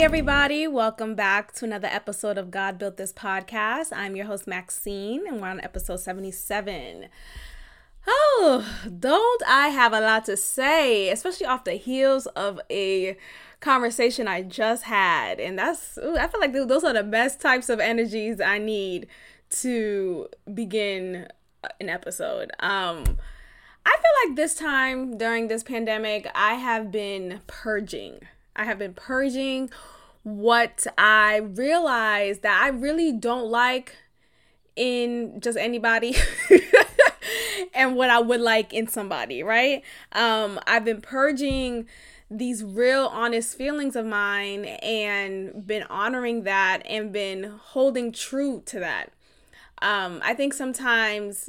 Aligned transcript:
Hey, 0.00 0.06
everybody, 0.06 0.66
welcome 0.66 1.14
back 1.14 1.52
to 1.52 1.66
another 1.66 1.88
episode 1.88 2.38
of 2.38 2.50
God 2.50 2.78
Built 2.78 2.96
This 2.96 3.12
podcast. 3.12 3.88
I'm 3.92 4.16
your 4.16 4.24
host, 4.24 4.46
Maxine, 4.46 5.26
and 5.26 5.42
we're 5.42 5.48
on 5.48 5.60
episode 5.60 6.00
77. 6.00 7.04
Oh, 8.06 8.66
don't 8.98 9.42
I 9.46 9.68
have 9.68 9.92
a 9.92 10.00
lot 10.00 10.24
to 10.24 10.38
say, 10.38 11.10
especially 11.10 11.44
off 11.44 11.64
the 11.64 11.74
heels 11.74 12.24
of 12.28 12.58
a 12.70 13.18
conversation 13.60 14.26
I 14.26 14.40
just 14.40 14.84
had. 14.84 15.38
And 15.38 15.58
that's, 15.58 15.98
ooh, 15.98 16.16
I 16.16 16.28
feel 16.28 16.40
like 16.40 16.54
those 16.54 16.82
are 16.82 16.94
the 16.94 17.02
best 17.02 17.38
types 17.38 17.68
of 17.68 17.78
energies 17.78 18.40
I 18.40 18.56
need 18.56 19.06
to 19.50 20.28
begin 20.54 21.28
an 21.78 21.90
episode. 21.90 22.52
Um, 22.58 23.04
I 23.84 23.96
feel 23.96 24.28
like 24.30 24.36
this 24.36 24.54
time 24.54 25.18
during 25.18 25.48
this 25.48 25.62
pandemic, 25.62 26.26
I 26.34 26.54
have 26.54 26.90
been 26.90 27.42
purging 27.46 28.20
I 28.60 28.64
have 28.64 28.78
been 28.78 28.92
purging 28.92 29.70
what 30.22 30.86
I 30.98 31.36
realized 31.38 32.42
that 32.42 32.60
I 32.62 32.68
really 32.68 33.10
don't 33.10 33.46
like 33.46 33.96
in 34.76 35.40
just 35.40 35.56
anybody 35.56 36.14
and 37.74 37.96
what 37.96 38.10
I 38.10 38.20
would 38.20 38.42
like 38.42 38.74
in 38.74 38.86
somebody, 38.86 39.42
right? 39.42 39.82
Um, 40.12 40.60
I've 40.66 40.84
been 40.84 41.00
purging 41.00 41.86
these 42.30 42.62
real 42.62 43.06
honest 43.06 43.56
feelings 43.56 43.96
of 43.96 44.04
mine 44.04 44.66
and 44.66 45.66
been 45.66 45.84
honoring 45.84 46.42
that 46.42 46.82
and 46.84 47.14
been 47.14 47.44
holding 47.44 48.12
true 48.12 48.62
to 48.66 48.78
that. 48.78 49.10
Um, 49.80 50.20
I 50.22 50.34
think 50.34 50.52
sometimes 50.52 51.48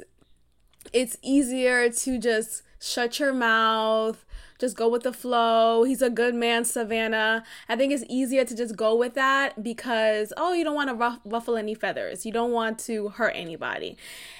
it's 0.94 1.18
easier 1.20 1.90
to 1.90 2.18
just 2.18 2.62
shut 2.80 3.20
your 3.20 3.34
mouth, 3.34 4.24
just 4.62 4.76
go 4.76 4.88
with 4.88 5.02
the 5.02 5.12
flow. 5.12 5.82
He's 5.82 6.00
a 6.00 6.08
good 6.08 6.36
man, 6.36 6.64
Savannah. 6.64 7.42
I 7.68 7.74
think 7.74 7.92
it's 7.92 8.04
easier 8.08 8.44
to 8.44 8.56
just 8.56 8.76
go 8.76 8.94
with 8.94 9.14
that 9.14 9.60
because, 9.60 10.32
oh, 10.36 10.52
you 10.52 10.62
don't 10.62 10.76
want 10.76 10.88
to 10.88 10.94
ruff- 10.94 11.20
ruffle 11.24 11.56
any 11.56 11.74
feathers. 11.74 12.24
You 12.24 12.30
don't 12.30 12.52
want 12.52 12.78
to 12.80 13.08
hurt 13.08 13.32
anybody. 13.34 13.96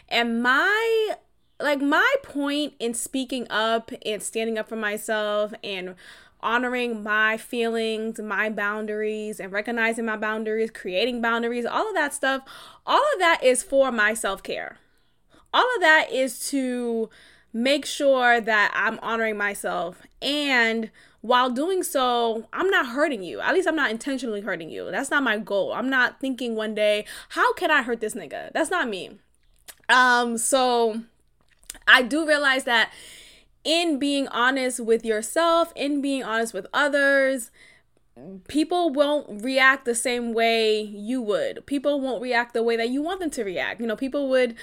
And 0.09 0.43
my 0.43 1.17
like 1.61 1.81
my 1.81 2.15
point 2.23 2.75
in 2.79 2.95
speaking 2.95 3.47
up 3.51 3.91
and 4.05 4.23
standing 4.23 4.59
up 4.59 4.69
for 4.69 4.77
myself 4.77 5.53
and 5.63 5.95
honoring 6.41 7.03
my 7.03 7.37
feelings, 7.37 8.21
my 8.21 8.49
boundaries, 8.49 9.41
and 9.41 9.53
recognizing 9.53 10.05
my 10.05 10.17
boundaries, 10.17 10.71
creating 10.71 11.21
boundaries, 11.21 11.67
all 11.67 11.89
of 11.89 11.95
that 11.95 12.15
stuff, 12.15 12.43
all 12.87 13.03
of 13.13 13.19
that 13.19 13.43
is 13.43 13.63
for 13.63 13.91
my 13.91 14.15
self 14.15 14.43
care. 14.43 14.79
All 15.53 15.69
of 15.77 15.83
that 15.83 16.13
is 16.13 16.49
to 16.51 17.11
make 17.53 17.85
sure 17.85 18.41
that 18.41 18.73
I'm 18.75 18.99
honoring 19.01 19.37
myself. 19.37 20.03
And 20.21 20.91
while 21.21 21.51
doing 21.51 21.83
so, 21.83 22.49
I'm 22.53 22.69
not 22.69 22.87
hurting 22.87 23.23
you. 23.23 23.41
At 23.41 23.55
least 23.55 23.69
I'm 23.69 23.77
not 23.77 23.91
intentionally 23.91 24.41
hurting 24.41 24.71
you. 24.71 24.91
That's 24.91 25.11
not 25.11 25.23
my 25.23 25.39
goal. 25.39 25.73
I'm 25.73 25.89
not 25.89 26.21
thinking 26.21 26.57
one 26.57 26.75
day, 26.75 27.05
how 27.31 27.53
can 27.55 27.71
I 27.71 27.83
hurt 27.83 28.01
this 28.01 28.15
nigga? 28.15 28.53
That's 28.53 28.71
not 28.71 28.89
me. 28.89 29.19
Um, 29.89 30.39
so 30.39 31.03
I 31.87 32.03
do 32.03 32.27
realize 32.27 32.65
that 32.65 32.93
in 33.65 33.99
being 33.99 34.27
honest 34.29 34.81
with 34.81 35.05
yourself, 35.05 35.73
in 35.77 36.03
being 36.03 36.25
honest 36.25 36.53
with 36.53 36.67
others, 36.73 37.51
people 38.49 38.91
won't 38.91 39.43
react 39.43 39.85
the 39.85 39.95
same 39.95 40.33
way 40.33 40.81
you 40.81 41.23
would. 41.23 41.65
People 41.67 42.01
won't 42.01 42.23
react 42.23 42.53
the 42.53 42.63
way 42.63 42.77
that 42.77 42.91
you 42.91 43.03
want 43.03 43.21
them 43.21 43.31
to 43.31 43.45
react. 43.45 43.81
You 43.81 43.87
know, 43.87 43.97
people 43.97 44.29
would 44.29 44.57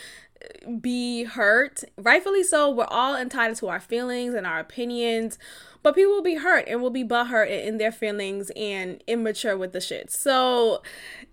be 0.80 1.24
hurt. 1.24 1.84
Rightfully 1.98 2.44
so. 2.44 2.70
We're 2.70 2.86
all 2.86 3.16
entitled 3.16 3.58
to 3.60 3.68
our 3.68 3.80
feelings 3.80 4.34
and 4.34 4.46
our 4.46 4.60
opinions, 4.60 5.38
but 5.84 5.96
people 5.96 6.14
will 6.14 6.22
be 6.22 6.36
hurt 6.36 6.66
and 6.68 6.82
will 6.82 6.90
be 6.90 7.04
butthurt 7.04 7.50
in 7.50 7.78
their 7.78 7.92
feelings 7.92 8.52
and 8.56 9.04
immature 9.08 9.58
with 9.58 9.74
the 9.74 9.82
shit. 9.82 10.12
So 10.12 10.82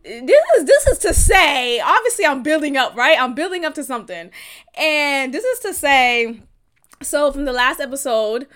this 0.04 0.40
is 0.56 0.64
this 0.64 0.86
is 0.86 0.98
to 0.98 1.14
say, 1.14 1.80
obviously 1.80 2.26
I'm 2.26 2.42
building 2.42 2.76
up, 2.76 2.96
right? 2.96 3.20
I'm 3.20 3.34
building 3.34 3.64
up 3.64 3.74
to 3.74 3.84
something. 3.84 4.30
And 4.74 5.32
this 5.32 5.44
is 5.44 5.58
to 5.60 5.74
say, 5.74 6.40
so 7.02 7.30
from 7.32 7.44
the 7.44 7.52
last 7.52 7.80
episode 7.80 8.46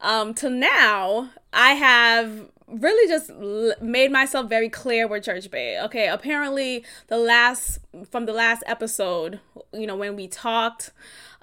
um 0.00 0.34
to 0.34 0.50
now, 0.50 1.30
I 1.54 1.72
have 1.72 2.48
really 2.68 3.08
just 3.08 3.30
l- 3.30 3.74
made 3.80 4.10
myself 4.10 4.48
very 4.48 4.68
clear 4.68 5.06
with 5.06 5.24
Church 5.24 5.50
Bay. 5.50 5.80
Okay, 5.80 6.08
apparently 6.08 6.84
the 7.08 7.18
last 7.18 7.78
from 8.10 8.26
the 8.26 8.32
last 8.32 8.62
episode, 8.66 9.40
you 9.72 9.86
know, 9.86 9.96
when 9.96 10.16
we 10.16 10.28
talked, 10.28 10.90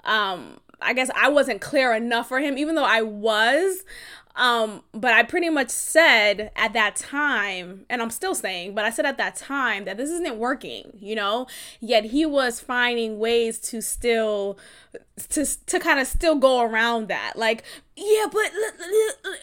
um, 0.04 0.58
I 0.82 0.92
guess 0.92 1.10
I 1.14 1.28
wasn't 1.28 1.60
clear 1.60 1.92
enough 1.92 2.28
for 2.28 2.40
him, 2.40 2.58
even 2.58 2.74
though 2.74 2.84
I 2.84 3.02
was. 3.02 3.84
Um, 4.34 4.82
but 4.92 5.12
I 5.12 5.24
pretty 5.24 5.50
much 5.50 5.68
said 5.68 6.50
at 6.56 6.72
that 6.72 6.96
time, 6.96 7.84
and 7.90 8.00
I'm 8.00 8.10
still 8.10 8.34
saying, 8.34 8.74
but 8.74 8.84
I 8.84 8.90
said 8.90 9.04
at 9.04 9.18
that 9.18 9.36
time 9.36 9.84
that 9.84 9.98
this 9.98 10.08
isn't 10.08 10.36
working, 10.36 10.96
you 11.00 11.14
know? 11.14 11.46
Yet 11.80 12.06
he 12.06 12.24
was 12.24 12.58
finding 12.58 13.18
ways 13.18 13.58
to 13.60 13.82
still 13.82 14.58
to 15.30 15.44
to 15.66 15.78
kind 15.78 16.00
of 16.00 16.06
still 16.06 16.36
go 16.36 16.62
around 16.62 17.08
that. 17.08 17.34
Like, 17.36 17.62
yeah, 17.94 18.26
but 18.32 18.50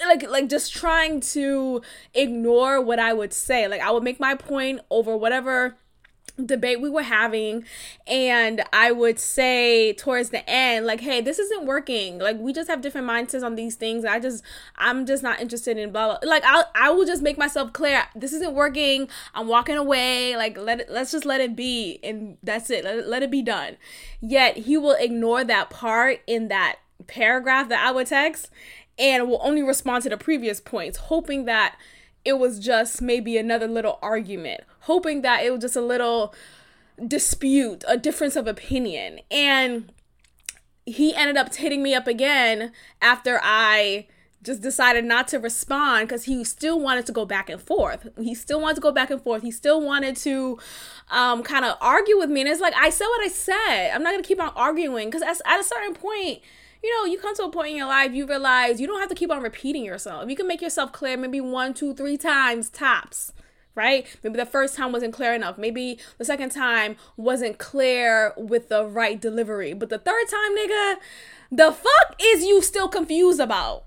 like 0.08 0.28
like 0.28 0.50
just 0.50 0.74
trying 0.74 1.22
to 1.22 1.82
ignore 2.16 2.82
what 2.82 2.98
I 2.98 3.14
would 3.14 3.34
say. 3.34 3.68
Like 3.68 3.82
I 3.82 3.92
would 3.92 4.04
make 4.04 4.20
my 4.20 4.34
point 4.34 4.80
over 4.90 5.16
whatever 5.16 5.78
debate 6.46 6.82
we 6.82 6.90
were 6.90 7.04
having 7.04 7.64
and 8.08 8.64
i 8.74 8.92
would 8.92 9.20
say 9.20 9.94
towards 9.94 10.30
the 10.30 10.48
end 10.50 10.86
like 10.86 11.02
hey 11.02 11.22
this 11.22 11.40
isn't 11.40 11.66
working 11.66 12.20
like 12.20 12.38
we 12.40 12.54
just 12.54 12.70
have 12.70 12.82
different 12.82 13.08
mindsets 13.08 13.44
on 13.44 13.56
these 13.56 13.76
things 13.76 14.06
i 14.06 14.20
just 14.20 14.44
i'm 14.78 15.06
just 15.06 15.24
not 15.24 15.40
interested 15.40 15.78
in 15.78 15.92
blah, 15.92 16.18
blah. 16.20 16.30
like 16.30 16.44
i 16.46 16.64
i 16.76 16.90
will 16.90 17.06
just 17.06 17.22
make 17.22 17.38
myself 17.38 17.74
clear 17.74 18.04
this 18.16 18.34
isn't 18.34 18.54
working 18.54 19.08
i'm 19.34 19.48
walking 19.48 19.78
away 19.78 20.36
like 20.36 20.58
let 20.58 20.80
it 20.80 20.90
let's 20.90 21.12
just 21.12 21.26
let 21.26 21.42
it 21.42 21.56
be 21.56 22.00
and 22.04 22.38
that's 22.44 22.70
it 22.70 22.84
let, 22.84 23.08
let 23.08 23.24
it 23.24 23.32
be 23.32 23.42
done 23.42 23.78
yet 24.22 24.58
he 24.58 24.78
will 24.78 24.96
ignore 25.00 25.44
that 25.44 25.70
part 25.70 26.20
in 26.28 26.48
that 26.48 26.78
paragraph 27.08 27.70
that 27.70 27.86
i 27.86 27.92
would 27.92 28.08
text 28.08 28.50
and 28.98 29.30
will 29.30 29.40
only 29.42 29.64
respond 29.64 30.04
to 30.04 30.10
the 30.10 30.18
previous 30.18 30.60
points 30.60 30.98
hoping 30.98 31.46
that 31.46 31.78
it 32.26 32.34
was 32.34 32.60
just 32.60 33.02
maybe 33.02 33.38
another 33.38 33.68
little 33.68 34.00
argument, 34.02 34.62
hoping 34.82 35.22
that 35.22 35.44
it 35.44 35.52
was 35.52 35.62
just 35.62 35.76
a 35.76 35.82
little 35.82 36.34
dispute, 37.08 37.84
a 37.88 37.98
difference 37.98 38.36
of 38.36 38.48
opinion. 38.48 39.20
And 39.32 39.92
he 40.86 41.14
ended 41.16 41.38
up 41.38 41.54
hitting 41.56 41.84
me 41.84 41.94
up 41.94 42.08
again 42.08 42.72
after 43.02 43.40
I 43.42 44.08
just 44.42 44.62
decided 44.62 45.04
not 45.04 45.28
to 45.28 45.38
respond 45.38 46.08
because 46.08 46.24
he 46.24 46.44
still 46.44 46.80
wanted 46.80 47.06
to 47.06 47.12
go 47.12 47.26
back 47.26 47.50
and 47.50 47.62
forth. 47.62 48.08
He 48.18 48.34
still 48.34 48.62
wanted 48.62 48.76
to 48.76 48.82
go 48.82 48.92
back 48.92 49.10
and 49.10 49.22
forth. 49.22 49.42
He 49.42 49.52
still 49.52 49.82
wanted 49.82 50.16
to 50.18 50.58
um, 51.10 51.44
kind 51.44 51.66
of 51.66 51.76
argue 51.82 52.18
with 52.18 52.30
me. 52.30 52.42
And 52.42 52.50
it's 52.50 52.62
like, 52.62 52.74
I 52.78 52.90
said 52.90 53.06
what 53.06 53.26
I 53.26 53.28
said. 53.28 53.92
I'm 53.94 54.02
not 54.02 54.12
going 54.12 54.24
to 54.24 54.28
keep 54.28 54.42
on 54.42 54.52
arguing 54.56 55.10
because 55.10 55.24
at 55.24 55.60
a 55.60 55.64
certain 55.64 55.94
point, 55.94 56.40
you 56.84 56.96
know, 56.98 57.06
you 57.12 57.20
come 57.20 57.36
to 57.36 57.44
a 57.44 57.52
point 57.52 57.72
in 57.72 57.78
your 57.78 57.88
life, 57.88 58.14
you 58.14 58.26
realize 58.26 58.80
you 58.80 58.88
don't 58.88 59.00
have 59.00 59.10
to 59.10 59.16
keep 59.16 59.32
on 59.32 59.42
repeating 59.42 59.84
yourself. 59.84 60.30
You 60.30 60.36
can 60.36 60.48
make 60.48 60.62
yourself 60.62 60.92
clear 60.92 61.18
maybe 61.18 61.42
one, 61.42 61.74
two, 61.74 61.94
three 61.94 62.18
times 62.18 62.70
tops, 62.70 63.34
right? 63.76 64.06
Maybe 64.24 64.38
the 64.38 64.46
first 64.46 64.76
time 64.76 64.92
wasn't 64.92 65.14
clear 65.14 65.34
enough. 65.34 65.58
Maybe 65.58 66.00
the 66.18 66.26
second 66.26 66.52
time 66.52 66.96
wasn't 67.18 67.58
clear 67.58 68.34
with 68.38 68.70
the 68.70 68.86
right 68.86 69.20
delivery. 69.20 69.74
But 69.74 69.90
the 69.90 70.00
third 70.00 70.26
time, 70.30 70.56
nigga, 70.58 70.96
the 71.52 71.72
fuck 71.72 72.16
is 72.22 72.44
you 72.44 72.62
still 72.62 72.88
confused 72.88 73.40
about? 73.40 73.86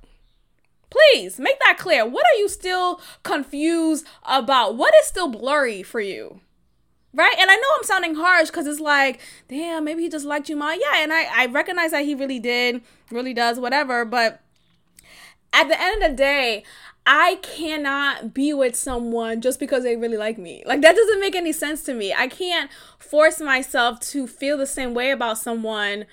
Please 0.90 1.38
make 1.38 1.58
that 1.60 1.78
clear. 1.78 2.06
What 2.06 2.26
are 2.26 2.38
you 2.38 2.48
still 2.48 3.00
confused 3.22 4.06
about? 4.24 4.76
What 4.76 4.92
is 5.00 5.06
still 5.06 5.28
blurry 5.28 5.82
for 5.82 6.00
you? 6.00 6.40
Right 7.14 7.36
and 7.38 7.50
i 7.50 7.56
know 7.56 7.68
i'm 7.76 7.84
sounding 7.84 8.14
harsh 8.14 8.48
because 8.48 8.66
it's 8.66 8.80
like 8.80 9.20
damn 9.48 9.84
maybe 9.84 10.02
he 10.02 10.08
just 10.08 10.24
liked 10.24 10.48
you 10.48 10.56
ma 10.56 10.72
yeah 10.72 11.02
and 11.02 11.12
i 11.12 11.26
i 11.34 11.46
recognize 11.46 11.90
that 11.90 12.04
he 12.04 12.14
really 12.14 12.38
did 12.38 12.80
really 13.10 13.34
does 13.34 13.58
whatever 13.58 14.04
but 14.04 14.40
at 15.52 15.68
the 15.68 15.80
end 15.80 16.02
of 16.02 16.10
the 16.10 16.16
day 16.16 16.64
I 17.04 17.40
cannot 17.42 18.32
be 18.32 18.54
with 18.54 18.76
someone 18.76 19.40
just 19.40 19.58
because 19.58 19.82
they 19.82 19.96
really 19.96 20.16
like 20.16 20.38
me. 20.38 20.62
Like, 20.64 20.82
that 20.82 20.94
doesn't 20.94 21.20
make 21.20 21.34
any 21.34 21.52
sense 21.52 21.82
to 21.84 21.94
me. 21.94 22.14
I 22.14 22.28
can't 22.28 22.70
force 22.98 23.40
myself 23.40 23.98
to 24.10 24.28
feel 24.28 24.56
the 24.56 24.66
same 24.66 24.94
way 24.94 25.10
about 25.10 25.38
someone 25.38 26.06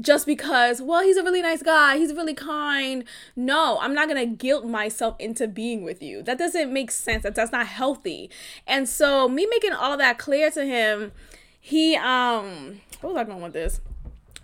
just 0.00 0.26
because, 0.26 0.82
well, 0.82 1.02
he's 1.02 1.16
a 1.16 1.22
really 1.22 1.42
nice 1.42 1.62
guy, 1.62 1.98
he's 1.98 2.12
really 2.12 2.34
kind. 2.34 3.04
No, 3.36 3.78
I'm 3.80 3.94
not 3.94 4.08
gonna 4.08 4.26
guilt 4.26 4.64
myself 4.64 5.16
into 5.18 5.46
being 5.46 5.84
with 5.84 6.02
you. 6.02 6.22
That 6.22 6.38
doesn't 6.38 6.72
make 6.72 6.90
sense. 6.90 7.22
That, 7.22 7.34
that's 7.34 7.52
not 7.52 7.66
healthy. 7.66 8.30
And 8.66 8.88
so, 8.88 9.28
me 9.28 9.46
making 9.46 9.72
all 9.72 9.96
that 9.96 10.18
clear 10.18 10.50
to 10.50 10.64
him, 10.64 11.12
he, 11.60 11.96
um, 11.96 12.80
what 13.00 13.14
was 13.14 13.20
I 13.20 13.24
going 13.24 13.42
with 13.42 13.52
this? 13.52 13.80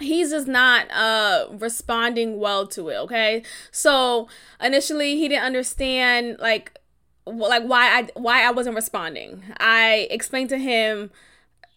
he's 0.01 0.31
just 0.31 0.47
not 0.47 0.91
uh 0.91 1.47
responding 1.53 2.39
well 2.39 2.67
to 2.67 2.89
it 2.89 2.97
okay 2.97 3.43
so 3.71 4.29
initially 4.61 5.17
he 5.17 5.29
didn't 5.29 5.45
understand 5.45 6.39
like 6.41 6.79
like 7.27 7.63
why 7.65 8.01
i 8.01 8.09
why 8.15 8.43
i 8.43 8.51
wasn't 8.51 8.75
responding 8.75 9.45
i 9.59 10.09
explained 10.11 10.49
to 10.49 10.57
him 10.57 11.11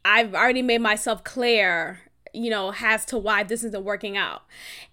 i've 0.06 0.34
already 0.34 0.62
made 0.62 0.80
myself 0.80 1.24
clear 1.24 2.00
you 2.34 2.50
know, 2.50 2.74
as 2.82 3.06
to 3.06 3.18
why 3.18 3.44
this 3.44 3.64
isn't 3.64 3.84
working 3.84 4.18
out. 4.18 4.44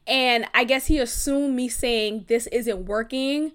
And 0.06 0.46
I 0.54 0.64
guess 0.64 0.86
he 0.86 0.98
assumed 0.98 1.56
me 1.56 1.68
saying 1.68 2.26
this 2.28 2.46
isn't 2.48 2.86
working 2.86 3.52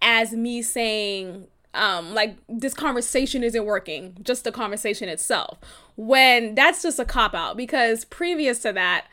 as 0.00 0.32
me 0.32 0.62
saying 0.62 1.46
um 1.72 2.14
like 2.14 2.36
this 2.48 2.74
conversation 2.74 3.42
isn't 3.42 3.64
working 3.64 4.16
just 4.22 4.44
the 4.44 4.52
conversation 4.52 5.08
itself. 5.08 5.58
When 5.96 6.54
that's 6.54 6.82
just 6.82 6.98
a 6.98 7.04
cop 7.04 7.34
out 7.34 7.56
because 7.56 8.04
previous 8.04 8.60
to 8.60 8.72
that 8.72 9.06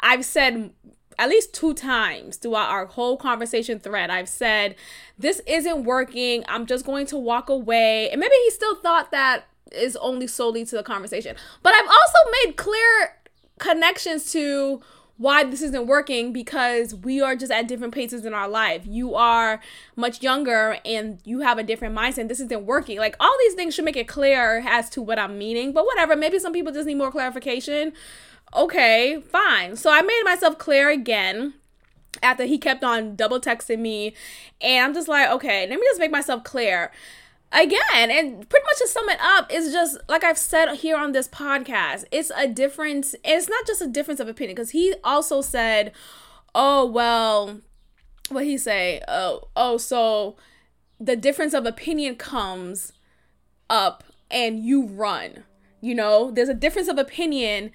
i've 0.00 0.24
said 0.24 0.70
at 1.18 1.28
least 1.28 1.52
two 1.52 1.74
times 1.74 2.36
throughout 2.36 2.70
our 2.70 2.86
whole 2.86 3.16
conversation 3.16 3.80
thread 3.80 4.08
i've 4.08 4.28
said 4.28 4.76
this 5.18 5.40
isn't 5.46 5.84
working. 5.84 6.44
I'm 6.48 6.66
just 6.66 6.86
going 6.86 7.06
to 7.06 7.18
walk 7.18 7.48
away. 7.48 8.08
And 8.10 8.20
maybe 8.20 8.34
he 8.44 8.50
still 8.50 8.76
thought 8.76 9.10
that 9.10 9.44
is 9.72 9.96
only 9.96 10.26
solely 10.26 10.64
to 10.64 10.76
the 10.76 10.82
conversation. 10.82 11.36
But 11.62 11.74
i've 11.74 11.86
also 11.88 12.30
made 12.44 12.56
clear 12.56 13.16
connections 13.58 14.32
to 14.32 14.80
why 15.18 15.42
this 15.42 15.62
isn't 15.62 15.86
working 15.86 16.32
because 16.32 16.94
we 16.94 17.20
are 17.20 17.34
just 17.34 17.50
at 17.50 17.66
different 17.66 17.92
paces 17.92 18.24
in 18.24 18.32
our 18.32 18.48
life. 18.48 18.82
You 18.86 19.16
are 19.16 19.60
much 19.96 20.22
younger 20.22 20.78
and 20.84 21.18
you 21.24 21.40
have 21.40 21.58
a 21.58 21.64
different 21.64 21.94
mindset. 21.94 22.28
This 22.28 22.38
isn't 22.38 22.66
working. 22.66 22.98
Like 22.98 23.16
all 23.18 23.34
these 23.40 23.54
things 23.54 23.74
should 23.74 23.84
make 23.84 23.96
it 23.96 24.06
clear 24.06 24.62
as 24.66 24.88
to 24.90 25.02
what 25.02 25.18
I'm 25.18 25.36
meaning. 25.36 25.72
But 25.72 25.86
whatever, 25.86 26.14
maybe 26.14 26.38
some 26.38 26.52
people 26.52 26.72
just 26.72 26.86
need 26.86 26.94
more 26.94 27.10
clarification. 27.10 27.92
Okay, 28.54 29.20
fine. 29.20 29.74
So 29.74 29.90
I 29.90 30.02
made 30.02 30.22
myself 30.24 30.56
clear 30.56 30.88
again 30.88 31.54
after 32.22 32.44
he 32.44 32.56
kept 32.56 32.84
on 32.84 33.16
double 33.16 33.40
texting 33.40 33.80
me. 33.80 34.14
And 34.60 34.86
I'm 34.86 34.94
just 34.94 35.08
like, 35.08 35.28
okay, 35.30 35.68
let 35.68 35.80
me 35.80 35.86
just 35.90 36.00
make 36.00 36.12
myself 36.12 36.44
clear 36.44 36.92
again 37.52 38.10
and 38.10 38.48
pretty 38.48 38.64
much 38.64 38.78
to 38.78 38.88
sum 38.88 39.08
it 39.08 39.18
up 39.22 39.52
is 39.52 39.72
just 39.72 39.96
like 40.08 40.22
i've 40.22 40.38
said 40.38 40.72
here 40.76 40.96
on 40.96 41.12
this 41.12 41.28
podcast 41.28 42.04
it's 42.12 42.30
a 42.36 42.46
difference 42.46 43.14
it's 43.24 43.48
not 43.48 43.66
just 43.66 43.80
a 43.80 43.86
difference 43.86 44.20
of 44.20 44.28
opinion 44.28 44.54
because 44.54 44.70
he 44.70 44.94
also 45.02 45.40
said 45.40 45.92
oh 46.54 46.84
well 46.84 47.60
what 48.28 48.44
he 48.44 48.58
say 48.58 49.00
oh 49.08 49.48
oh 49.56 49.78
so 49.78 50.36
the 51.00 51.16
difference 51.16 51.54
of 51.54 51.64
opinion 51.64 52.16
comes 52.16 52.92
up 53.70 54.04
and 54.30 54.62
you 54.62 54.86
run 54.86 55.44
you 55.80 55.94
know? 55.94 56.30
There's 56.30 56.48
a 56.48 56.54
difference 56.54 56.88
of 56.88 56.98
opinion 56.98 57.70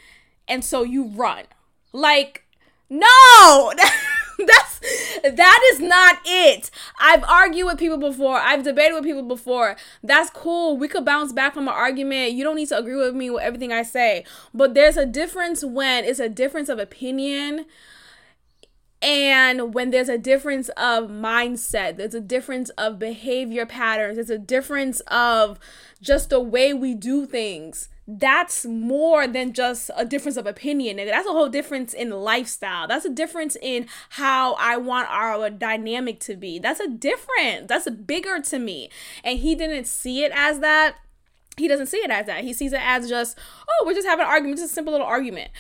and 0.47 0.63
so 0.63 0.83
you 0.83 1.05
run. 1.07 1.45
Like 1.91 2.45
no 2.89 3.73
that's 4.47 4.80
that 5.24 5.71
is 5.74 5.80
not 5.80 6.18
it. 6.25 6.69
I've 7.00 7.24
argued 7.24 7.65
with 7.65 7.77
people 7.80 7.97
before. 7.97 8.38
I've 8.38 8.63
debated 8.63 8.94
with 8.94 9.03
people 9.03 9.24
before. 9.24 9.75
That's 10.03 10.30
cool. 10.30 10.77
We 10.77 10.88
could 10.88 11.06
bounce 11.06 11.31
back 11.31 11.53
from 11.53 11.68
an 11.68 11.74
argument. 11.74 12.33
You 12.33 12.44
don't 12.44 12.56
need 12.56 12.69
to 12.69 12.77
agree 12.77 12.95
with 12.95 13.15
me 13.15 13.30
with 13.30 13.44
everything 13.44 13.71
I 13.71 13.83
say. 13.83 14.25
But 14.53 14.74
there's 14.74 14.97
a 14.97 15.06
difference 15.06 15.63
when 15.63 16.03
it's 16.03 16.19
a 16.19 16.30
difference 16.30 16.69
of 16.69 16.80
opinion 16.80 17.65
and 19.01 19.74
when 19.74 19.89
there's 19.91 20.07
a 20.07 20.18
difference 20.18 20.69
of 20.69 21.09
mindset, 21.09 21.97
there's 21.97 22.15
a 22.15 22.21
difference 22.21 22.69
of 22.71 23.00
behavior 23.00 23.65
patterns, 23.65 24.15
there's 24.15 24.29
a 24.29 24.38
difference 24.38 25.01
of 25.07 25.59
just 26.01 26.29
the 26.29 26.39
way 26.39 26.74
we 26.74 26.95
do 26.95 27.25
things 27.25 27.89
that's 28.07 28.65
more 28.65 29.27
than 29.27 29.53
just 29.53 29.89
a 29.95 30.05
difference 30.05 30.35
of 30.35 30.45
opinion. 30.45 30.97
That's 30.97 31.27
a 31.27 31.31
whole 31.31 31.50
difference 31.50 31.94
in 31.94 32.09
lifestyle. 32.09 32.88
That's 32.88 33.05
a 33.05 33.09
difference 33.09 33.55
in 33.61 33.88
how 34.09 34.55
I 34.55 34.77
want 34.77 35.09
our 35.09 35.50
dynamic 35.50 36.19
to 36.21 36.35
be. 36.35 36.59
That's 36.59 36.81
a 36.81 36.89
different, 36.89 37.69
that's 37.69 37.89
bigger 37.89 38.41
to 38.41 38.59
me. 38.59 38.89
And 39.23 39.39
he 39.39 39.55
didn't 39.55 39.85
see 39.85 40.23
it 40.23 40.33
as 40.35 40.59
that. 40.59 40.97
He 41.55 41.67
doesn't 41.67 41.88
see 41.88 41.97
it 41.97 42.09
as 42.09 42.25
that. 42.25 42.44
He 42.44 42.51
sees 42.51 42.73
it 42.73 42.81
as 42.83 43.07
just, 43.07 43.38
oh, 43.69 43.85
we're 43.85 43.94
just 43.94 44.07
having 44.07 44.25
an 44.25 44.31
argument, 44.31 44.59
just 44.59 44.71
a 44.71 44.73
simple 44.73 44.91
little 44.91 45.07
argument. 45.07 45.51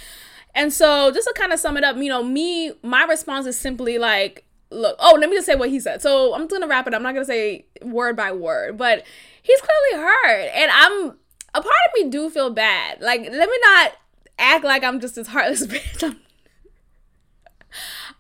And 0.55 0.71
so, 0.71 1.11
just 1.11 1.27
to 1.27 1.33
kind 1.35 1.53
of 1.53 1.59
sum 1.59 1.77
it 1.77 1.83
up, 1.83 1.97
you 1.97 2.09
know, 2.09 2.23
me, 2.23 2.73
my 2.83 3.03
response 3.05 3.47
is 3.47 3.57
simply 3.57 3.97
like, 3.97 4.45
look, 4.69 4.95
oh, 4.99 5.17
let 5.19 5.29
me 5.29 5.35
just 5.35 5.45
say 5.45 5.55
what 5.55 5.69
he 5.69 5.79
said. 5.79 6.01
So, 6.01 6.35
I'm 6.35 6.47
gonna 6.47 6.67
wrap 6.67 6.87
it 6.87 6.93
up. 6.93 6.97
I'm 6.97 7.03
not 7.03 7.13
gonna 7.13 7.25
say 7.25 7.65
word 7.81 8.15
by 8.15 8.31
word, 8.31 8.77
but 8.77 9.03
he's 9.41 9.61
clearly 9.61 10.05
hurt. 10.05 10.51
And 10.53 10.71
I'm, 10.71 11.17
a 11.53 11.61
part 11.61 11.65
of 11.65 12.03
me 12.03 12.09
do 12.09 12.29
feel 12.29 12.49
bad. 12.49 13.01
Like, 13.01 13.21
let 13.21 13.49
me 13.49 13.57
not 13.61 13.93
act 14.39 14.63
like 14.63 14.83
I'm 14.83 14.99
just 14.99 15.15
this 15.15 15.27
heartless 15.27 15.65
bitch. 15.67 16.03
I'm, 16.03 16.19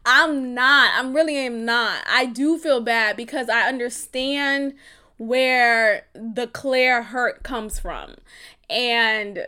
I'm 0.05 0.53
not. 0.53 0.91
I'm 0.95 1.13
really 1.13 1.37
am 1.37 1.65
not. 1.65 2.03
I 2.07 2.25
do 2.25 2.57
feel 2.57 2.81
bad 2.81 3.17
because 3.17 3.49
I 3.49 3.67
understand 3.67 4.73
where 5.17 6.07
the 6.13 6.47
Claire 6.47 7.03
hurt 7.03 7.43
comes 7.43 7.79
from. 7.79 8.15
And, 8.69 9.47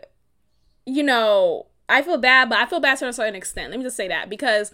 you 0.86 1.04
know, 1.04 1.68
I 1.90 2.02
feel 2.02 2.18
bad, 2.18 2.50
but 2.50 2.60
I 2.60 2.66
feel 2.66 2.80
bad 2.80 2.98
to 3.00 3.08
a 3.08 3.14
certain 3.14 3.36
extent. 3.36 3.72
Let 3.72 3.78
me 3.78 3.86
just 3.86 3.98
say 3.98 4.08
that 4.08 4.30
because 4.30 4.72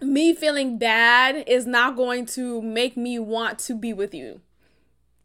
me 0.00 0.34
feeling 0.34 0.78
bad 0.78 1.44
is 1.46 1.66
not 1.66 1.96
going 1.96 2.26
to 2.26 2.62
make 2.62 2.96
me 2.96 3.18
want 3.18 3.58
to 3.58 3.74
be 3.74 3.92
with 3.92 4.14
you 4.14 4.40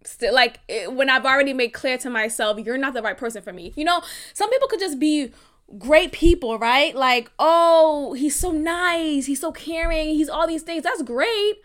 still 0.06 0.34
like 0.34 0.60
it, 0.68 0.94
when 0.94 1.10
I've 1.10 1.26
already 1.26 1.54
made 1.54 1.70
clear 1.70 1.98
to 2.00 2.10
myself, 2.10 2.60
you're 2.60 2.78
not 2.78 2.94
the 2.94 3.02
right 3.02 3.18
person 3.18 3.42
for 3.42 3.54
me. 3.54 3.74
You 3.76 3.86
know, 3.86 4.02
some 4.34 4.50
people 4.50 4.68
could 4.68 4.80
just 4.80 5.00
be 5.00 5.32
great 5.78 6.12
people, 6.12 6.60
right? 6.60 6.96
Like, 6.96 7.32
oh, 7.40 8.14
he's 8.14 8.36
so 8.36 8.52
nice, 8.52 9.26
he's 9.26 9.42
so 9.42 9.52
caring, 9.52 10.10
he's 10.10 10.30
all 10.30 10.48
these 10.48 10.64
things. 10.64 10.84
That's 10.84 11.02
great. 11.02 11.56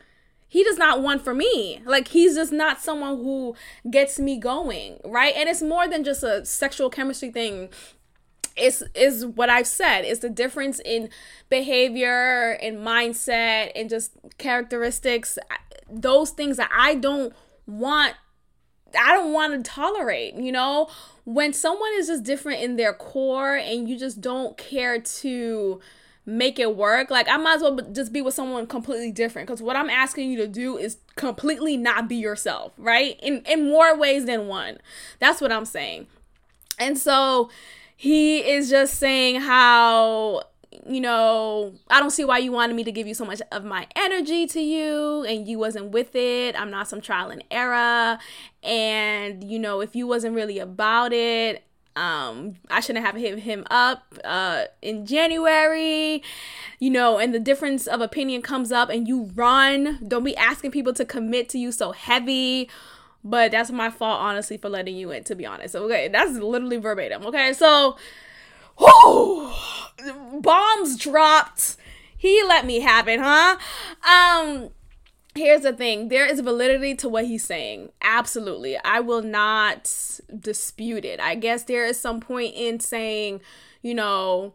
He 0.51 0.65
does 0.65 0.79
not 0.79 1.03
want 1.03 1.23
for 1.23 1.35
me. 1.35 1.83
Like 1.85 2.09
he's 2.09 2.35
just 2.35 2.53
not 2.53 2.81
someone 2.81 3.17
who 3.17 3.55
gets 3.91 4.19
me 4.19 4.39
going, 4.39 4.99
right? 5.05 5.35
And 5.37 5.49
it's 5.49 5.63
more 5.63 5.87
than 5.87 6.05
just 6.05 6.23
a 6.23 6.45
sexual 6.47 6.89
chemistry 6.89 7.31
thing. 7.31 7.69
It's 8.57 8.83
is 8.95 9.25
what 9.27 9.51
I've 9.51 9.67
said. 9.67 10.03
It's 10.03 10.21
the 10.21 10.31
difference 10.31 10.81
in 10.85 11.11
behavior 11.49 12.59
and 12.63 12.79
mindset 12.79 13.73
and 13.77 13.91
just 13.91 14.13
characteristics. 14.39 15.39
Those 15.89 16.31
things 16.31 16.57
that 16.57 16.71
I 16.75 16.95
don't 16.95 17.35
want 17.67 18.15
I 18.99 19.13
don't 19.13 19.33
want 19.33 19.53
to 19.65 19.71
tolerate, 19.71 20.35
you 20.35 20.53
know? 20.53 20.89
When 21.25 21.53
someone 21.53 21.91
is 21.97 22.07
just 22.07 22.23
different 22.23 22.63
in 22.63 22.77
their 22.77 22.93
core 22.93 23.55
and 23.55 23.89
you 23.89 23.99
just 23.99 24.21
don't 24.21 24.57
care 24.57 25.01
to 25.01 25.81
make 26.25 26.59
it 26.59 26.77
work, 26.77 27.11
like 27.11 27.29
I 27.29 27.37
might 27.37 27.57
as 27.57 27.63
well 27.63 27.77
just 27.93 28.13
be 28.13 28.23
with 28.23 28.35
someone 28.35 28.67
completely 28.67 29.13
different 29.13 29.49
because 29.49 29.63
what 29.63 29.77
I'm 29.77 29.91
asking 29.91 30.31
you 30.31 30.39
to 30.39 30.49
do 30.49 30.77
is 30.77 30.99
completely 31.17 31.77
not 31.77 32.09
be 32.09 32.17
yourself, 32.17 32.73
right? 32.79 33.19
In 33.23 33.43
in 33.43 33.69
more 33.69 33.97
ways 33.97 34.27
than 34.27 34.47
one. 34.47 34.79
That's 35.19 35.41
what 35.41 35.53
I'm 35.53 35.65
saying. 35.65 36.07
And 36.79 36.99
so 36.99 37.51
he 37.97 38.39
is 38.39 38.71
just 38.71 38.95
saying 38.95 39.41
how 39.41 40.45
you 40.87 41.01
know, 41.01 41.75
I 41.89 42.01
don't 42.01 42.11
see 42.11 42.25
why 42.25 42.39
you 42.39 42.53
wanted 42.53 42.77
me 42.77 42.85
to 42.85 42.93
give 42.93 43.07
you 43.07 43.15
so 43.15 43.25
much 43.25 43.41
of 43.53 43.65
my 43.65 43.87
energy 43.97 44.47
to 44.49 44.61
you 44.61 45.25
and 45.25 45.49
you 45.49 45.59
wasn't 45.59 45.91
with 45.91 46.15
it. 46.15 46.59
I'm 46.61 46.71
not 46.71 46.89
some 46.89 47.01
trial 47.01 47.31
and 47.31 47.43
error. 47.51 48.19
And, 48.63 49.45
you 49.45 49.59
know, 49.59 49.81
if 49.81 49.97
you 49.97 50.07
wasn't 50.07 50.35
really 50.35 50.59
about 50.59 51.13
it, 51.13 51.65
um, 51.97 52.57
I 52.71 52.81
shouldn't 52.81 53.05
have 53.05 53.17
hit 53.17 53.41
him 53.41 53.65
up 53.71 54.15
uh, 54.25 54.65
in 54.83 55.05
January, 55.05 56.23
you 56.79 56.91
know, 56.91 57.19
and 57.19 57.35
the 57.35 57.41
difference 57.41 57.87
of 57.89 58.01
opinion 58.01 58.43
comes 58.43 58.71
up 58.71 58.89
and 58.89 59.09
you 59.09 59.31
run. 59.35 59.99
Don't 60.07 60.25
be 60.25 60.37
asking 60.37 60.71
people 60.71 60.93
to 60.95 61.05
commit 61.05 61.49
to 61.51 61.59
you 61.59 61.73
so 61.73 61.93
heavy. 61.93 62.71
But 63.25 63.51
that's 63.51 63.73
my 63.73 63.91
fault, 63.91 64.21
honestly, 64.21 64.57
for 64.59 64.69
letting 64.69 64.97
you 64.97 65.11
in, 65.11 65.25
to 65.25 65.35
be 65.35 65.45
honest. 65.45 65.75
Okay, 65.75 66.07
that's 66.09 66.39
literally 66.39 66.77
verbatim. 66.77 67.27
Okay, 67.27 67.53
so 67.53 67.97
whoo, 68.79 69.51
bombs 70.41 70.97
dropped. 70.97 71.77
He 72.17 72.43
let 72.43 72.67
me 72.67 72.81
have 72.81 73.09
it, 73.09 73.21
huh? 73.21 73.57
Um, 74.09 74.71
here's 75.35 75.63
the 75.63 75.73
thing. 75.73 76.09
There 76.09 76.27
is 76.27 76.41
validity 76.41 76.95
to 76.97 77.09
what 77.09 77.27
he's 77.27 77.45
saying. 77.45 77.91
Absolutely. 78.03 78.77
I 78.79 79.01
will 79.01 79.23
not 79.23 80.21
dispute 80.39 81.05
it. 81.05 81.21
I 81.21 81.37
guess 81.37 81.63
there 81.63 81.85
is 81.85 81.99
some 81.99 82.21
point 82.21 82.55
in 82.57 82.81
saying 82.81 83.41
you 83.83 83.95
know 83.95 84.55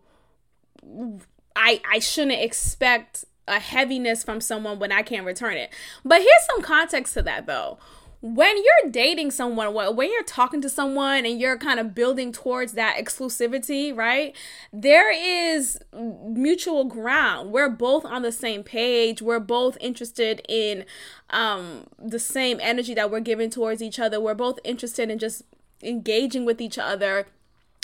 i 1.55 1.81
i 1.89 1.99
shouldn't 1.99 2.41
expect 2.41 3.25
a 3.47 3.59
heaviness 3.59 4.23
from 4.23 4.39
someone 4.39 4.79
when 4.79 4.91
i 4.91 5.01
can't 5.01 5.25
return 5.25 5.57
it. 5.57 5.69
But 6.05 6.19
here's 6.21 6.45
some 6.51 6.61
context 6.61 7.13
to 7.15 7.21
that 7.23 7.45
though 7.45 7.77
when 8.23 8.55
you're 8.55 8.89
dating 8.89 9.31
someone, 9.31 9.73
when 9.73 10.09
you're 10.09 10.23
talking 10.23 10.61
to 10.61 10.69
someone 10.69 11.25
and 11.25 11.41
you're 11.41 11.57
kind 11.57 11.77
of 11.77 11.93
building 11.93 12.31
towards 12.31 12.71
that 12.71 12.95
exclusivity, 12.95 13.93
right? 13.93 14.33
There 14.71 15.11
is 15.11 15.77
mutual 15.91 16.85
ground. 16.85 17.51
We're 17.51 17.67
both 17.67 18.05
on 18.05 18.21
the 18.21 18.31
same 18.31 18.63
page. 18.63 19.21
We're 19.21 19.41
both 19.41 19.77
interested 19.81 20.41
in 20.47 20.85
um, 21.31 21.87
the 21.99 22.17
same 22.17 22.59
energy 22.61 22.93
that 22.93 23.11
we're 23.11 23.19
giving 23.19 23.49
towards 23.49 23.81
each 23.81 23.99
other. 23.99 24.21
We're 24.21 24.35
both 24.35 24.57
interested 24.63 25.09
in 25.09 25.19
just 25.19 25.43
engaging 25.81 26.45
with 26.45 26.61
each 26.61 26.77
other 26.77 27.27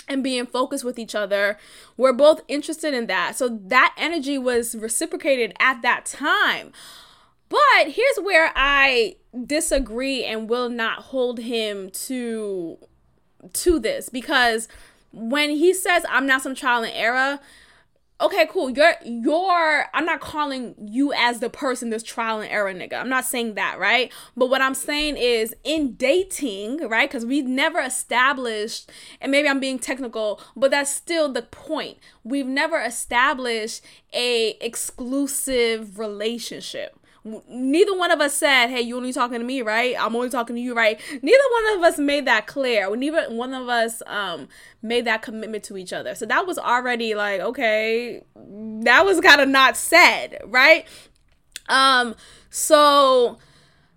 and 0.08 0.24
being 0.24 0.46
focused 0.46 0.84
with 0.84 0.98
each 0.98 1.14
other. 1.14 1.58
We're 1.98 2.14
both 2.14 2.40
interested 2.48 2.94
in 2.94 3.08
that. 3.08 3.36
So 3.36 3.60
that 3.66 3.94
energy 3.98 4.38
was 4.38 4.74
reciprocated 4.74 5.52
at 5.60 5.82
that 5.82 6.06
time. 6.06 6.72
But 7.50 7.88
here's 7.88 8.16
where 8.22 8.52
I 8.54 9.16
disagree 9.44 10.24
and 10.24 10.48
will 10.48 10.70
not 10.70 11.00
hold 11.02 11.40
him 11.40 11.90
to 11.90 12.78
to 13.52 13.78
this 13.78 14.08
because 14.08 14.68
when 15.12 15.50
he 15.50 15.74
says 15.74 16.04
I'm 16.08 16.26
not 16.26 16.42
some 16.42 16.54
trial 16.54 16.84
and 16.84 16.92
error, 16.94 17.40
okay, 18.20 18.46
cool. 18.48 18.70
You're 18.70 18.94
you're 19.04 19.86
I'm 19.92 20.04
not 20.04 20.20
calling 20.20 20.76
you 20.78 21.12
as 21.12 21.40
the 21.40 21.50
person 21.50 21.90
this 21.90 22.04
trial 22.04 22.40
and 22.40 22.50
error 22.50 22.72
nigga. 22.72 22.94
I'm 22.94 23.08
not 23.08 23.24
saying 23.24 23.54
that, 23.54 23.80
right? 23.80 24.12
But 24.36 24.48
what 24.48 24.62
I'm 24.62 24.74
saying 24.74 25.16
is 25.16 25.52
in 25.64 25.94
dating, 25.94 26.88
right? 26.88 27.08
Because 27.08 27.26
we've 27.26 27.46
never 27.46 27.80
established, 27.80 28.92
and 29.20 29.32
maybe 29.32 29.48
I'm 29.48 29.60
being 29.60 29.80
technical, 29.80 30.40
but 30.54 30.70
that's 30.70 30.94
still 30.94 31.32
the 31.32 31.42
point. 31.42 31.98
We've 32.22 32.46
never 32.46 32.80
established 32.80 33.82
a 34.12 34.50
exclusive 34.60 35.98
relationship 35.98 36.99
neither 37.24 37.96
one 37.96 38.10
of 38.10 38.20
us 38.20 38.34
said, 38.34 38.68
"Hey, 38.68 38.80
you 38.80 38.96
only 38.96 39.12
talking 39.12 39.38
to 39.38 39.44
me, 39.44 39.62
right? 39.62 39.94
I'm 39.98 40.16
only 40.16 40.30
talking 40.30 40.56
to 40.56 40.62
you, 40.62 40.74
right?" 40.74 41.00
Neither 41.22 41.42
one 41.52 41.76
of 41.76 41.84
us 41.84 41.98
made 41.98 42.26
that 42.26 42.46
clear. 42.46 42.94
Neither 42.96 43.30
one 43.30 43.54
of 43.54 43.68
us 43.68 44.02
um 44.06 44.48
made 44.82 45.04
that 45.04 45.22
commitment 45.22 45.64
to 45.64 45.76
each 45.76 45.92
other. 45.92 46.14
So 46.14 46.26
that 46.26 46.46
was 46.46 46.58
already 46.58 47.14
like, 47.14 47.40
okay, 47.40 48.22
that 48.34 49.04
was 49.04 49.20
kind 49.20 49.40
of 49.40 49.48
not 49.48 49.76
said, 49.76 50.38
right? 50.46 50.86
Um 51.68 52.14
so 52.48 53.38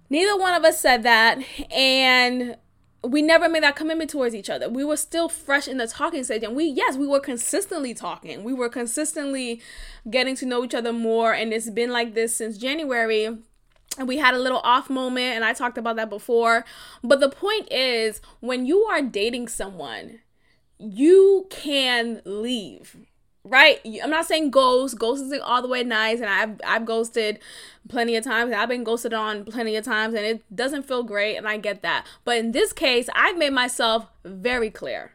neither 0.10 0.38
one 0.38 0.54
of 0.54 0.64
us 0.64 0.80
said 0.80 1.04
that 1.04 1.40
and 1.72 2.58
we 3.04 3.22
never 3.22 3.50
made 3.50 3.64
that 3.64 3.76
commitment 3.76 4.10
towards 4.10 4.34
each 4.34 4.50
other. 4.50 4.70
We 4.70 4.84
were 4.84 4.98
still 4.98 5.28
fresh 5.28 5.68
in 5.68 5.78
the 5.78 5.88
talking 5.88 6.24
stage. 6.24 6.44
And 6.44 6.56
we, 6.56 6.66
yes, 6.66 6.96
we 6.96 7.08
were 7.08 7.20
consistently 7.20 7.94
talking. 7.94 8.44
We 8.44 8.54
were 8.54 8.70
consistently 8.70 9.62
getting 10.10 10.36
to 10.38 10.46
know 10.46 10.64
each 10.64 10.74
other 10.74 10.94
more. 10.94 11.34
And 11.34 11.54
it's 11.54 11.70
been 11.70 11.92
like 11.92 12.14
this 12.14 12.36
since 12.36 12.58
January. 12.58 13.26
And 13.26 14.08
we 14.08 14.18
had 14.18 14.34
a 14.34 14.40
little 14.40 14.62
off 14.64 14.90
moment. 14.90 15.36
And 15.36 15.44
I 15.44 15.54
talked 15.54 15.78
about 15.78 15.98
that 15.98 16.10
before. 16.10 16.64
But 17.04 17.20
the 17.20 17.30
point 17.30 17.72
is, 17.72 18.22
when 18.40 18.66
you 18.66 18.84
are 18.84 19.02
dating 19.02 19.50
someone, 19.50 20.20
you 20.80 21.48
can 21.50 22.22
leave 22.24 22.96
right? 23.44 23.80
I'm 24.02 24.10
not 24.10 24.26
saying 24.26 24.52
ghost. 24.52 24.98
Ghost 24.98 25.24
isn't 25.24 25.42
all 25.42 25.62
the 25.62 25.68
way 25.68 25.84
nice, 25.84 26.20
and 26.20 26.30
I've 26.30 26.60
I've 26.66 26.86
ghosted 26.86 27.40
plenty 27.88 28.16
of 28.16 28.24
times. 28.24 28.54
I've 28.54 28.70
been 28.70 28.84
ghosted 28.84 29.14
on 29.14 29.46
plenty 29.46 29.76
of 29.76 29.86
times, 29.86 30.14
and 30.14 30.26
it 30.26 30.56
doesn't 30.56 30.88
feel 30.88 31.04
great, 31.04 31.36
and 31.36 31.48
I 31.48 31.58
get 31.58 31.82
that. 31.82 32.06
But 32.24 32.38
in 32.38 32.52
this 32.52 32.74
case, 32.74 33.10
I've 33.16 33.38
made 33.38 33.54
myself 33.54 34.08
very 34.24 34.70
clear. 34.70 35.12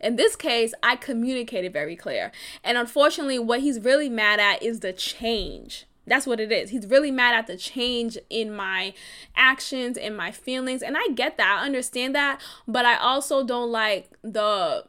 In 0.00 0.16
this 0.16 0.34
case, 0.34 0.74
I 0.82 0.96
communicated 0.96 1.72
very 1.72 1.94
clear. 1.94 2.32
And 2.64 2.76
unfortunately, 2.76 3.38
what 3.38 3.60
he's 3.60 3.78
really 3.78 4.08
mad 4.08 4.40
at 4.40 4.60
is 4.60 4.80
the 4.80 4.92
change. 4.92 5.86
That's 6.06 6.26
what 6.26 6.40
it 6.40 6.50
is. 6.50 6.70
He's 6.70 6.86
really 6.88 7.12
mad 7.12 7.34
at 7.34 7.46
the 7.46 7.56
change 7.56 8.18
in 8.28 8.52
my 8.52 8.94
actions 9.36 9.96
and 9.96 10.16
my 10.16 10.32
feelings. 10.32 10.82
And 10.82 10.96
I 10.96 11.06
get 11.14 11.36
that. 11.36 11.60
I 11.62 11.64
understand 11.64 12.16
that. 12.16 12.40
But 12.66 12.84
I 12.84 12.96
also 12.96 13.44
don't 13.44 13.70
like 13.70 14.10
the 14.22 14.86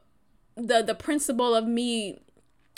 the 0.55 0.81
the 0.81 0.95
principle 0.95 1.53
of 1.55 1.67
me 1.67 2.19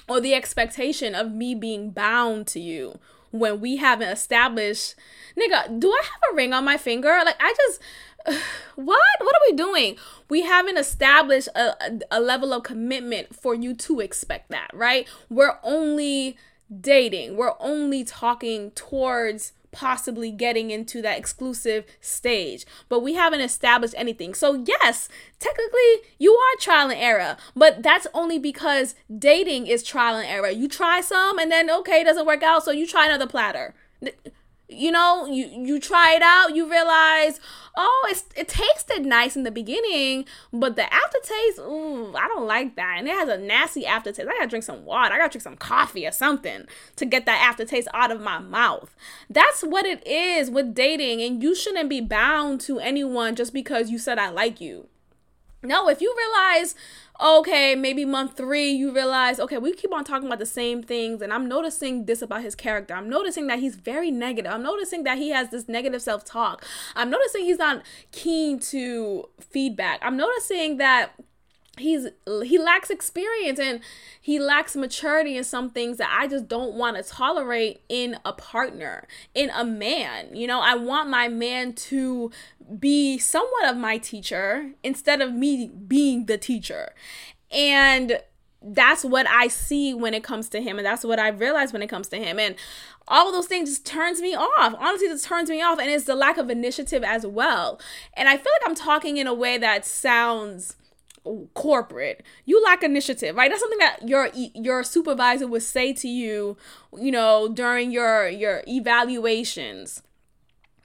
or 0.07 0.19
the 0.19 0.33
expectation 0.33 1.15
of 1.15 1.31
me 1.31 1.55
being 1.55 1.91
bound 1.91 2.47
to 2.47 2.59
you 2.59 2.99
when 3.31 3.59
we 3.59 3.77
haven't 3.77 4.09
established 4.09 4.95
nigga 5.37 5.79
do 5.79 5.91
i 5.91 6.01
have 6.03 6.31
a 6.31 6.35
ring 6.35 6.53
on 6.53 6.63
my 6.63 6.77
finger? 6.77 7.21
Like 7.25 7.37
i 7.39 7.53
just 7.57 7.81
what? 8.75 8.99
What 9.19 9.35
are 9.35 9.51
we 9.51 9.55
doing? 9.55 9.97
We 10.29 10.41
haven't 10.41 10.77
established 10.77 11.47
a, 11.55 11.99
a, 12.09 12.19
level 12.19 12.53
of 12.53 12.63
commitment 12.63 13.35
for 13.35 13.53
you 13.53 13.75
to 13.75 13.99
expect 13.99 14.49
that 14.49 14.71
right? 14.73 15.07
We're 15.29 15.57
only 15.63 16.37
dating. 16.81 17.37
We're 17.37 17.53
only 17.59 18.03
talking 18.03 18.71
towards 18.71 19.53
possibly 19.75 20.31
getting 20.31 20.71
into 20.71 21.01
that 21.01 21.19
exclusive 21.19 21.85
stage. 21.99 22.65
But 22.89 23.01
we 23.01 23.13
haven't 23.13 23.41
established 23.41 23.93
anything. 23.97 24.33
So, 24.33 24.63
yes, 24.65 25.09
technically 25.37 26.09
you 26.17 26.33
are 26.33 26.59
trial 26.59 26.89
and 26.89 26.99
error, 26.99 27.37
but 27.55 27.83
that's 27.83 28.07
only 28.13 28.39
because 28.39 28.95
dating 29.15 29.67
is 29.67 29.83
trial 29.83 30.15
and 30.15 30.27
error. 30.27 30.49
You 30.49 30.67
try 30.67 31.01
some 31.01 31.37
and 31.37 31.51
then, 31.51 31.69
okay, 31.69 32.01
it 32.01 32.05
doesn't 32.05 32.25
work 32.25 32.41
out, 32.41 32.63
so 32.63 32.71
you 32.71 32.87
try 32.87 33.05
another 33.05 33.27
platter 33.27 33.75
you 34.67 34.91
know 34.91 35.25
you 35.25 35.45
you 35.47 35.79
try 35.79 36.13
it 36.15 36.21
out 36.21 36.55
you 36.55 36.69
realize 36.69 37.39
oh 37.77 38.07
it's 38.09 38.25
it 38.35 38.47
tasted 38.47 39.05
nice 39.05 39.35
in 39.35 39.43
the 39.43 39.51
beginning 39.51 40.25
but 40.51 40.75
the 40.75 40.93
aftertaste 40.93 41.59
ooh 41.59 42.15
i 42.15 42.27
don't 42.27 42.45
like 42.45 42.75
that. 42.75 42.95
And 42.97 43.07
it 43.07 43.11
has 43.11 43.29
a 43.29 43.37
nasty 43.37 43.85
aftertaste. 43.85 44.27
I 44.27 44.33
gotta 44.33 44.47
drink 44.47 44.63
some 44.63 44.85
water. 44.85 45.13
I 45.13 45.17
gotta 45.17 45.31
drink 45.31 45.43
some 45.43 45.57
coffee 45.57 46.05
or 46.05 46.11
something 46.11 46.65
to 46.95 47.05
get 47.05 47.25
that 47.25 47.41
aftertaste 47.41 47.87
out 47.93 48.11
of 48.11 48.21
my 48.21 48.39
mouth. 48.39 48.95
That's 49.29 49.61
what 49.61 49.85
it 49.85 50.05
is 50.07 50.49
with 50.49 50.73
dating 50.73 51.21
and 51.21 51.41
you 51.41 51.55
shouldn't 51.55 51.89
be 51.89 52.01
bound 52.01 52.61
to 52.61 52.79
anyone 52.79 53.35
just 53.35 53.53
because 53.53 53.89
you 53.89 53.97
said 53.97 54.17
i 54.19 54.29
like 54.29 54.61
you 54.61 54.87
no 55.65 55.89
if 55.89 56.01
you 56.01 56.15
realize 56.17 56.75
okay, 57.19 57.75
maybe 57.75 58.03
month 58.03 58.35
three, 58.35 58.71
you 58.71 58.93
realize, 58.93 59.39
okay, 59.39 59.57
we 59.57 59.73
keep 59.73 59.93
on 59.93 60.03
talking 60.03 60.27
about 60.27 60.39
the 60.39 60.45
same 60.45 60.83
things, 60.83 61.21
and 61.21 61.31
I'm 61.31 61.47
noticing 61.47 62.05
this 62.05 62.21
about 62.21 62.41
his 62.41 62.55
character. 62.55 62.93
I'm 62.93 63.09
noticing 63.09 63.47
that 63.47 63.59
he's 63.59 63.75
very 63.75 64.11
negative. 64.11 64.51
I'm 64.51 64.63
noticing 64.63 65.03
that 65.03 65.17
he 65.17 65.29
has 65.29 65.49
this 65.49 65.69
negative 65.69 66.01
self 66.01 66.25
talk. 66.25 66.65
I'm 66.95 67.09
noticing 67.09 67.45
he's 67.45 67.57
not 67.57 67.83
keen 68.11 68.59
to 68.59 69.29
feedback. 69.39 69.99
I'm 70.01 70.17
noticing 70.17 70.77
that 70.77 71.11
he's 71.77 72.07
he 72.43 72.57
lacks 72.57 72.89
experience 72.89 73.59
and 73.59 73.81
he 74.21 74.39
lacks 74.39 74.75
maturity 74.75 75.37
in 75.37 75.43
some 75.43 75.69
things 75.69 75.97
that 75.97 76.09
I 76.11 76.27
just 76.27 76.47
don't 76.47 76.75
want 76.75 76.97
to 76.97 77.03
tolerate 77.03 77.81
in 77.89 78.17
a 78.25 78.33
partner, 78.33 79.07
in 79.33 79.49
a 79.51 79.63
man. 79.63 80.35
You 80.35 80.47
know, 80.47 80.61
I 80.61 80.75
want 80.75 81.09
my 81.09 81.27
man 81.27 81.73
to 81.73 82.31
be 82.79 83.17
somewhat 83.17 83.65
of 83.69 83.77
my 83.77 83.97
teacher 83.97 84.71
instead 84.83 85.21
of 85.21 85.33
me 85.33 85.67
being 85.67 86.25
the 86.25 86.37
teacher. 86.37 86.93
And 87.51 88.19
that's 88.67 89.05
what 89.05 89.27
I 89.29 89.47
see 89.47 89.93
when 89.93 90.13
it 90.15 90.23
comes 90.23 90.49
to 90.49 90.61
him 90.61 90.77
and 90.77 90.85
that's 90.85 91.03
what 91.03 91.19
I 91.19 91.27
realize 91.27 91.71
when 91.71 91.83
it 91.83 91.87
comes 91.87 92.07
to 92.07 92.17
him 92.17 92.39
and 92.39 92.55
all 93.07 93.27
of 93.27 93.33
those 93.35 93.45
things 93.45 93.69
just 93.69 93.85
turns 93.85 94.21
me 94.21 94.33
off. 94.33 94.73
Honestly, 94.79 95.07
just 95.07 95.25
turns 95.25 95.49
me 95.49 95.61
off 95.61 95.77
and 95.77 95.89
it's 95.89 96.05
the 96.05 96.15
lack 96.15 96.37
of 96.37 96.49
initiative 96.49 97.03
as 97.03 97.25
well. 97.27 97.79
And 98.13 98.27
I 98.27 98.37
feel 98.37 98.51
like 98.59 98.67
I'm 98.67 98.75
talking 98.75 99.17
in 99.17 99.27
a 99.27 99.33
way 99.33 99.59
that 99.59 99.85
sounds 99.85 100.75
corporate. 101.53 102.23
You 102.45 102.63
lack 102.63 102.83
initiative 102.83 103.35
right? 103.35 103.49
That's 103.49 103.61
something 103.61 103.79
that 103.79 104.07
your 104.07 104.29
your 104.33 104.83
supervisor 104.83 105.47
would 105.47 105.63
say 105.63 105.93
to 105.93 106.07
you 106.07 106.57
you 106.97 107.11
know 107.11 107.47
during 107.47 107.91
your 107.91 108.27
your 108.27 108.63
evaluations. 108.67 110.01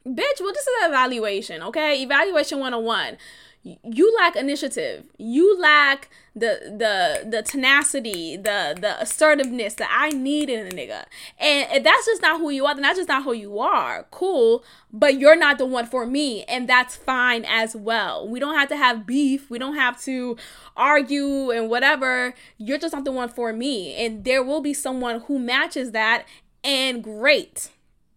Bitch 0.06 0.40
well 0.40 0.52
this 0.52 0.66
is 0.66 0.82
an 0.82 0.90
evaluation 0.90 1.62
okay? 1.62 2.02
Evaluation 2.02 2.58
101 2.58 3.16
you 3.62 4.16
lack 4.18 4.36
initiative. 4.36 5.04
You 5.18 5.58
lack 5.60 6.08
the 6.34 6.74
the 6.78 7.28
the 7.28 7.42
tenacity 7.42 8.36
the 8.36 8.76
the 8.80 8.98
assertiveness 9.02 9.74
that 9.74 9.90
i 9.92 10.08
need 10.10 10.48
in 10.48 10.66
a 10.66 10.70
nigga. 10.70 11.04
And 11.38 11.68
if 11.72 11.82
that's 11.84 12.06
just 12.06 12.22
not 12.22 12.40
who 12.40 12.50
you 12.50 12.64
are 12.64 12.74
then 12.74 12.82
that's 12.82 12.98
just 12.98 13.08
not 13.08 13.24
who 13.24 13.34
you 13.34 13.58
are. 13.58 14.06
Cool. 14.10 14.64
But 14.92 15.18
you're 15.18 15.36
not 15.36 15.58
the 15.58 15.66
one 15.66 15.86
for 15.86 16.06
me 16.06 16.44
and 16.44 16.68
that's 16.68 16.96
fine 16.96 17.44
as 17.44 17.76
well. 17.76 18.26
We 18.26 18.40
don't 18.40 18.56
have 18.56 18.68
to 18.70 18.76
have 18.76 19.06
beef. 19.06 19.50
We 19.50 19.58
don't 19.58 19.74
have 19.76 20.00
to 20.02 20.36
argue 20.76 21.50
and 21.50 21.68
whatever. 21.68 22.34
You're 22.56 22.78
just 22.78 22.94
not 22.94 23.04
the 23.04 23.12
one 23.12 23.28
for 23.28 23.52
me. 23.52 23.94
And 23.94 24.24
there 24.24 24.42
will 24.42 24.60
be 24.62 24.72
someone 24.72 25.20
who 25.22 25.38
matches 25.38 25.90
that 25.92 26.24
and 26.64 27.02
great 27.04 27.70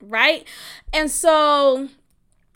right? 0.05 0.45
And 0.91 1.09
so 1.09 1.87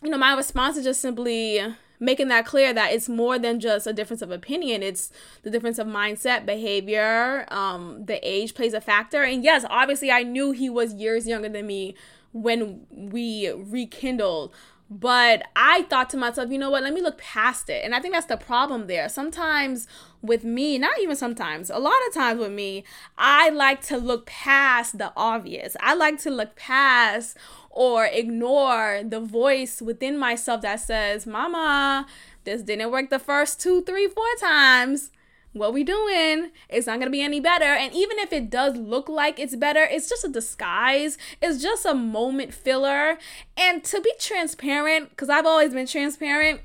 you 0.04 0.10
know 0.10 0.18
my 0.18 0.36
response 0.36 0.78
is 0.78 0.84
just 0.84 1.02
simply 1.02 1.62
making 2.00 2.28
that 2.28 2.46
clear 2.46 2.74
that 2.74 2.92
it's 2.92 3.10
more 3.10 3.40
than 3.40 3.60
just 3.60 3.88
a 3.88 3.94
difference 3.94 4.22
of 4.22 4.32
opinion 4.32 4.84
it's 4.84 5.12
the 5.44 5.50
difference 5.50 5.80
of 5.80 5.88
mindset 5.88 6.46
behavior 6.46 7.46
um 7.50 8.06
the 8.06 8.20
age 8.28 8.54
plays 8.54 8.74
a 8.74 8.82
factor 8.82 9.24
and 9.24 9.44
yes 9.44 9.66
obviously 9.70 10.12
i 10.12 10.24
knew 10.24 10.52
he 10.52 10.70
was 10.70 10.94
years 10.94 11.28
younger 11.28 11.50
than 11.50 11.66
me 11.66 11.96
when 12.34 12.86
we 12.92 13.50
rekindled 13.52 14.54
but 14.90 15.44
I 15.56 15.82
thought 15.84 16.10
to 16.12 16.18
myself, 16.18 16.50
you 16.50 16.58
know 16.58 16.70
what, 16.70 16.84
let 16.84 16.94
me 16.94 17.02
look 17.02 17.18
past 17.18 17.70
it. 17.70 17.84
And 17.84 17.94
I 17.94 18.00
think 18.00 18.14
that's 18.14 18.28
the 18.28 18.38
problem 18.38 18.88
there. 18.88 19.10
Sometimes 19.10 19.86
with 20.22 20.46
me, 20.46 20.78
not 20.78 20.98
even 21.02 21.16
sometimes, 21.16 21.70
a 21.70 21.78
lot 21.78 21.98
of 22.08 22.14
times 22.14 22.40
with 22.40 22.54
me, 22.54 22.86
I 23.18 23.50
like 23.50 23.82
to 23.88 23.98
look 23.98 24.26
past 24.26 24.98
the 24.98 25.12
obvious. 25.18 25.76
I 25.82 25.94
like 25.94 26.20
to 26.20 26.32
look 26.32 26.56
past 26.56 27.38
or 27.78 28.08
ignore 28.08 29.04
the 29.08 29.20
voice 29.20 29.84
within 29.84 30.18
myself 30.18 30.62
that 30.62 30.80
says, 30.80 31.28
Mama, 31.28 32.08
this 32.44 32.64
didn't 32.64 32.90
work 32.90 33.12
the 33.12 33.20
first 33.20 33.62
two, 33.62 33.84
three, 33.84 34.08
four 34.08 34.26
times. 34.40 35.12
What 35.54 35.76
we 35.76 35.84
doing? 35.84 36.50
It's 36.70 36.88
not 36.88 36.98
gonna 36.98 37.12
be 37.12 37.22
any 37.22 37.40
better. 37.40 37.66
And 37.66 37.94
even 37.94 38.18
if 38.18 38.34
it 38.34 38.50
does 38.50 38.76
look 38.76 39.08
like 39.08 39.38
it's 39.38 39.56
better, 39.56 39.84
it's 39.84 40.10
just 40.10 40.24
a 40.24 40.28
disguise. 40.28 41.20
It's 41.40 41.62
just 41.62 41.86
a 41.86 41.94
moment 41.94 42.52
filler. 42.52 43.20
And 43.56 43.84
to 43.84 44.02
be 44.02 44.12
transparent, 44.20 45.12
because 45.12 45.30
I've 45.30 45.46
always 45.46 45.72
been 45.72 45.86
transparent, 45.86 46.62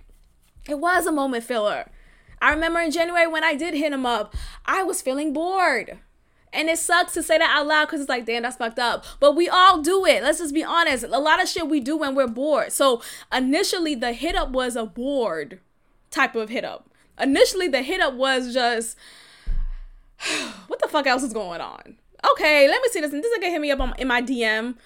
it 0.66 0.78
was 0.78 1.04
a 1.04 1.12
moment 1.12 1.44
filler. 1.44 1.90
I 2.40 2.52
remember 2.54 2.80
in 2.80 2.90
January 2.90 3.26
when 3.26 3.44
I 3.44 3.54
did 3.54 3.74
hit 3.74 3.92
him 3.92 4.06
up, 4.06 4.34
I 4.64 4.82
was 4.82 5.02
feeling 5.02 5.34
bored. 5.34 5.98
And 6.52 6.68
it 6.68 6.78
sucks 6.78 7.14
to 7.14 7.22
say 7.22 7.38
that 7.38 7.56
out 7.56 7.66
loud 7.66 7.86
because 7.86 8.00
it's 8.00 8.08
like, 8.08 8.26
damn, 8.26 8.42
that's 8.42 8.56
fucked 8.56 8.78
up. 8.78 9.04
But 9.20 9.34
we 9.34 9.48
all 9.48 9.80
do 9.80 10.04
it. 10.04 10.22
Let's 10.22 10.38
just 10.38 10.52
be 10.52 10.62
honest. 10.62 11.04
A 11.04 11.18
lot 11.18 11.42
of 11.42 11.48
shit 11.48 11.68
we 11.68 11.80
do 11.80 11.96
when 11.96 12.14
we're 12.14 12.28
bored. 12.28 12.72
So 12.72 13.02
initially, 13.32 13.94
the 13.94 14.12
hit 14.12 14.34
up 14.34 14.50
was 14.50 14.76
a 14.76 14.84
bored 14.84 15.60
type 16.10 16.34
of 16.36 16.50
hit 16.50 16.64
up. 16.64 16.90
Initially, 17.18 17.68
the 17.68 17.82
hit 17.82 18.00
up 18.00 18.14
was 18.14 18.52
just, 18.52 18.96
what 20.66 20.80
the 20.80 20.88
fuck 20.88 21.06
else 21.06 21.22
is 21.22 21.32
going 21.32 21.60
on? 21.60 21.96
okay, 22.30 22.68
let 22.68 22.80
me 22.82 22.88
see 22.90 23.00
this. 23.00 23.12
And 23.12 23.22
this 23.22 23.38
nigga 23.38 23.50
hit 23.50 23.60
me 23.60 23.70
up 23.70 23.80
on, 23.80 23.94
in 23.98 24.08
my 24.08 24.22
DM. 24.22 24.76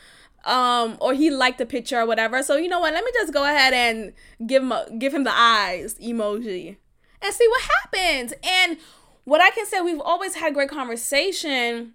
Um, 0.45 0.97
or 1.01 1.13
he 1.13 1.31
liked 1.31 1.59
the 1.59 1.67
picture 1.67 1.99
or 1.99 2.07
whatever. 2.07 2.43
So 2.43 2.57
you 2.57 2.69
know 2.69 2.79
what? 2.79 2.95
Let 2.95 3.05
me 3.05 3.11
just 3.15 3.33
go 3.33 3.45
ahead 3.45 3.75
and 3.75 4.13
give 4.47 4.63
him 4.63 4.71
a, 4.71 4.87
give 4.97 5.13
him 5.13 5.25
the 5.25 5.37
eyes 5.37 5.97
emoji 5.99 6.77
and 7.21 7.35
see 7.35 7.49
what 7.49 7.63
happens. 7.63 8.33
And 8.45 8.79
what 9.27 9.41
I 9.41 9.51
can 9.51 9.67
say, 9.67 9.81
we've 9.81 10.01
always 10.01 10.37
had 10.37 10.55
great 10.55 10.71
conversation, 10.71 11.95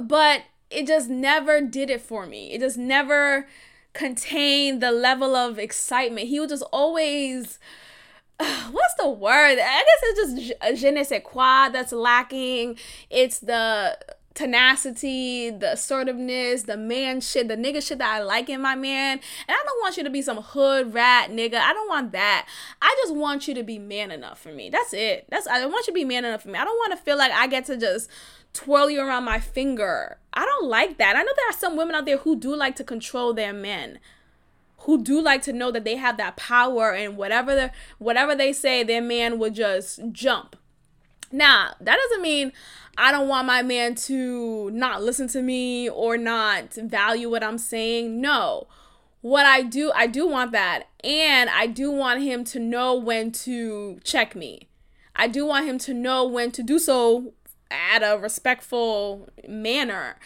but 0.00 0.42
it 0.70 0.86
just 0.86 1.10
never 1.10 1.60
did 1.60 1.90
it 1.90 2.00
for 2.00 2.26
me. 2.26 2.52
It 2.52 2.60
just 2.60 2.78
never 2.78 3.48
contained 3.92 4.80
the 4.80 4.92
level 4.92 5.34
of 5.34 5.58
excitement. 5.58 6.28
He 6.28 6.38
was 6.38 6.50
just 6.50 6.64
always 6.72 7.58
what's 8.70 8.94
the 8.98 9.08
word? 9.08 9.58
I 9.58 9.84
guess 9.84 10.00
it's 10.02 10.34
just 10.60 10.80
je 10.80 10.90
ne 10.92 11.02
sais 11.02 11.22
quoi 11.24 11.70
that's 11.70 11.92
lacking. 11.92 12.78
It's 13.10 13.40
the 13.40 13.98
tenacity, 14.34 15.50
the 15.50 15.72
assertiveness, 15.72 16.64
the 16.64 16.76
man 16.76 17.20
shit, 17.20 17.46
the 17.46 17.56
nigga 17.56 17.86
shit 17.86 17.98
that 17.98 18.12
I 18.12 18.22
like 18.22 18.48
in 18.48 18.60
my 18.60 18.74
man. 18.74 19.20
And 19.46 19.56
I 19.56 19.62
don't 19.64 19.80
want 19.80 19.96
you 19.96 20.04
to 20.04 20.10
be 20.10 20.22
some 20.22 20.38
hood 20.38 20.92
rat 20.92 21.30
nigga. 21.30 21.54
I 21.54 21.72
don't 21.72 21.88
want 21.88 22.12
that. 22.12 22.46
I 22.82 22.96
just 23.02 23.14
want 23.14 23.46
you 23.46 23.54
to 23.54 23.62
be 23.62 23.78
man 23.78 24.10
enough 24.10 24.40
for 24.40 24.50
me. 24.50 24.70
That's 24.70 24.92
it. 24.92 25.26
That's 25.30 25.46
I 25.46 25.64
want 25.66 25.86
you 25.86 25.92
to 25.92 25.94
be 25.94 26.04
man 26.04 26.24
enough 26.24 26.42
for 26.42 26.48
me. 26.48 26.58
I 26.58 26.64
don't 26.64 26.76
want 26.76 26.92
to 26.92 27.04
feel 27.04 27.16
like 27.16 27.32
I 27.32 27.46
get 27.46 27.64
to 27.66 27.76
just 27.76 28.10
twirl 28.52 28.90
you 28.90 29.00
around 29.00 29.24
my 29.24 29.38
finger. 29.38 30.18
I 30.32 30.44
don't 30.44 30.68
like 30.68 30.98
that. 30.98 31.16
I 31.16 31.22
know 31.22 31.32
there 31.36 31.50
are 31.50 31.58
some 31.58 31.76
women 31.76 31.94
out 31.94 32.04
there 32.04 32.18
who 32.18 32.36
do 32.36 32.54
like 32.56 32.76
to 32.76 32.84
control 32.84 33.32
their 33.32 33.52
men. 33.52 34.00
Who 34.78 35.02
do 35.02 35.20
like 35.20 35.42
to 35.42 35.52
know 35.52 35.70
that 35.70 35.84
they 35.84 35.96
have 35.96 36.16
that 36.18 36.36
power 36.36 36.92
and 36.92 37.16
whatever 37.16 37.54
the 37.54 37.70
whatever 37.98 38.34
they 38.34 38.52
say, 38.52 38.82
their 38.82 39.00
man 39.00 39.38
would 39.38 39.54
just 39.54 40.00
jump. 40.12 40.56
Now, 41.32 41.74
that 41.80 41.96
doesn't 41.96 42.22
mean 42.22 42.52
I 42.96 43.10
don't 43.12 43.28
want 43.28 43.46
my 43.46 43.62
man 43.62 43.94
to 43.96 44.70
not 44.70 45.02
listen 45.02 45.28
to 45.28 45.42
me 45.42 45.88
or 45.88 46.16
not 46.16 46.74
value 46.74 47.30
what 47.30 47.42
I'm 47.42 47.58
saying. 47.58 48.20
No. 48.20 48.66
What 49.20 49.46
I 49.46 49.62
do, 49.62 49.90
I 49.94 50.06
do 50.06 50.28
want 50.28 50.52
that. 50.52 50.84
And 51.02 51.50
I 51.50 51.66
do 51.66 51.90
want 51.90 52.22
him 52.22 52.44
to 52.44 52.58
know 52.58 52.94
when 52.94 53.32
to 53.32 53.98
check 54.04 54.36
me. 54.36 54.68
I 55.16 55.28
do 55.28 55.46
want 55.46 55.66
him 55.66 55.78
to 55.78 55.94
know 55.94 56.26
when 56.26 56.50
to 56.52 56.62
do 56.62 56.78
so 56.78 57.32
at 57.70 58.02
a 58.02 58.18
respectful 58.18 59.28
manner. 59.48 60.16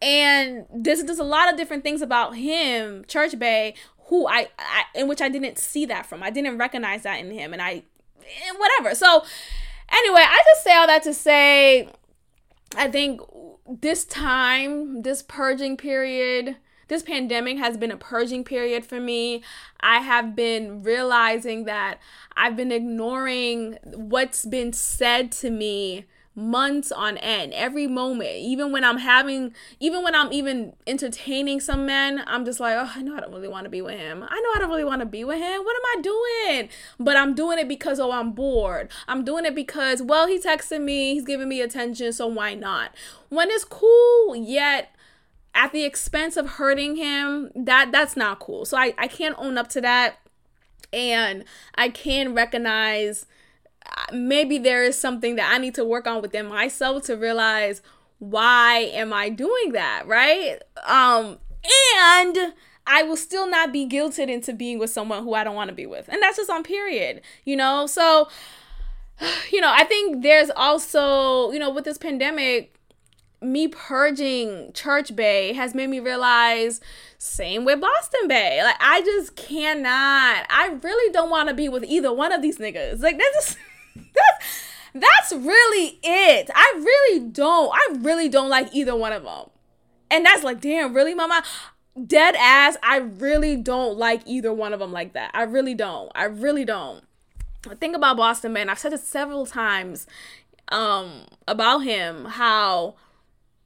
And 0.00 0.66
there's 0.72 1.02
there's 1.04 1.18
a 1.18 1.24
lot 1.24 1.50
of 1.50 1.56
different 1.56 1.82
things 1.82 2.02
about 2.02 2.36
him, 2.36 3.04
Church 3.06 3.38
Bay, 3.38 3.74
who 4.06 4.26
I, 4.28 4.48
I 4.58 4.84
in 4.94 5.08
which 5.08 5.20
I 5.20 5.28
didn't 5.28 5.58
see 5.58 5.86
that 5.86 6.06
from. 6.06 6.22
I 6.22 6.30
didn't 6.30 6.56
recognize 6.56 7.02
that 7.02 7.18
in 7.18 7.30
him, 7.32 7.52
and 7.52 7.60
I, 7.60 7.82
whatever. 8.56 8.94
So, 8.94 9.24
anyway, 9.90 10.22
I 10.24 10.42
just 10.54 10.64
say 10.64 10.74
all 10.74 10.86
that 10.86 11.02
to 11.02 11.14
say 11.14 11.88
I 12.76 12.88
think 12.88 13.20
this 13.66 14.04
time, 14.04 15.02
this 15.02 15.22
purging 15.22 15.76
period, 15.76 16.56
this 16.88 17.02
pandemic 17.02 17.58
has 17.58 17.76
been 17.76 17.90
a 17.90 17.96
purging 17.96 18.44
period 18.44 18.84
for 18.84 19.00
me. 19.00 19.42
I 19.80 19.98
have 19.98 20.34
been 20.34 20.82
realizing 20.82 21.64
that 21.64 21.98
I've 22.36 22.56
been 22.56 22.72
ignoring 22.72 23.78
what's 23.84 24.44
been 24.44 24.72
said 24.72 25.32
to 25.32 25.50
me 25.50 26.06
months 26.38 26.92
on 26.92 27.18
end 27.18 27.52
every 27.52 27.86
moment. 27.86 28.30
Even 28.36 28.70
when 28.70 28.84
i'm 28.84 28.98
having 28.98 29.52
even 29.80 30.02
when 30.02 30.14
i'm 30.14 30.32
even 30.32 30.72
entertaining 30.86 31.60
some 31.60 31.84
men 31.84 32.22
i'm 32.26 32.44
just 32.44 32.60
like 32.60 32.76
oh 32.78 32.92
i 32.94 33.02
know 33.02 33.16
i 33.16 33.20
don't 33.20 33.32
really 33.32 33.48
want 33.48 33.64
to 33.64 33.70
be 33.70 33.82
with 33.82 33.98
him. 33.98 34.22
I 34.22 34.40
know 34.40 34.50
i 34.54 34.58
don't 34.58 34.70
really 34.70 34.84
want 34.84 35.00
to 35.00 35.06
be 35.06 35.24
with 35.24 35.38
him. 35.38 35.64
What 35.64 35.76
am 35.76 35.98
i 35.98 36.00
doing? 36.00 36.68
But 37.00 37.16
i'm 37.16 37.34
doing 37.34 37.58
it 37.58 37.68
because 37.68 37.98
oh 37.98 38.12
i'm 38.12 38.32
bored. 38.32 38.88
I'm 39.08 39.24
doing 39.24 39.44
it 39.44 39.54
because 39.54 40.00
well 40.00 40.28
he 40.28 40.38
texted 40.38 40.80
me 40.80 41.14
he's 41.14 41.24
giving 41.24 41.48
me 41.48 41.60
attention 41.60 42.12
so 42.12 42.28
why 42.28 42.54
not? 42.54 42.94
When 43.28 43.50
it's 43.50 43.64
cool 43.64 44.36
yet 44.36 44.94
at 45.54 45.72
the 45.72 45.84
expense 45.84 46.36
of 46.36 46.50
hurting 46.50 46.96
him 46.96 47.50
that 47.56 47.90
that's 47.90 48.16
not 48.16 48.38
cool. 48.38 48.64
So 48.64 48.76
i 48.76 48.94
i 48.96 49.08
can't 49.08 49.34
own 49.38 49.58
up 49.58 49.68
to 49.70 49.80
that 49.80 50.20
and 50.92 51.44
i 51.74 51.88
can 51.88 52.34
recognize 52.34 53.26
maybe 54.12 54.58
there 54.58 54.82
is 54.82 54.96
something 54.96 55.36
that 55.36 55.52
I 55.52 55.58
need 55.58 55.74
to 55.76 55.84
work 55.84 56.06
on 56.06 56.22
within 56.22 56.46
myself 56.46 57.04
to 57.04 57.16
realize 57.16 57.82
why 58.18 58.90
am 58.92 59.12
I 59.12 59.28
doing 59.28 59.72
that, 59.72 60.06
right? 60.06 60.58
Um 60.86 61.38
and 62.10 62.54
I 62.86 63.02
will 63.02 63.16
still 63.16 63.48
not 63.48 63.72
be 63.72 63.86
guilted 63.86 64.28
into 64.28 64.52
being 64.52 64.78
with 64.78 64.90
someone 64.90 65.22
who 65.22 65.34
I 65.34 65.44
don't 65.44 65.54
want 65.54 65.68
to 65.68 65.74
be 65.74 65.86
with. 65.86 66.08
And 66.08 66.22
that's 66.22 66.38
just 66.38 66.50
on 66.50 66.62
period, 66.62 67.20
you 67.44 67.56
know? 67.56 67.86
So 67.86 68.28
you 69.52 69.60
know, 69.60 69.72
I 69.72 69.84
think 69.84 70.22
there's 70.22 70.50
also, 70.54 71.50
you 71.52 71.58
know, 71.58 71.70
with 71.70 71.84
this 71.84 71.98
pandemic, 71.98 72.74
me 73.40 73.68
purging 73.68 74.72
Church 74.72 75.14
Bay 75.14 75.52
has 75.52 75.74
made 75.74 75.88
me 75.88 76.00
realize 76.00 76.80
same 77.18 77.64
with 77.64 77.80
Boston 77.80 78.28
Bay. 78.28 78.62
Like 78.62 78.76
I 78.80 79.00
just 79.02 79.36
cannot. 79.36 80.46
I 80.50 80.78
really 80.82 81.12
don't 81.12 81.30
want 81.30 81.48
to 81.48 81.54
be 81.54 81.68
with 81.68 81.84
either 81.84 82.12
one 82.12 82.32
of 82.32 82.42
these 82.42 82.58
niggas. 82.58 83.00
Like 83.00 83.18
that's 83.18 83.54
just 83.54 83.58
that's 84.14 84.64
that's 84.94 85.32
really 85.32 85.98
it. 86.02 86.50
I 86.54 86.72
really 86.76 87.20
don't. 87.20 87.70
I 87.72 87.96
really 87.98 88.28
don't 88.28 88.48
like 88.48 88.74
either 88.74 88.96
one 88.96 89.12
of 89.12 89.24
them. 89.24 89.50
And 90.10 90.24
that's 90.24 90.42
like, 90.42 90.60
damn, 90.60 90.94
really, 90.94 91.14
mama? 91.14 91.42
Dead 92.06 92.34
ass, 92.36 92.76
I 92.82 92.98
really 92.98 93.56
don't 93.56 93.98
like 93.98 94.22
either 94.24 94.52
one 94.52 94.72
of 94.72 94.80
them 94.80 94.92
like 94.92 95.12
that. 95.14 95.30
I 95.34 95.42
really 95.42 95.74
don't. 95.74 96.10
I 96.14 96.24
really 96.24 96.64
don't. 96.64 97.04
Think 97.80 97.96
about 97.96 98.16
Boston 98.16 98.52
Man. 98.52 98.68
I've 98.68 98.78
said 98.78 98.92
it 98.92 99.00
several 99.00 99.46
times 99.46 100.06
um 100.70 101.24
about 101.46 101.78
him 101.78 102.26
how 102.26 102.94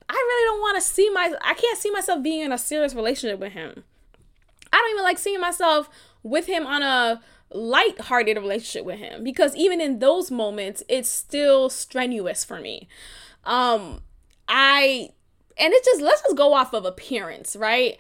I 0.09 0.15
really 0.15 0.45
don't 0.47 0.61
want 0.61 0.77
to 0.77 0.81
see 0.81 1.11
my 1.11 1.35
I 1.43 1.55
can't 1.55 1.79
see 1.79 1.91
myself 1.91 2.23
being 2.23 2.43
in 2.43 2.53
a 2.53 2.59
serious 2.59 2.95
relationship 2.95 3.41
with 3.41 3.53
him. 3.53 3.85
I 4.73 4.77
don't 4.79 4.91
even 4.91 5.03
like 5.03 5.19
seeing 5.19 5.41
myself 5.41 5.89
with 6.23 6.47
him 6.47 6.67
on 6.67 6.83
a 6.83 7.21
light-hearted 7.55 8.37
relationship 8.37 8.85
with 8.85 8.99
him. 8.99 9.25
Because 9.25 9.55
even 9.57 9.81
in 9.81 9.99
those 9.99 10.31
moments 10.31 10.83
it's 10.89 11.09
still 11.09 11.69
strenuous 11.69 12.45
for 12.45 12.61
me. 12.61 12.89
Um 13.45 14.03
i 14.49 15.11
and 15.59 15.73
it's 15.73 15.87
just 15.87 16.01
let's 16.01 16.23
just 16.23 16.37
go 16.37 16.55
off 16.55 16.73
of 16.75 16.85
appearance 16.85 17.57
right? 17.57 17.97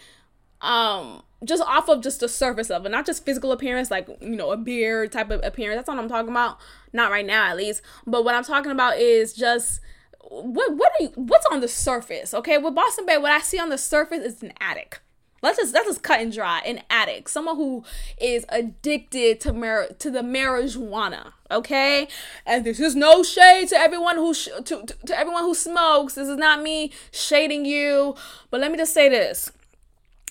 Um 0.60 1.22
just 1.44 1.62
off 1.62 1.88
of 1.88 2.02
just 2.02 2.20
the 2.20 2.28
surface 2.28 2.70
of 2.70 2.86
it 2.86 2.90
not 2.90 3.04
just 3.04 3.24
physical 3.24 3.50
appearance 3.50 3.90
like 3.90 4.06
you 4.20 4.36
know 4.36 4.52
a 4.52 4.56
beard 4.56 5.12
type 5.12 5.30
of 5.30 5.40
appearance. 5.42 5.76
That's 5.78 5.88
what 5.88 5.98
i'm 5.98 6.08
talking 6.08 6.30
about. 6.30 6.58
Not 6.92 7.10
right 7.10 7.26
now 7.26 7.48
at 7.48 7.56
least. 7.56 7.82
But 8.06 8.24
what 8.24 8.34
i'm 8.34 8.44
talking 8.44 8.72
about 8.72 8.98
is 8.98 9.32
just 9.32 9.80
what 10.20 10.76
what 10.76 10.92
are 10.98 11.02
you, 11.02 11.08
what's 11.16 11.46
on 11.46 11.60
the 11.60 11.68
surface 11.68 12.32
okay? 12.32 12.58
With 12.58 12.74
boston 12.74 13.06
bay 13.06 13.18
what 13.18 13.32
i 13.32 13.40
see 13.40 13.58
on 13.58 13.70
the 13.70 13.78
surface 13.78 14.24
is 14.24 14.42
an 14.42 14.52
attic 14.60 15.00
Let's 15.42 15.59
just 15.59 15.74
let's 15.74 15.88
just 15.88 16.02
cut 16.02 16.20
and 16.20 16.33
dry. 16.33 16.61
An 16.64 16.83
addict, 16.88 17.28
someone 17.28 17.57
who 17.57 17.85
is 18.16 18.46
addicted 18.48 19.40
to 19.40 19.52
mar- 19.52 19.88
to 19.98 20.11
the 20.11 20.20
marijuana. 20.20 21.33
Okay, 21.50 22.07
and 22.46 22.64
this 22.64 22.78
is 22.78 22.94
no 22.94 23.24
shade 23.24 23.68
to 23.70 23.76
everyone 23.76 24.16
who 24.16 24.33
sh- 24.35 24.48
to, 24.64 24.85
to 24.87 24.96
to 25.07 25.18
everyone 25.18 25.42
who 25.42 25.55
smokes. 25.55 26.14
This 26.14 26.28
is 26.28 26.37
not 26.37 26.62
me 26.62 26.92
shading 27.11 27.64
you, 27.64 28.14
but 28.50 28.61
let 28.61 28.70
me 28.70 28.78
just 28.78 28.94
say 28.94 29.09
this: 29.09 29.50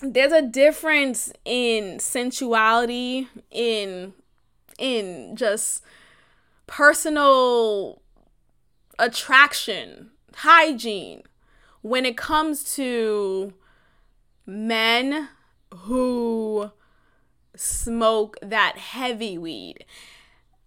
there's 0.00 0.32
a 0.32 0.42
difference 0.42 1.30
in 1.44 1.98
sensuality, 1.98 3.28
in 3.50 4.14
in 4.78 5.36
just 5.36 5.82
personal 6.66 8.00
attraction, 8.98 10.10
hygiene 10.34 11.22
when 11.82 12.06
it 12.06 12.16
comes 12.16 12.74
to 12.76 13.52
men 14.46 15.28
who 15.74 16.70
smoke 17.56 18.36
that 18.42 18.76
heavy 18.78 19.38
weed. 19.38 19.84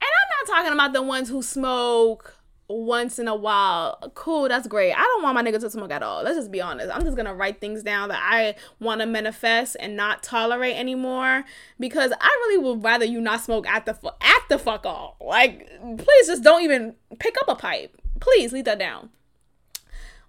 And 0.02 0.10
I'm 0.10 0.48
not 0.48 0.56
talking 0.56 0.74
about 0.74 0.94
the 0.94 1.02
ones 1.02 1.30
who 1.30 1.42
smoke 1.42 2.36
once 2.68 3.20
in 3.20 3.28
a 3.28 3.36
while. 3.36 4.12
Cool, 4.16 4.50
that's 4.50 4.68
great. 4.68 4.94
I 4.94 5.02
don't 5.02 5.24
want 5.24 5.36
my 5.36 5.44
nigga 5.44 5.60
to 5.60 5.70
smoke 5.70 5.92
at 5.92 6.02
all. 6.02 6.24
Let's 6.24 6.38
just 6.38 6.52
be 6.52 6.62
honest. 6.62 6.94
I'm 6.94 7.04
just 7.04 7.16
gonna 7.16 7.36
write 7.36 7.62
things 7.62 7.84
down 7.84 8.10
that 8.10 8.22
I 8.24 8.56
want 8.80 9.02
to 9.02 9.08
manifest 9.08 9.78
and 9.80 9.96
not 9.96 10.24
tolerate 10.24 10.76
anymore 10.76 11.44
because 11.80 12.12
I 12.20 12.28
really 12.28 12.64
would 12.64 12.84
rather 12.84 13.06
you 13.06 13.22
not 13.22 13.42
smoke 13.42 13.68
at 13.68 13.86
the 13.86 13.94
fu- 13.94 14.10
at 14.22 14.42
the 14.50 14.58
fuck 14.58 14.86
all. 14.86 15.18
Like, 15.22 15.70
please 15.98 16.28
just 16.28 16.44
don't 16.44 16.64
even 16.64 16.96
pick 17.20 17.36
up 17.42 17.50
a 17.50 17.56
pipe. 17.56 17.96
Please 18.20 18.52
leave 18.52 18.66
that 18.66 18.80
down. 18.80 19.10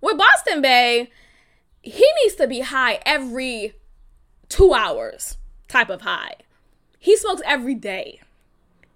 With 0.00 0.18
Boston 0.18 0.60
Bay, 0.60 1.10
he 1.86 2.06
needs 2.22 2.34
to 2.36 2.48
be 2.48 2.60
high 2.60 2.98
every 3.06 3.74
two 4.48 4.74
hours 4.74 5.36
type 5.68 5.88
of 5.88 6.02
high. 6.02 6.34
He 6.98 7.16
smokes 7.16 7.42
every 7.44 7.74
day. 7.74 8.20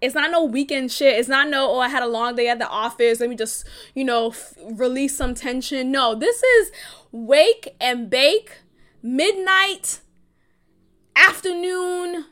It's 0.01 0.15
not 0.15 0.33
no 0.33 0.45
weekend 0.45 0.91
shit. 0.91 1.19
It's 1.19 1.29
not 1.29 1.49
no, 1.49 1.71
oh, 1.71 1.79
I 1.79 1.89
had 1.89 2.03
a 2.03 2.09
long 2.09 2.35
day 2.35 2.49
at 2.49 2.59
the 2.59 2.67
office. 2.67 3.21
Let 3.21 3.31
me 3.31 3.37
just, 3.37 3.65
you 3.95 4.03
know, 4.03 4.31
f- 4.31 4.55
release 4.59 5.17
some 5.17 5.35
tension. 5.35 5.93
No, 5.93 6.17
this 6.17 6.43
is 6.43 6.73
wake 7.13 7.77
and 7.81 8.11
bake, 8.11 8.59
midnight, 9.03 10.01
afternoon, 11.15 12.25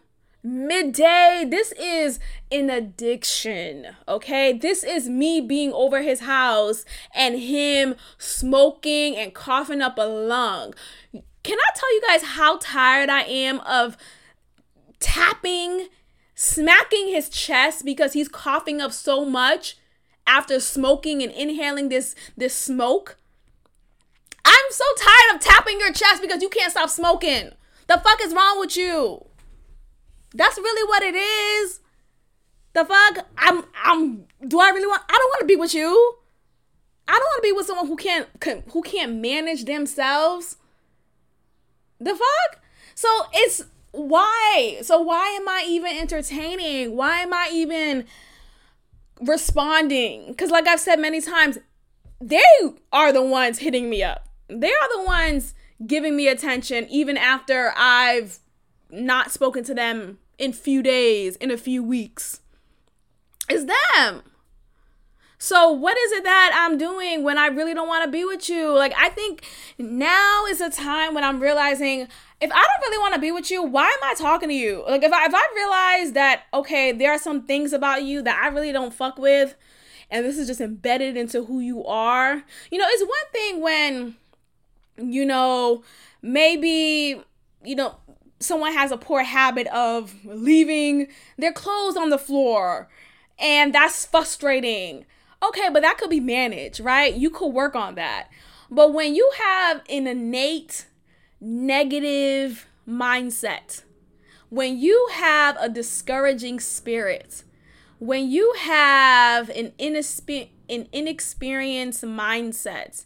midday. 0.43 1.45
This 1.49 1.73
is 1.73 2.19
an 2.51 2.71
addiction, 2.71 3.89
okay? 4.07 4.53
This 4.53 4.85
is 4.85 5.09
me 5.09 5.41
being 5.41 5.73
over 5.73 6.03
his 6.03 6.21
house 6.21 6.85
and 7.15 7.39
him 7.39 7.95
smoking 8.19 9.17
and 9.17 9.35
coughing 9.35 9.83
up 9.83 9.99
a 9.99 10.03
lung. 10.03 10.75
Can 11.43 11.59
I 11.59 11.71
tell 11.75 11.95
you 11.95 12.03
guys 12.07 12.23
how 12.23 12.59
tired 12.59 13.09
I 13.09 13.23
am 13.23 13.61
of 13.61 13.97
tapping, 15.01 15.89
smacking 16.35 17.09
his 17.09 17.29
chest 17.29 17.85
because 17.85 18.13
he's 18.13 18.29
coughing 18.29 18.81
up 18.81 18.93
so 18.93 19.25
much 19.25 19.77
after 20.27 20.61
smoking 20.61 21.23
and 21.23 21.33
inhaling 21.33 21.89
this 21.89 22.15
this 22.37 22.55
smoke? 22.55 23.17
I'm 24.45 24.55
so 24.71 24.85
tired 24.99 25.37
of 25.37 25.41
tapping 25.41 25.79
your 25.81 25.93
chest 25.93 26.23
because 26.23 26.43
you 26.43 26.49
can't 26.49 26.71
stop 26.71 26.91
smoking. 26.91 27.51
The 27.87 27.99
fuck 27.99 28.21
is 28.23 28.35
wrong 28.35 28.61
with 28.61 28.77
you? 28.77 29.28
That's 30.35 30.59
really 30.59 30.89
what 30.89 31.03
it 31.03 31.15
is. 31.15 31.81
The 32.75 32.85
fuck? 32.85 33.27
I'm 33.37 33.65
I'm 33.83 34.25
do 34.47 34.61
I 34.61 34.71
really 34.71 34.87
want 34.87 35.03
I 35.09 35.13
don't 35.13 35.29
want 35.31 35.41
to 35.41 35.47
be 35.47 35.57
with 35.57 35.75
you. 35.75 36.17
I 37.07 37.13
don't 37.13 37.21
want 37.21 37.43
to 37.43 37.49
be 37.49 37.53
with 37.53 37.67
someone 37.67 37.87
who 37.87 37.97
can't 37.97 38.29
can, 38.41 38.63
who 38.71 38.83
can't 38.83 39.17
manage 39.17 39.65
themselves. 39.65 40.57
The 41.99 42.15
fuck? 42.15 42.63
So 42.95 43.09
it's 43.33 43.65
why? 43.93 44.79
So 44.83 45.01
why 45.01 45.29
am 45.41 45.49
I 45.49 45.65
even 45.67 45.97
entertaining? 45.97 46.95
Why 46.95 47.21
am 47.21 47.33
I 47.33 47.49
even 47.53 48.05
responding? 49.21 50.35
Cuz 50.35 50.51
like 50.51 50.69
I've 50.69 50.81
said 50.81 51.01
many 51.01 51.21
times, 51.21 51.59
they 52.21 52.45
are 52.93 53.13
the 53.13 53.23
ones 53.23 53.61
hitting 53.61 53.89
me 53.89 54.03
up. 54.03 54.29
They 54.49 54.71
are 54.71 54.97
the 54.97 55.05
ones 55.05 55.55
giving 55.87 56.17
me 56.17 56.29
attention 56.29 56.87
even 56.91 57.17
after 57.17 57.73
I've 57.77 58.41
not 58.91 59.31
spoken 59.31 59.65
to 59.65 59.75
them 59.75 60.19
in 60.39 60.53
few 60.53 60.83
days, 60.83 61.37
in 61.37 61.51
a 61.51 61.57
few 61.57 61.83
weeks. 61.83 62.41
It's 63.49 63.65
them. 63.65 64.23
So, 65.41 65.71
what 65.71 65.97
is 65.97 66.13
it 66.13 66.25
that 66.25 66.51
I'm 66.53 66.77
doing 66.77 67.23
when 67.23 67.39
I 67.39 67.47
really 67.47 67.73
don't 67.73 67.87
want 67.87 68.05
to 68.05 68.11
be 68.11 68.25
with 68.25 68.49
you? 68.49 68.77
Like, 68.77 68.93
I 68.99 69.09
think 69.09 69.45
now 69.79 70.45
is 70.47 70.61
a 70.61 70.69
time 70.69 71.15
when 71.15 71.23
I'm 71.23 71.41
realizing 71.41 72.09
if 72.41 72.53
I 72.53 72.55
don't 72.55 72.91
really 72.91 72.99
want 72.99 73.15
to 73.15 73.21
be 73.21 73.31
with 73.31 73.51
you, 73.51 73.63
why 73.63 73.87
am 73.87 73.99
I 74.03 74.15
talking 74.15 74.49
to 74.49 74.55
you? 74.55 74.85
Like, 74.89 75.05
if 75.05 75.13
I, 75.13 75.27
if 75.27 75.33
I 75.35 75.43
realize 75.55 76.13
that, 76.13 76.43
okay, 76.53 76.91
there 76.91 77.13
are 77.13 77.19
some 77.19 77.43
things 77.43 77.73
about 77.73 78.03
you 78.03 78.21
that 78.23 78.41
I 78.43 78.49
really 78.49 78.73
don't 78.73 78.93
fuck 78.93 79.17
with, 79.17 79.57
and 80.11 80.25
this 80.25 80.39
is 80.39 80.49
just 80.49 80.61
embedded 80.61 81.17
into 81.17 81.45
who 81.45 81.61
you 81.61 81.85
are, 81.85 82.43
you 82.71 82.79
know, 82.79 82.87
it's 82.89 83.03
one 83.03 83.33
thing 83.33 83.61
when, 83.61 84.17
you 84.97 85.25
know, 85.25 85.85
maybe, 86.21 87.23
you 87.65 87.77
know, 87.77 87.97
someone 88.41 88.73
has 88.73 88.91
a 88.91 88.97
poor 88.97 89.23
habit 89.23 89.67
of 89.69 90.15
leaving 90.25 91.09
their 91.37 91.53
clothes 91.53 91.97
on 91.97 92.11
the 92.11 92.19
floor 92.19 92.89
and 93.39 93.75
that's 93.75 94.05
frustrating. 94.05 95.07
Okay, 95.43 95.69
but 95.73 95.83
that 95.83 95.99
could 95.99 96.11
be 96.11 96.21
managed, 96.21 96.81
right? 96.81 97.15
You 97.15 97.31
could 97.31 97.53
work 97.53 97.77
on 97.77 97.95
that. 97.95 98.29
But 98.71 98.93
when 98.93 99.15
you 99.15 99.31
have 99.39 99.83
an 99.89 100.07
innate 100.07 100.87
negative 101.41 102.67
mindset, 102.89 103.83
when 104.51 104.79
you 104.79 105.09
have 105.13 105.57
a 105.61 105.69
discouraging 105.69 106.59
spirit, 106.59 107.45
when 107.99 108.29
you 108.31 108.55
have 108.59 109.49
an, 109.51 109.73
inexper- 109.79 110.49
an 110.69 110.89
inexperienced 110.93 112.03
mindset 112.03 113.05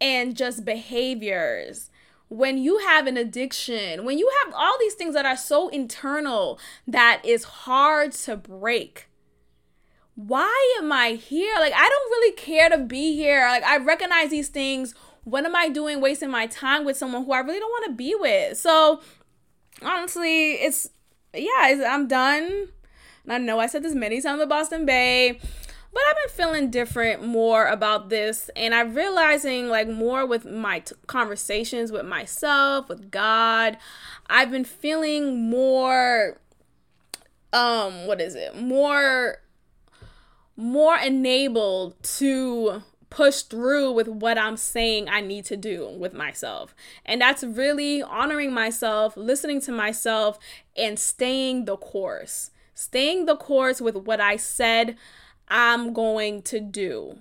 and 0.00 0.36
just 0.36 0.64
behaviors 0.64 1.90
when 2.32 2.56
you 2.56 2.78
have 2.78 3.06
an 3.06 3.18
addiction, 3.18 4.04
when 4.04 4.16
you 4.16 4.30
have 4.42 4.54
all 4.54 4.76
these 4.80 4.94
things 4.94 5.12
that 5.14 5.26
are 5.26 5.36
so 5.36 5.68
internal 5.68 6.58
that 6.86 7.20
is 7.24 7.44
hard 7.44 8.12
to 8.12 8.36
break. 8.36 9.08
Why 10.14 10.76
am 10.78 10.90
I 10.92 11.10
here? 11.10 11.54
Like, 11.58 11.74
I 11.74 11.88
don't 11.88 12.10
really 12.10 12.32
care 12.32 12.70
to 12.70 12.78
be 12.78 13.14
here. 13.14 13.46
Like, 13.48 13.64
I 13.64 13.76
recognize 13.78 14.30
these 14.30 14.48
things. 14.48 14.94
What 15.24 15.44
am 15.44 15.54
I 15.54 15.68
doing 15.68 16.00
wasting 16.00 16.30
my 16.30 16.46
time 16.46 16.84
with 16.84 16.96
someone 16.96 17.24
who 17.24 17.32
I 17.32 17.40
really 17.40 17.58
don't 17.58 17.70
want 17.70 17.86
to 17.86 17.96
be 17.96 18.14
with? 18.14 18.56
So, 18.56 19.00
honestly, 19.82 20.52
it's, 20.52 20.88
yeah, 21.34 21.68
it's, 21.68 21.84
I'm 21.84 22.08
done. 22.08 22.68
And 23.24 23.32
I 23.32 23.38
know 23.38 23.58
I 23.58 23.66
said 23.66 23.82
this 23.82 23.94
many 23.94 24.20
times 24.20 24.40
with 24.40 24.48
Boston 24.48 24.86
Bay 24.86 25.38
but 25.92 26.02
I've 26.08 26.16
been 26.16 26.34
feeling 26.34 26.70
different 26.70 27.22
more 27.22 27.66
about 27.66 28.08
this, 28.08 28.48
and 28.56 28.74
I'm 28.74 28.94
realizing 28.94 29.68
like 29.68 29.88
more 29.88 30.24
with 30.24 30.44
my 30.46 30.80
t- 30.80 30.94
conversations 31.06 31.92
with 31.92 32.06
myself, 32.06 32.88
with 32.88 33.10
God. 33.10 33.76
I've 34.28 34.50
been 34.50 34.64
feeling 34.64 35.50
more, 35.50 36.38
um, 37.52 38.06
what 38.06 38.20
is 38.20 38.34
it? 38.34 38.56
More, 38.56 39.42
more 40.56 40.96
enabled 40.96 42.02
to 42.02 42.82
push 43.10 43.42
through 43.42 43.92
with 43.92 44.08
what 44.08 44.38
I'm 44.38 44.56
saying 44.56 45.10
I 45.10 45.20
need 45.20 45.44
to 45.46 45.56
do 45.58 45.86
with 45.86 46.14
myself. 46.14 46.74
And 47.04 47.20
that's 47.20 47.44
really 47.44 48.02
honoring 48.02 48.54
myself, 48.54 49.14
listening 49.18 49.60
to 49.62 49.72
myself, 49.72 50.38
and 50.74 50.98
staying 50.98 51.66
the 51.66 51.76
course. 51.76 52.50
Staying 52.74 53.26
the 53.26 53.36
course 53.36 53.82
with 53.82 53.96
what 53.96 54.18
I 54.18 54.36
said 54.36 54.96
I'm 55.48 55.92
going 55.92 56.42
to 56.42 56.60
do. 56.60 57.18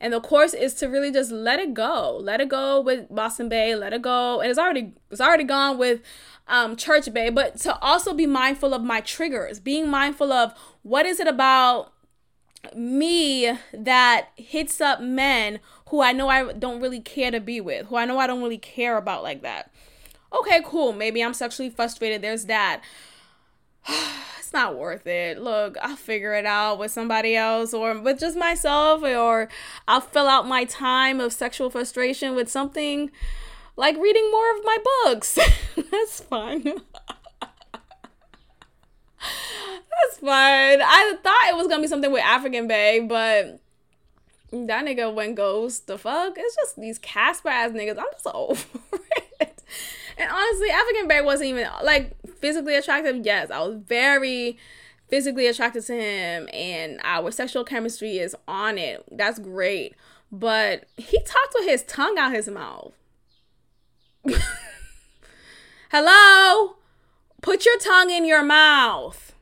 And 0.00 0.12
the 0.12 0.20
course 0.20 0.54
is 0.54 0.74
to 0.74 0.86
really 0.86 1.10
just 1.10 1.30
let 1.30 1.58
it 1.60 1.72
go. 1.72 2.18
Let 2.20 2.40
it 2.40 2.48
go 2.48 2.80
with 2.80 3.06
Boston 3.14 3.48
Bay, 3.48 3.74
let 3.74 3.92
it 3.92 4.02
go. 4.02 4.40
And 4.40 4.50
it's 4.50 4.58
already 4.58 4.92
it's 5.10 5.20
already 5.20 5.44
gone 5.44 5.78
with 5.78 6.02
um 6.46 6.76
Church 6.76 7.12
Bay, 7.12 7.30
but 7.30 7.56
to 7.60 7.78
also 7.78 8.12
be 8.12 8.26
mindful 8.26 8.74
of 8.74 8.82
my 8.82 9.00
triggers, 9.00 9.60
being 9.60 9.88
mindful 9.88 10.32
of 10.32 10.52
what 10.82 11.06
is 11.06 11.20
it 11.20 11.26
about 11.26 11.92
me 12.74 13.56
that 13.72 14.28
hits 14.36 14.80
up 14.80 15.00
men 15.00 15.60
who 15.88 16.02
I 16.02 16.12
know 16.12 16.28
I 16.28 16.52
don't 16.52 16.80
really 16.80 17.00
care 17.00 17.30
to 17.30 17.40
be 17.40 17.60
with, 17.60 17.86
who 17.86 17.96
I 17.96 18.04
know 18.04 18.18
I 18.18 18.26
don't 18.26 18.42
really 18.42 18.58
care 18.58 18.96
about 18.96 19.22
like 19.22 19.42
that. 19.42 19.70
Okay, 20.32 20.60
cool. 20.64 20.92
Maybe 20.92 21.22
I'm 21.22 21.34
sexually 21.34 21.70
frustrated. 21.70 22.22
There's 22.22 22.46
that. 22.46 22.82
not 24.54 24.78
worth 24.78 25.06
it. 25.06 25.38
Look, 25.38 25.76
I'll 25.82 25.96
figure 25.96 26.32
it 26.32 26.46
out 26.46 26.78
with 26.78 26.90
somebody 26.90 27.36
else 27.36 27.74
or 27.74 28.00
with 28.00 28.20
just 28.20 28.38
myself, 28.38 29.02
or 29.02 29.50
I'll 29.86 30.00
fill 30.00 30.26
out 30.26 30.48
my 30.48 30.64
time 30.64 31.20
of 31.20 31.34
sexual 31.34 31.68
frustration 31.68 32.34
with 32.34 32.50
something 32.50 33.10
like 33.76 33.98
reading 33.98 34.30
more 34.30 34.56
of 34.56 34.64
my 34.64 34.78
books. 35.04 35.38
That's 35.90 36.20
fine. 36.20 36.64
That's 39.24 40.18
fine. 40.20 40.80
I 40.82 41.16
thought 41.22 41.48
it 41.50 41.56
was 41.56 41.66
gonna 41.66 41.82
be 41.82 41.88
something 41.88 42.12
with 42.12 42.22
African 42.22 42.66
Bay, 42.66 43.00
but 43.00 43.60
that 44.52 44.84
nigga 44.84 45.12
went 45.12 45.34
ghost. 45.34 45.86
The 45.86 45.98
fuck? 45.98 46.34
It's 46.36 46.56
just 46.56 46.80
these 46.80 46.98
Casper 46.98 47.48
ass 47.48 47.72
niggas. 47.72 47.98
I'm 47.98 48.06
just 48.12 48.26
over 48.34 48.64
it. 49.40 49.62
And 50.16 50.30
honestly, 50.30 50.70
African 50.70 51.08
Bay 51.08 51.20
wasn't 51.20 51.50
even 51.50 51.68
like 51.82 52.16
physically 52.38 52.76
attractive. 52.76 53.24
Yes, 53.24 53.50
I 53.50 53.60
was 53.60 53.76
very 53.76 54.58
physically 55.08 55.46
attracted 55.46 55.84
to 55.86 55.94
him 55.94 56.48
and 56.52 57.00
our 57.04 57.30
sexual 57.30 57.64
chemistry 57.64 58.18
is 58.18 58.34
on 58.48 58.78
it. 58.78 59.04
That's 59.10 59.38
great. 59.38 59.94
But 60.32 60.86
he 60.96 61.18
talked 61.18 61.54
with 61.54 61.68
his 61.68 61.84
tongue 61.84 62.18
out 62.18 62.32
his 62.32 62.48
mouth. 62.48 62.92
Hello? 65.90 66.76
Put 67.42 67.64
your 67.64 67.78
tongue 67.78 68.10
in 68.10 68.24
your 68.24 68.42
mouth. 68.42 69.34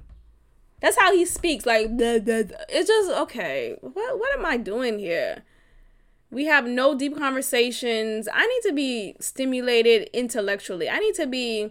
That's 0.81 0.99
how 0.99 1.15
he 1.15 1.25
speaks. 1.25 1.65
Like, 1.65 1.87
it's 1.91 2.89
just, 2.89 3.11
okay, 3.11 3.77
what, 3.81 4.19
what 4.19 4.39
am 4.39 4.45
I 4.45 4.57
doing 4.57 4.99
here? 4.99 5.45
We 6.33 6.47
have 6.47 6.67
no 6.67 6.97
deep 6.97 7.17
conversations. 7.19 8.27
I 8.33 8.47
need 8.47 8.69
to 8.69 8.73
be 8.73 9.17
stimulated 9.21 10.09
intellectually. 10.15 10.89
I 10.89 10.99
need 10.99 11.15
to 11.17 11.27
be 11.27 11.71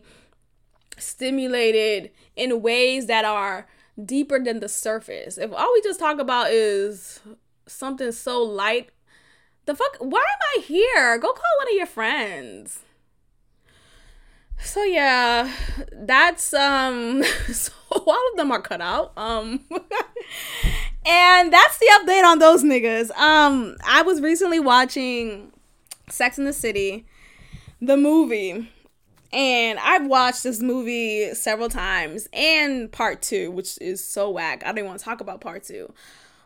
stimulated 0.99 2.11
in 2.35 2.61
ways 2.61 3.07
that 3.07 3.25
are 3.25 3.67
deeper 4.05 4.39
than 4.39 4.59
the 4.59 4.69
surface. 4.69 5.39
If 5.39 5.51
all 5.51 5.73
we 5.73 5.81
just 5.81 5.99
talk 5.99 6.19
about 6.19 6.51
is 6.51 7.21
something 7.65 8.11
so 8.11 8.43
light, 8.43 8.91
the 9.65 9.73
fuck, 9.73 9.97
why 9.97 10.19
am 10.19 10.59
I 10.59 10.61
here? 10.61 11.17
Go 11.17 11.33
call 11.33 11.57
one 11.59 11.67
of 11.69 11.75
your 11.75 11.87
friends. 11.87 12.81
So 14.59 14.83
yeah, 14.83 15.51
that's 15.91 16.53
um 16.53 17.23
all 18.07 18.29
of 18.31 18.37
them 18.37 18.51
are 18.51 18.61
cut 18.61 18.81
out. 18.81 19.13
Um 19.17 19.61
And 21.05 21.51
that's 21.51 21.77
the 21.79 21.87
update 21.99 22.23
on 22.23 22.39
those 22.39 22.63
niggas. 22.63 23.09
Um, 23.17 23.75
I 23.83 24.03
was 24.03 24.21
recently 24.21 24.59
watching 24.59 25.51
Sex 26.09 26.37
in 26.37 26.45
the 26.45 26.53
City, 26.53 27.07
the 27.81 27.97
movie. 27.97 28.69
And 29.33 29.79
I've 29.79 30.05
watched 30.05 30.43
this 30.43 30.61
movie 30.61 31.33
several 31.33 31.69
times 31.69 32.27
and 32.33 32.91
part 32.91 33.21
two, 33.21 33.49
which 33.49 33.79
is 33.81 34.03
so 34.03 34.29
whack. 34.29 34.61
I 34.63 34.67
don't 34.67 34.79
even 34.79 34.89
want 34.89 34.99
to 34.99 35.05
talk 35.05 35.21
about 35.21 35.41
part 35.41 35.63
two. 35.63 35.91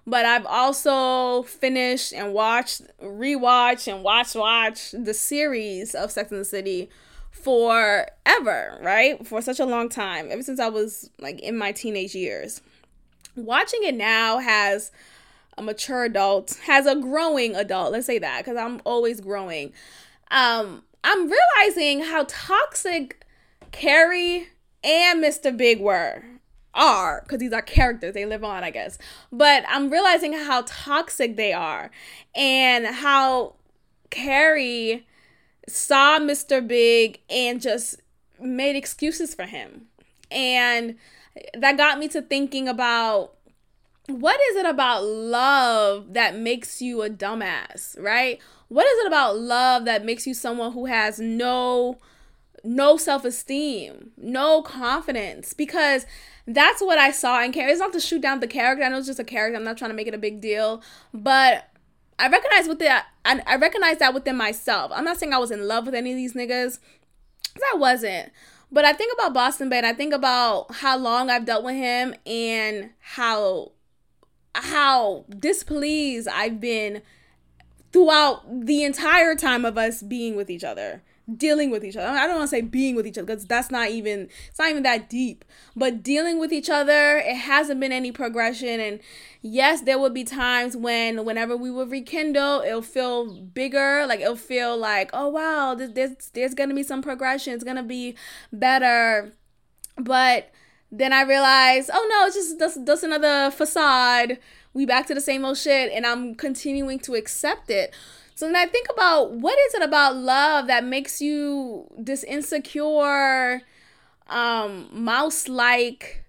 But 0.07 0.23
I've 0.23 0.45
also 0.45 1.41
finished 1.43 2.13
and 2.13 2.31
watched, 2.31 2.83
rewatched, 3.03 3.91
and 3.91 4.03
watch 4.03 4.35
watch 4.35 4.91
the 4.91 5.15
series 5.15 5.95
of 5.95 6.11
Sex 6.11 6.31
in 6.31 6.37
the 6.37 6.45
City 6.45 6.89
forever, 7.41 8.79
right? 8.81 9.25
For 9.25 9.41
such 9.41 9.59
a 9.59 9.65
long 9.65 9.89
time, 9.89 10.27
ever 10.31 10.41
since 10.41 10.59
I 10.59 10.69
was 10.69 11.09
like 11.19 11.39
in 11.41 11.57
my 11.57 11.71
teenage 11.71 12.15
years. 12.15 12.61
Watching 13.35 13.81
it 13.83 13.95
now 13.95 14.39
has 14.39 14.91
a 15.57 15.61
mature 15.61 16.05
adult, 16.05 16.59
has 16.65 16.85
a 16.85 16.95
growing 16.95 17.55
adult, 17.55 17.91
let's 17.91 18.05
say 18.05 18.17
that, 18.19 18.39
because 18.39 18.57
I'm 18.57 18.81
always 18.85 19.21
growing. 19.21 19.73
Um, 20.31 20.83
I'm 21.03 21.29
realizing 21.29 22.01
how 22.01 22.25
toxic 22.27 23.25
Carrie 23.71 24.47
and 24.83 25.23
Mr. 25.23 25.55
Big 25.55 25.79
were 25.79 26.23
are 26.73 27.21
because 27.23 27.39
these 27.39 27.53
are 27.53 27.61
characters 27.61 28.13
they 28.13 28.25
live 28.25 28.43
on 28.43 28.61
i 28.61 28.69
guess 28.69 28.97
but 29.31 29.63
i'm 29.69 29.89
realizing 29.89 30.33
how 30.33 30.61
toxic 30.67 31.37
they 31.37 31.53
are 31.53 31.89
and 32.35 32.85
how 32.85 33.55
carrie 34.09 35.07
saw 35.67 36.19
mr 36.19 36.65
big 36.65 37.19
and 37.29 37.61
just 37.61 38.01
made 38.39 38.75
excuses 38.75 39.33
for 39.33 39.43
him 39.43 39.85
and 40.31 40.95
that 41.53 41.77
got 41.77 41.99
me 41.99 42.07
to 42.07 42.21
thinking 42.21 42.67
about 42.67 43.33
what 44.07 44.39
is 44.51 44.57
it 44.57 44.65
about 44.65 45.03
love 45.03 46.13
that 46.13 46.37
makes 46.37 46.81
you 46.81 47.01
a 47.01 47.09
dumbass 47.09 47.99
right 48.01 48.39
what 48.67 48.85
is 48.85 48.99
it 48.99 49.07
about 49.07 49.37
love 49.37 49.85
that 49.85 50.05
makes 50.05 50.27
you 50.27 50.33
someone 50.33 50.71
who 50.73 50.85
has 50.85 51.19
no 51.19 51.97
no 52.63 52.97
self-esteem 52.97 54.11
no 54.17 54.61
confidence 54.61 55.53
because 55.53 56.05
that's 56.47 56.81
what 56.81 56.97
I 56.99 57.11
saw 57.11 57.41
in 57.43 57.51
Carrie. 57.51 57.71
It's 57.71 57.79
not 57.79 57.93
to 57.93 57.99
shoot 57.99 58.21
down 58.21 58.39
the 58.39 58.47
character. 58.47 58.83
I 58.83 58.89
know 58.89 58.97
it's 58.97 59.07
just 59.07 59.19
a 59.19 59.23
character. 59.23 59.57
I'm 59.57 59.63
not 59.63 59.77
trying 59.77 59.91
to 59.91 59.95
make 59.95 60.07
it 60.07 60.13
a 60.13 60.19
big 60.19 60.41
deal, 60.41 60.81
but 61.13 61.69
I 62.17 62.29
recognize 62.29 62.67
with 62.67 62.79
that. 62.79 63.07
I, 63.23 63.41
I 63.45 63.55
recognize 63.57 63.97
that 63.99 64.13
within 64.13 64.37
myself. 64.37 64.91
I'm 64.93 65.03
not 65.03 65.17
saying 65.17 65.33
I 65.33 65.37
was 65.37 65.51
in 65.51 65.67
love 65.67 65.85
with 65.85 65.95
any 65.95 66.11
of 66.11 66.17
these 66.17 66.33
niggas. 66.33 66.79
I 67.57 67.77
wasn't. 67.77 68.31
But 68.71 68.85
I 68.85 68.93
think 68.93 69.13
about 69.13 69.33
Boston 69.33 69.69
Bay 69.69 69.77
and 69.77 69.85
I 69.85 69.93
think 69.93 70.13
about 70.13 70.73
how 70.75 70.97
long 70.97 71.29
I've 71.29 71.45
dealt 71.45 71.63
with 71.63 71.75
him 71.75 72.15
and 72.25 72.91
how 72.99 73.71
how 74.53 75.25
displeased 75.29 76.29
I've 76.29 76.61
been 76.61 77.01
throughout 77.91 78.65
the 78.65 78.83
entire 78.83 79.35
time 79.35 79.65
of 79.65 79.77
us 79.77 80.01
being 80.01 80.35
with 80.35 80.49
each 80.49 80.63
other 80.63 81.03
dealing 81.33 81.71
with 81.71 81.83
each 81.83 81.95
other. 81.95 82.07
I 82.07 82.27
don't 82.27 82.37
want 82.37 82.49
to 82.49 82.55
say 82.55 82.61
being 82.61 82.95
with 82.95 83.07
each 83.07 83.17
other 83.17 83.25
because 83.25 83.45
that's 83.45 83.71
not 83.71 83.89
even 83.89 84.29
it's 84.49 84.59
not 84.59 84.69
even 84.69 84.83
that 84.83 85.09
deep. 85.09 85.43
But 85.75 86.03
dealing 86.03 86.39
with 86.39 86.53
each 86.53 86.69
other, 86.69 87.17
it 87.17 87.35
hasn't 87.35 87.79
been 87.79 87.91
any 87.91 88.11
progression. 88.11 88.79
And 88.79 88.99
yes, 89.41 89.81
there 89.81 89.97
will 89.97 90.09
be 90.11 90.23
times 90.23 90.77
when 90.77 91.25
whenever 91.25 91.57
we 91.57 91.71
will 91.71 91.87
rekindle, 91.87 92.61
it'll 92.61 92.81
feel 92.81 93.41
bigger. 93.41 94.05
Like 94.07 94.19
it'll 94.19 94.35
feel 94.35 94.77
like, 94.77 95.09
oh 95.13 95.29
wow, 95.29 95.73
there's 95.75 95.93
there's, 95.93 96.29
there's 96.33 96.53
gonna 96.53 96.75
be 96.75 96.83
some 96.83 97.01
progression. 97.01 97.53
It's 97.53 97.63
gonna 97.63 97.83
be 97.83 98.15
better. 98.53 99.33
But 99.97 100.51
then 100.91 101.11
I 101.11 101.23
realized, 101.23 101.89
oh 101.93 102.07
no, 102.09 102.27
it's 102.27 102.35
just 102.35 102.59
just, 102.59 102.85
just 102.85 103.03
another 103.03 103.51
facade. 103.51 104.37
We 104.73 104.85
back 104.85 105.07
to 105.07 105.15
the 105.15 105.21
same 105.21 105.45
old 105.45 105.57
shit, 105.57 105.91
and 105.93 106.05
I'm 106.05 106.35
continuing 106.35 106.99
to 106.99 107.15
accept 107.15 107.69
it. 107.69 107.93
So 108.35 108.45
then 108.45 108.55
I 108.57 108.65
think 108.65 108.87
about 108.91 109.31
what 109.31 109.57
is 109.67 109.75
it 109.75 109.81
about 109.81 110.17
love 110.17 110.67
that 110.67 110.83
makes 110.83 111.21
you 111.21 111.87
this 111.97 112.23
insecure, 112.23 113.61
um, 114.27 114.89
mouse 114.91 115.47
like, 115.47 116.25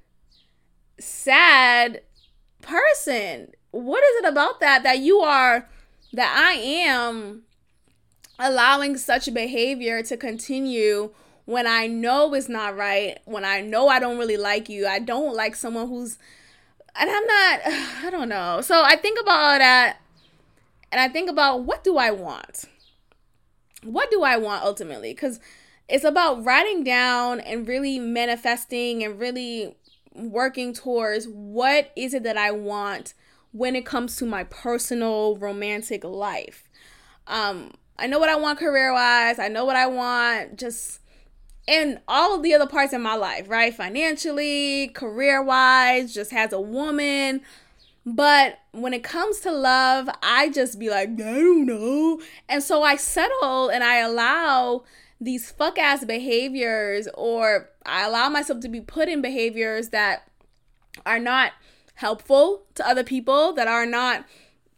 sad 1.00 2.02
person? 2.62 3.52
What 3.72 4.04
is 4.04 4.24
it 4.24 4.28
about 4.28 4.60
that 4.60 4.84
that 4.84 5.00
you 5.00 5.18
are, 5.18 5.68
that 6.12 6.34
I 6.38 6.52
am 6.54 7.42
allowing 8.38 8.96
such 8.96 9.34
behavior 9.34 10.02
to 10.04 10.16
continue? 10.16 11.10
when 11.46 11.64
I 11.64 11.86
know 11.86 12.34
it's 12.34 12.48
not 12.48 12.76
right, 12.76 13.18
when 13.24 13.44
I 13.44 13.60
know 13.60 13.88
I 13.88 14.00
don't 14.00 14.18
really 14.18 14.36
like 14.36 14.68
you, 14.68 14.86
I 14.86 14.98
don't 14.98 15.34
like 15.34 15.54
someone 15.54 15.86
who's, 15.88 16.18
and 16.96 17.08
I'm 17.08 17.24
not, 17.24 17.60
I 18.04 18.08
don't 18.10 18.28
know. 18.28 18.60
So 18.60 18.82
I 18.84 18.96
think 18.96 19.18
about 19.20 19.40
all 19.40 19.58
that 19.58 19.98
and 20.90 21.00
I 21.00 21.08
think 21.08 21.30
about 21.30 21.64
what 21.64 21.84
do 21.84 21.96
I 21.98 22.10
want? 22.10 22.64
What 23.82 24.10
do 24.10 24.22
I 24.22 24.36
want 24.36 24.64
ultimately? 24.64 25.12
Because 25.12 25.40
it's 25.88 26.04
about 26.04 26.44
writing 26.44 26.82
down 26.82 27.40
and 27.40 27.68
really 27.68 27.98
manifesting 27.98 29.04
and 29.04 29.18
really 29.18 29.76
working 30.14 30.72
towards 30.72 31.26
what 31.26 31.92
is 31.96 32.14
it 32.14 32.22
that 32.22 32.36
I 32.36 32.50
want 32.50 33.14
when 33.52 33.76
it 33.76 33.86
comes 33.86 34.16
to 34.16 34.26
my 34.26 34.44
personal 34.44 35.36
romantic 35.36 36.04
life. 36.04 36.68
Um, 37.26 37.72
I 37.98 38.06
know 38.06 38.18
what 38.18 38.28
I 38.28 38.36
want 38.36 38.58
career 38.58 38.92
wise, 38.92 39.38
I 39.38 39.48
know 39.48 39.64
what 39.64 39.76
I 39.76 39.86
want 39.86 40.58
just 40.58 41.00
in 41.66 42.00
all 42.06 42.36
of 42.36 42.42
the 42.42 42.54
other 42.54 42.66
parts 42.66 42.92
of 42.92 43.00
my 43.00 43.14
life, 43.16 43.48
right? 43.48 43.74
Financially, 43.74 44.88
career 44.88 45.42
wise, 45.42 46.14
just 46.14 46.32
as 46.32 46.52
a 46.52 46.60
woman, 46.60 47.40
but 48.06 48.60
when 48.70 48.94
it 48.94 49.02
comes 49.02 49.40
to 49.40 49.50
love, 49.50 50.08
I 50.22 50.48
just 50.48 50.78
be 50.78 50.88
like, 50.88 51.08
I 51.08 51.12
don't 51.14 51.66
know. 51.66 52.20
And 52.48 52.62
so 52.62 52.84
I 52.84 52.94
settle 52.94 53.68
and 53.68 53.82
I 53.82 53.96
allow 53.96 54.84
these 55.20 55.50
fuck 55.50 55.76
ass 55.76 56.04
behaviors, 56.04 57.08
or 57.14 57.70
I 57.84 58.04
allow 58.04 58.28
myself 58.28 58.60
to 58.60 58.68
be 58.68 58.80
put 58.80 59.08
in 59.08 59.22
behaviors 59.22 59.88
that 59.88 60.30
are 61.04 61.18
not 61.18 61.52
helpful 61.94 62.66
to 62.74 62.86
other 62.86 63.02
people, 63.02 63.52
that 63.54 63.66
are 63.66 63.86
not 63.86 64.24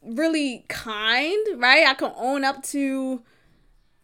really 0.02 0.64
kind, 0.68 1.44
right? 1.56 1.86
I 1.86 1.94
can 1.94 2.12
own 2.16 2.44
up 2.44 2.62
to 2.64 3.22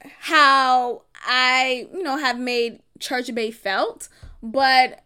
how 0.03 1.03
I, 1.25 1.89
you 1.95 2.03
know, 2.03 2.19
have 2.19 2.39
made 2.39 2.81
Church 2.99 3.33
Bay 3.33 3.53
felt, 3.53 4.09
but 4.43 5.04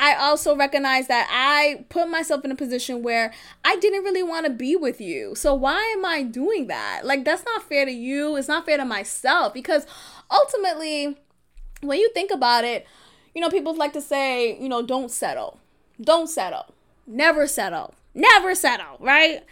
I 0.00 0.14
also 0.14 0.54
recognize 0.54 1.08
that 1.08 1.28
I 1.28 1.84
put 1.88 2.08
myself 2.08 2.44
in 2.44 2.52
a 2.52 2.54
position 2.54 3.02
where 3.02 3.32
I 3.64 3.76
didn't 3.76 4.04
really 4.04 4.22
want 4.22 4.46
to 4.46 4.52
be 4.52 4.76
with 4.76 5.00
you. 5.00 5.34
So 5.34 5.54
why 5.54 5.82
am 5.96 6.06
I 6.06 6.22
doing 6.22 6.68
that? 6.68 7.00
Like 7.04 7.24
that's 7.24 7.44
not 7.44 7.64
fair 7.64 7.84
to 7.84 7.90
you. 7.90 8.36
It's 8.36 8.46
not 8.46 8.64
fair 8.64 8.76
to 8.76 8.84
myself 8.84 9.52
because 9.52 9.86
ultimately 10.30 11.18
when 11.80 11.98
you 11.98 12.10
think 12.14 12.30
about 12.30 12.62
it, 12.64 12.86
you 13.34 13.40
know, 13.40 13.50
people 13.50 13.74
like 13.74 13.92
to 13.94 14.00
say, 14.00 14.56
you 14.60 14.68
know, 14.68 14.82
don't 14.82 15.10
settle. 15.10 15.58
Don't 16.00 16.28
settle. 16.28 16.72
Never 17.04 17.48
settle. 17.48 17.92
Never 18.14 18.54
settle, 18.54 18.98
right? 19.00 19.44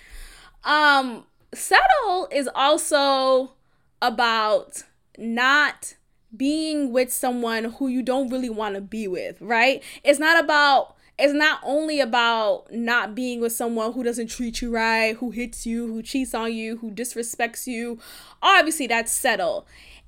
Um 0.63 1.25
settle 1.53 2.29
is 2.31 2.49
also 2.55 3.53
about 4.01 4.85
not 5.19 5.96
being 6.37 6.92
with 6.92 7.12
someone 7.12 7.64
who 7.64 7.88
you 7.88 8.03
don't 8.03 8.31
really 8.31 8.51
want 8.51 8.75
to 8.75 8.81
be 8.81 9.09
with, 9.09 9.40
right? 9.40 9.83
It's 10.05 10.18
not 10.18 10.42
about 10.42 10.96
it's 11.18 11.33
not 11.33 11.61
only 11.62 12.01
about 12.01 12.70
not 12.70 13.14
being 13.14 13.40
with 13.40 13.53
someone 13.53 13.92
who 13.94 14.03
doesn't 14.03 14.27
treat 14.27 14.61
you 14.61 14.70
right, 14.70 15.16
who 15.16 15.31
hits 15.31 15.66
you, 15.66 15.87
who 15.87 16.03
cheats 16.03 16.35
on 16.35 16.53
you, 16.53 16.77
who 16.77 16.90
disrespects 16.90 17.66
you. 17.66 17.99
Obviously, 18.42 18.87
that's 18.87 19.12
settle. 19.12 19.66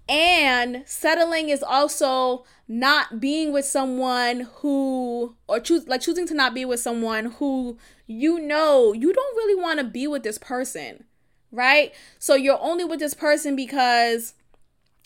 And 0.08 0.82
settling 0.86 1.48
is 1.48 1.62
also 1.62 2.44
not 2.66 3.20
being 3.20 3.52
with 3.52 3.64
someone 3.64 4.48
who 4.56 5.34
or 5.46 5.60
choose 5.60 5.86
like 5.86 6.00
choosing 6.02 6.26
to 6.28 6.34
not 6.34 6.54
be 6.54 6.64
with 6.64 6.80
someone 6.80 7.26
who 7.32 7.78
you 8.06 8.38
know 8.38 8.92
you 8.92 9.12
don't 9.12 9.36
really 9.36 9.60
want 9.60 9.78
to 9.78 9.84
be 9.84 10.06
with 10.06 10.22
this 10.22 10.38
person, 10.38 11.04
right? 11.50 11.92
So 12.18 12.34
you're 12.34 12.60
only 12.60 12.84
with 12.84 13.00
this 13.00 13.14
person 13.14 13.56
because 13.56 14.34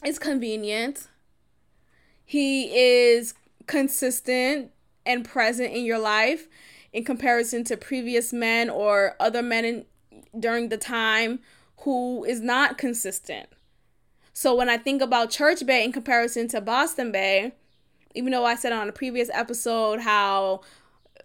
it's 0.05 0.19
convenient 0.19 1.09
he 2.33 2.75
is 2.75 3.35
consistent 3.67 4.71
and 5.05 5.23
present 5.23 5.71
in 5.71 5.85
your 5.85 5.99
life 5.99 6.49
in 6.91 7.05
comparison 7.05 7.63
to 7.63 7.77
previous 7.77 8.33
men 8.33 8.71
or 8.71 9.17
other 9.21 9.43
men 9.43 9.67
in, 9.67 9.85
during 10.41 10.71
the 10.71 10.79
time 10.79 11.41
who 11.81 12.25
is 12.25 12.41
not 12.41 12.79
consistent. 12.79 13.51
So 14.33 14.55
when 14.55 14.71
I 14.71 14.79
think 14.79 15.03
about 15.03 15.29
Church 15.29 15.67
Bay 15.67 15.85
in 15.85 15.93
comparison 15.93 16.49
to 16.49 16.63
Boston 16.63 17.13
Bay, 17.13 17.53
even 18.15 18.33
though 18.33 18.47
I 18.47 18.55
said 18.55 18.73
on 18.73 18.89
a 18.89 18.93
previous 18.93 19.29
episode 19.35 20.01
how 20.01 20.63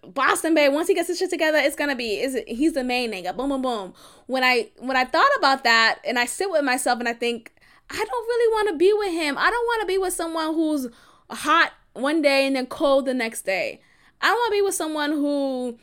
Boston 0.04 0.54
Bay, 0.54 0.68
once 0.68 0.88
he 0.88 0.94
gets 0.94 1.08
his 1.08 1.16
shit 1.16 1.30
together, 1.30 1.56
it's 1.56 1.74
gonna 1.74 1.96
be 1.96 2.20
is 2.20 2.38
he's 2.46 2.74
the 2.74 2.84
main 2.84 3.12
nigga. 3.12 3.34
Boom, 3.34 3.48
boom, 3.48 3.62
boom. 3.62 3.94
When 4.26 4.44
I 4.44 4.68
when 4.76 4.98
I 4.98 5.06
thought 5.06 5.30
about 5.38 5.64
that 5.64 6.00
and 6.04 6.18
I 6.18 6.26
sit 6.26 6.50
with 6.50 6.64
myself 6.64 6.98
and 6.98 7.08
I 7.08 7.14
think 7.14 7.54
I 7.90 7.96
don't 7.96 8.26
really 8.28 8.52
want 8.52 8.68
to 8.70 8.76
be 8.76 8.92
with 8.92 9.12
him. 9.12 9.38
I 9.38 9.50
don't 9.50 9.66
want 9.66 9.80
to 9.82 9.86
be 9.86 9.98
with 9.98 10.12
someone 10.12 10.54
who's 10.54 10.88
hot 11.30 11.72
one 11.94 12.22
day 12.22 12.46
and 12.46 12.54
then 12.54 12.66
cold 12.66 13.06
the 13.06 13.14
next 13.14 13.42
day. 13.42 13.80
I 14.20 14.28
don't 14.28 14.36
want 14.36 14.52
to 14.52 14.56
be 14.56 14.62
with 14.62 14.74
someone 14.74 15.12
who 15.12 15.78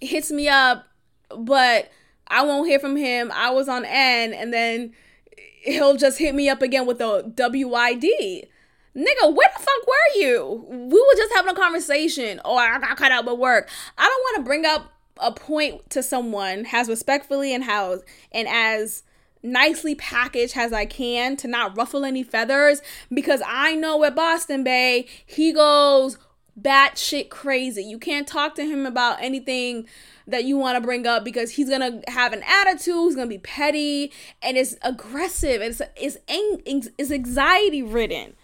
hits 0.00 0.30
me 0.30 0.48
up, 0.48 0.86
but 1.36 1.90
I 2.28 2.42
won't 2.44 2.68
hear 2.68 2.78
from 2.78 2.96
him. 2.96 3.30
I 3.32 3.50
was 3.50 3.68
on 3.68 3.84
N, 3.84 4.32
and 4.32 4.52
then 4.52 4.92
he'll 5.62 5.96
just 5.96 6.18
hit 6.18 6.34
me 6.34 6.48
up 6.48 6.62
again 6.62 6.86
with 6.86 7.00
a 7.00 7.32
WYD. 7.34 8.46
Nigga, 8.96 9.34
where 9.34 9.50
the 9.56 9.62
fuck 9.62 9.86
were 9.86 10.20
you? 10.20 10.66
We 10.68 11.00
were 11.00 11.16
just 11.16 11.34
having 11.34 11.50
a 11.50 11.58
conversation. 11.58 12.40
Oh, 12.44 12.56
I 12.56 12.78
got 12.78 12.96
cut 12.96 13.10
out 13.10 13.24
with 13.26 13.38
work. 13.38 13.68
I 13.98 14.04
don't 14.04 14.22
want 14.22 14.36
to 14.36 14.42
bring 14.48 14.64
up 14.64 14.92
a 15.18 15.32
point 15.32 15.90
to 15.90 16.02
someone 16.02 16.66
as 16.72 16.88
respectfully 16.88 17.54
and 17.54 17.64
how 17.64 18.00
and 18.32 18.48
as 18.48 19.02
nicely 19.44 19.94
packaged 19.94 20.56
as 20.56 20.72
I 20.72 20.86
can 20.86 21.36
to 21.36 21.46
not 21.46 21.76
ruffle 21.76 22.04
any 22.04 22.22
feathers 22.22 22.80
because 23.12 23.42
I 23.46 23.74
know 23.74 24.02
at 24.04 24.16
Boston 24.16 24.64
Bay, 24.64 25.06
he 25.24 25.52
goes 25.52 26.18
batshit 26.60 27.28
crazy. 27.28 27.84
You 27.84 27.98
can't 27.98 28.26
talk 28.26 28.54
to 28.56 28.64
him 28.64 28.86
about 28.86 29.22
anything 29.22 29.86
that 30.26 30.44
you 30.44 30.56
want 30.56 30.76
to 30.76 30.80
bring 30.80 31.06
up 31.06 31.24
because 31.24 31.52
he's 31.52 31.68
gonna 31.68 32.00
have 32.08 32.32
an 32.32 32.42
attitude. 32.46 32.94
He's 32.94 33.16
gonna 33.16 33.26
be 33.28 33.38
petty 33.38 34.12
and 34.40 34.56
it's 34.56 34.76
aggressive. 34.82 35.60
It's 35.60 35.82
it's 35.96 36.16
it's 36.26 37.10
anxiety 37.10 37.82
ridden. 37.82 38.34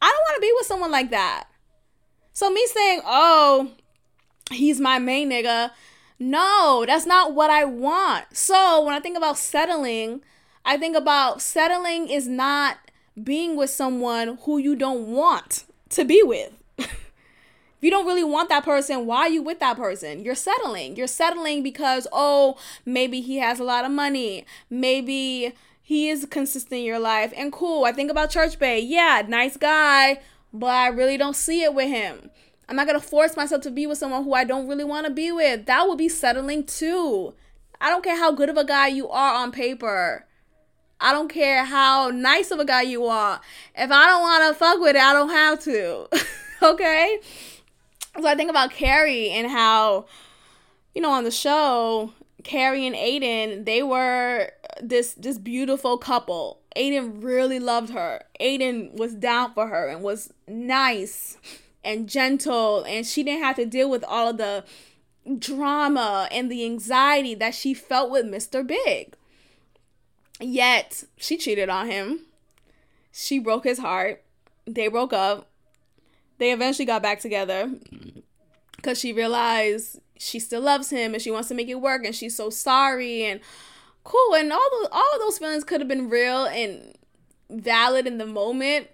I 0.00 0.06
don't 0.06 0.24
want 0.28 0.36
to 0.36 0.40
be 0.40 0.52
with 0.56 0.66
someone 0.66 0.90
like 0.90 1.10
that. 1.10 1.48
So 2.32 2.50
me 2.50 2.66
saying, 2.66 3.02
"Oh, 3.04 3.72
he's 4.50 4.80
my 4.80 4.98
main 4.98 5.30
nigga," 5.30 5.70
no, 6.18 6.84
that's 6.86 7.06
not 7.06 7.34
what 7.34 7.50
I 7.50 7.64
want. 7.64 8.36
So 8.36 8.82
when 8.82 8.94
I 8.94 9.00
think 9.00 9.16
about 9.16 9.38
settling, 9.38 10.22
I 10.68 10.76
think 10.76 10.94
about 10.94 11.40
settling 11.40 12.10
is 12.10 12.28
not 12.28 12.76
being 13.20 13.56
with 13.56 13.70
someone 13.70 14.36
who 14.42 14.58
you 14.58 14.76
don't 14.76 15.06
want 15.06 15.64
to 15.88 16.04
be 16.04 16.22
with. 16.22 16.52
If 16.78 17.84
you 17.84 17.90
don't 17.90 18.06
really 18.06 18.24
want 18.24 18.48
that 18.48 18.64
person, 18.64 19.06
why 19.06 19.18
are 19.18 19.28
you 19.28 19.40
with 19.40 19.60
that 19.60 19.76
person? 19.76 20.24
You're 20.24 20.34
settling. 20.34 20.96
You're 20.96 21.06
settling 21.06 21.62
because, 21.62 22.08
oh, 22.12 22.58
maybe 22.84 23.20
he 23.20 23.38
has 23.38 23.60
a 23.60 23.64
lot 23.64 23.84
of 23.84 23.92
money. 23.92 24.44
Maybe 24.68 25.54
he 25.80 26.08
is 26.08 26.26
consistent 26.28 26.80
in 26.80 26.84
your 26.84 26.98
life. 26.98 27.32
And 27.36 27.52
cool. 27.52 27.84
I 27.84 27.92
think 27.92 28.10
about 28.10 28.30
Church 28.30 28.58
Bay. 28.58 28.80
Yeah, 28.80 29.22
nice 29.28 29.56
guy, 29.56 30.20
but 30.52 30.66
I 30.66 30.88
really 30.88 31.16
don't 31.16 31.36
see 31.36 31.62
it 31.62 31.72
with 31.72 31.88
him. 31.88 32.30
I'm 32.68 32.74
not 32.74 32.88
going 32.88 33.00
to 33.00 33.06
force 33.06 33.36
myself 33.36 33.62
to 33.62 33.70
be 33.70 33.86
with 33.86 33.98
someone 33.98 34.24
who 34.24 34.34
I 34.34 34.42
don't 34.42 34.66
really 34.66 34.84
want 34.84 35.06
to 35.06 35.12
be 35.12 35.30
with. 35.30 35.66
That 35.66 35.86
would 35.86 35.98
be 35.98 36.08
settling 36.08 36.64
too. 36.64 37.32
I 37.80 37.90
don't 37.90 38.04
care 38.04 38.18
how 38.18 38.32
good 38.32 38.50
of 38.50 38.56
a 38.56 38.64
guy 38.64 38.88
you 38.88 39.08
are 39.08 39.34
on 39.34 39.52
paper. 39.52 40.26
I 41.00 41.12
don't 41.12 41.28
care 41.28 41.64
how 41.64 42.10
nice 42.10 42.50
of 42.50 42.58
a 42.58 42.64
guy 42.64 42.82
you 42.82 43.06
are. 43.06 43.40
If 43.74 43.90
I 43.90 44.06
don't 44.06 44.20
want 44.20 44.48
to 44.48 44.58
fuck 44.58 44.80
with 44.80 44.96
it, 44.96 45.02
I 45.02 45.12
don't 45.12 45.30
have 45.30 45.60
to. 45.64 46.08
okay? 46.62 47.20
So 48.20 48.26
I 48.26 48.34
think 48.34 48.50
about 48.50 48.72
Carrie 48.72 49.30
and 49.30 49.48
how, 49.48 50.06
you 50.94 51.00
know, 51.00 51.10
on 51.10 51.24
the 51.24 51.30
show, 51.30 52.12
Carrie 52.42 52.86
and 52.86 52.96
Aidan, 52.96 53.64
they 53.64 53.82
were 53.82 54.50
this 54.80 55.14
this 55.14 55.38
beautiful 55.38 55.98
couple. 55.98 56.60
Aidan 56.74 57.20
really 57.20 57.58
loved 57.58 57.90
her. 57.90 58.22
Aidan 58.40 58.96
was 58.96 59.14
down 59.14 59.54
for 59.54 59.68
her 59.68 59.88
and 59.88 60.02
was 60.02 60.32
nice 60.46 61.36
and 61.84 62.08
gentle 62.08 62.84
and 62.84 63.06
she 63.06 63.22
didn't 63.22 63.42
have 63.42 63.56
to 63.56 63.66
deal 63.66 63.88
with 63.88 64.04
all 64.04 64.28
of 64.28 64.36
the 64.36 64.64
drama 65.38 66.28
and 66.30 66.50
the 66.50 66.64
anxiety 66.64 67.34
that 67.34 67.54
she 67.54 67.74
felt 67.74 68.10
with 68.10 68.24
Mr. 68.26 68.66
Big. 68.66 69.14
Yet, 70.40 71.04
she 71.16 71.36
cheated 71.36 71.68
on 71.68 71.88
him. 71.88 72.20
She 73.12 73.38
broke 73.38 73.64
his 73.64 73.78
heart. 73.78 74.22
They 74.66 74.88
broke 74.88 75.12
up. 75.12 75.48
They 76.38 76.52
eventually 76.52 76.86
got 76.86 77.02
back 77.02 77.20
together 77.20 77.70
because 78.76 78.98
she 78.98 79.12
realized 79.12 79.98
she 80.16 80.38
still 80.38 80.60
loves 80.60 80.90
him 80.90 81.14
and 81.14 81.22
she 81.22 81.30
wants 81.30 81.48
to 81.48 81.54
make 81.54 81.68
it 81.68 81.80
work 81.80 82.04
and 82.04 82.14
she's 82.14 82.36
so 82.36 82.50
sorry 82.50 83.24
and 83.24 83.40
cool 84.04 84.34
and 84.34 84.52
all 84.52 84.68
those 84.70 84.88
all 84.92 85.10
of 85.14 85.20
those 85.20 85.38
feelings 85.38 85.64
could 85.64 85.80
have 85.80 85.88
been 85.88 86.08
real 86.08 86.44
and 86.46 86.96
valid 87.50 88.06
in 88.06 88.18
the 88.18 88.26
moment 88.26 88.88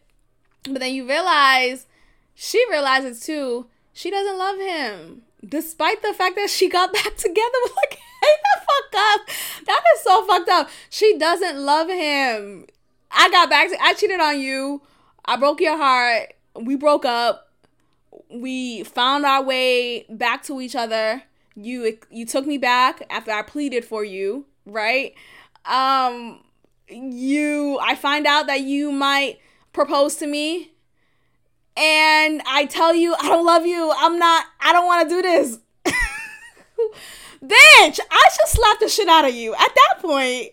but 0.64 0.80
then 0.80 0.94
you 0.94 1.07
realize 1.09 1.87
she 2.35 2.64
realizes 2.70 3.20
too 3.20 3.66
she 3.92 4.11
doesn't 4.11 4.38
love 4.38 4.59
him 4.59 5.22
despite 5.46 6.02
the 6.02 6.12
fact 6.12 6.37
that 6.37 6.50
she 6.50 6.68
got 6.68 6.92
back 7.04 7.16
together 7.16 7.59
with 7.64 7.76
like 7.76 7.98
that 8.26 8.64
fucked 8.66 8.94
up 8.94 9.66
that 9.66 9.82
is 9.94 10.02
so 10.02 10.26
fucked 10.26 10.48
up 10.48 10.68
she 10.90 11.16
doesn't 11.18 11.58
love 11.58 11.88
him 11.88 12.66
i 13.10 13.28
got 13.30 13.50
back 13.50 13.68
to 13.68 13.76
i 13.82 13.94
cheated 13.94 14.20
on 14.20 14.40
you 14.40 14.82
i 15.24 15.37
broke 15.37 15.60
your 15.60 15.76
heart 15.76 16.34
we 16.56 16.76
broke 16.76 17.04
up. 17.04 17.48
We 18.30 18.84
found 18.84 19.24
our 19.24 19.42
way 19.42 20.06
back 20.08 20.42
to 20.44 20.60
each 20.60 20.76
other. 20.76 21.22
You 21.54 21.98
you 22.10 22.26
took 22.26 22.46
me 22.46 22.58
back 22.58 23.02
after 23.10 23.30
I 23.30 23.42
pleaded 23.42 23.84
for 23.84 24.04
you, 24.04 24.46
right? 24.66 25.14
Um 25.64 26.40
you 26.88 27.78
I 27.80 27.94
find 27.94 28.26
out 28.26 28.46
that 28.46 28.60
you 28.60 28.92
might 28.92 29.38
propose 29.72 30.16
to 30.16 30.26
me 30.26 30.72
and 31.76 32.42
I 32.46 32.66
tell 32.66 32.94
you 32.94 33.14
I 33.14 33.28
don't 33.28 33.46
love 33.46 33.66
you. 33.66 33.92
I'm 33.96 34.18
not 34.18 34.46
I 34.60 34.72
don't 34.72 34.87
want 34.87 35.08
to 35.08 35.14
do 35.14 35.22
this. 35.22 35.58
Bitch, 37.44 38.00
I 38.11 38.22
should 38.33 38.48
slap 38.48 38.80
the 38.80 38.88
shit 38.88 39.09
out 39.09 39.26
of 39.26 39.35
you. 39.35 39.54
At 39.54 39.74
that 39.74 39.94
point, 40.00 40.50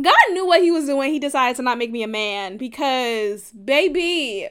God 0.00 0.14
knew 0.30 0.46
what 0.46 0.62
he 0.62 0.70
was 0.70 0.86
doing. 0.86 1.12
He 1.12 1.18
decided 1.18 1.56
to 1.56 1.62
not 1.62 1.78
make 1.78 1.90
me 1.90 2.02
a 2.02 2.08
man 2.08 2.56
because, 2.56 3.50
baby, 3.50 4.48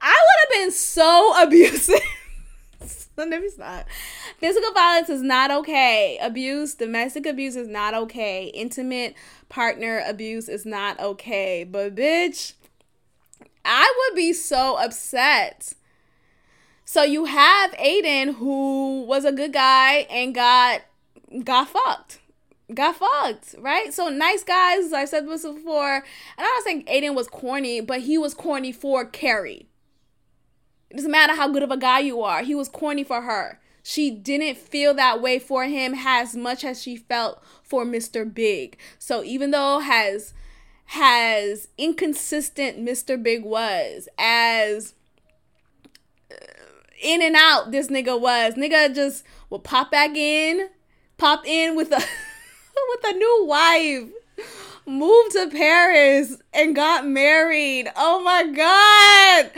I 0.00 0.08
would 0.08 0.56
have 0.56 0.62
been 0.62 0.72
so 0.72 1.34
abusive. 1.42 2.00
Let 3.16 3.28
me 3.30 3.48
stop. 3.48 3.86
Physical 4.38 4.72
violence 4.72 5.08
is 5.08 5.22
not 5.22 5.50
okay. 5.50 6.18
Abuse, 6.20 6.74
domestic 6.74 7.24
abuse 7.24 7.56
is 7.56 7.68
not 7.68 7.94
okay. 7.94 8.46
Intimate 8.46 9.14
partner 9.48 10.02
abuse 10.06 10.48
is 10.48 10.66
not 10.66 11.00
okay. 11.00 11.64
But 11.64 11.94
bitch, 11.94 12.52
I 13.64 13.92
would 13.98 14.16
be 14.16 14.34
so 14.34 14.76
upset. 14.76 15.72
So 16.84 17.02
you 17.02 17.24
have 17.24 17.74
Aidan 17.78 18.34
who 18.34 19.04
was 19.04 19.24
a 19.24 19.32
good 19.32 19.52
guy 19.52 20.06
and 20.10 20.34
got 20.34 20.82
got 21.44 21.68
fucked. 21.68 22.20
Got 22.74 22.96
fucked, 22.96 23.54
right? 23.58 23.94
So 23.94 24.08
nice 24.08 24.42
guys, 24.42 24.92
I 24.92 25.04
said 25.04 25.28
this 25.28 25.44
before, 25.44 25.94
and 25.96 26.04
I'm 26.38 26.44
not 26.44 26.64
saying 26.64 26.84
Aidan 26.88 27.14
was 27.14 27.28
corny, 27.28 27.80
but 27.80 28.00
he 28.00 28.18
was 28.18 28.34
corny 28.34 28.72
for 28.72 29.04
Carrie. 29.04 29.68
It 30.90 30.96
doesn't 30.96 31.10
matter 31.10 31.34
how 31.34 31.48
good 31.48 31.62
of 31.62 31.70
a 31.70 31.76
guy 31.76 32.00
you 32.00 32.22
are. 32.22 32.42
He 32.42 32.54
was 32.54 32.68
corny 32.68 33.04
for 33.04 33.22
her. 33.22 33.60
She 33.82 34.10
didn't 34.10 34.58
feel 34.58 34.94
that 34.94 35.22
way 35.22 35.38
for 35.38 35.64
him 35.64 35.94
as 35.96 36.34
much 36.34 36.64
as 36.64 36.82
she 36.82 36.96
felt 36.96 37.40
for 37.62 37.84
Mr. 37.84 38.32
Big. 38.32 38.76
So 38.98 39.22
even 39.22 39.52
though 39.52 39.78
has 39.78 40.34
has 40.86 41.68
inconsistent 41.76 42.78
Mr. 42.78 43.20
Big 43.20 43.44
was 43.44 44.08
as 44.18 44.94
uh, 46.30 46.36
in 47.02 47.22
and 47.22 47.34
out 47.36 47.72
this 47.72 47.88
nigga 47.88 48.20
was. 48.20 48.54
Nigga 48.54 48.94
just 48.94 49.24
will 49.50 49.58
pop 49.58 49.90
back 49.90 50.16
in, 50.16 50.68
pop 51.18 51.46
in 51.46 51.76
with 51.76 51.92
a 51.92 51.96
with 52.88 53.04
a 53.04 53.12
new 53.12 53.44
wife 53.46 54.04
moved 54.86 55.32
to 55.32 55.48
Paris 55.50 56.36
and 56.54 56.74
got 56.74 57.06
married. 57.06 57.90
Oh 57.96 58.22
my 58.22 58.44
god. 58.44 59.50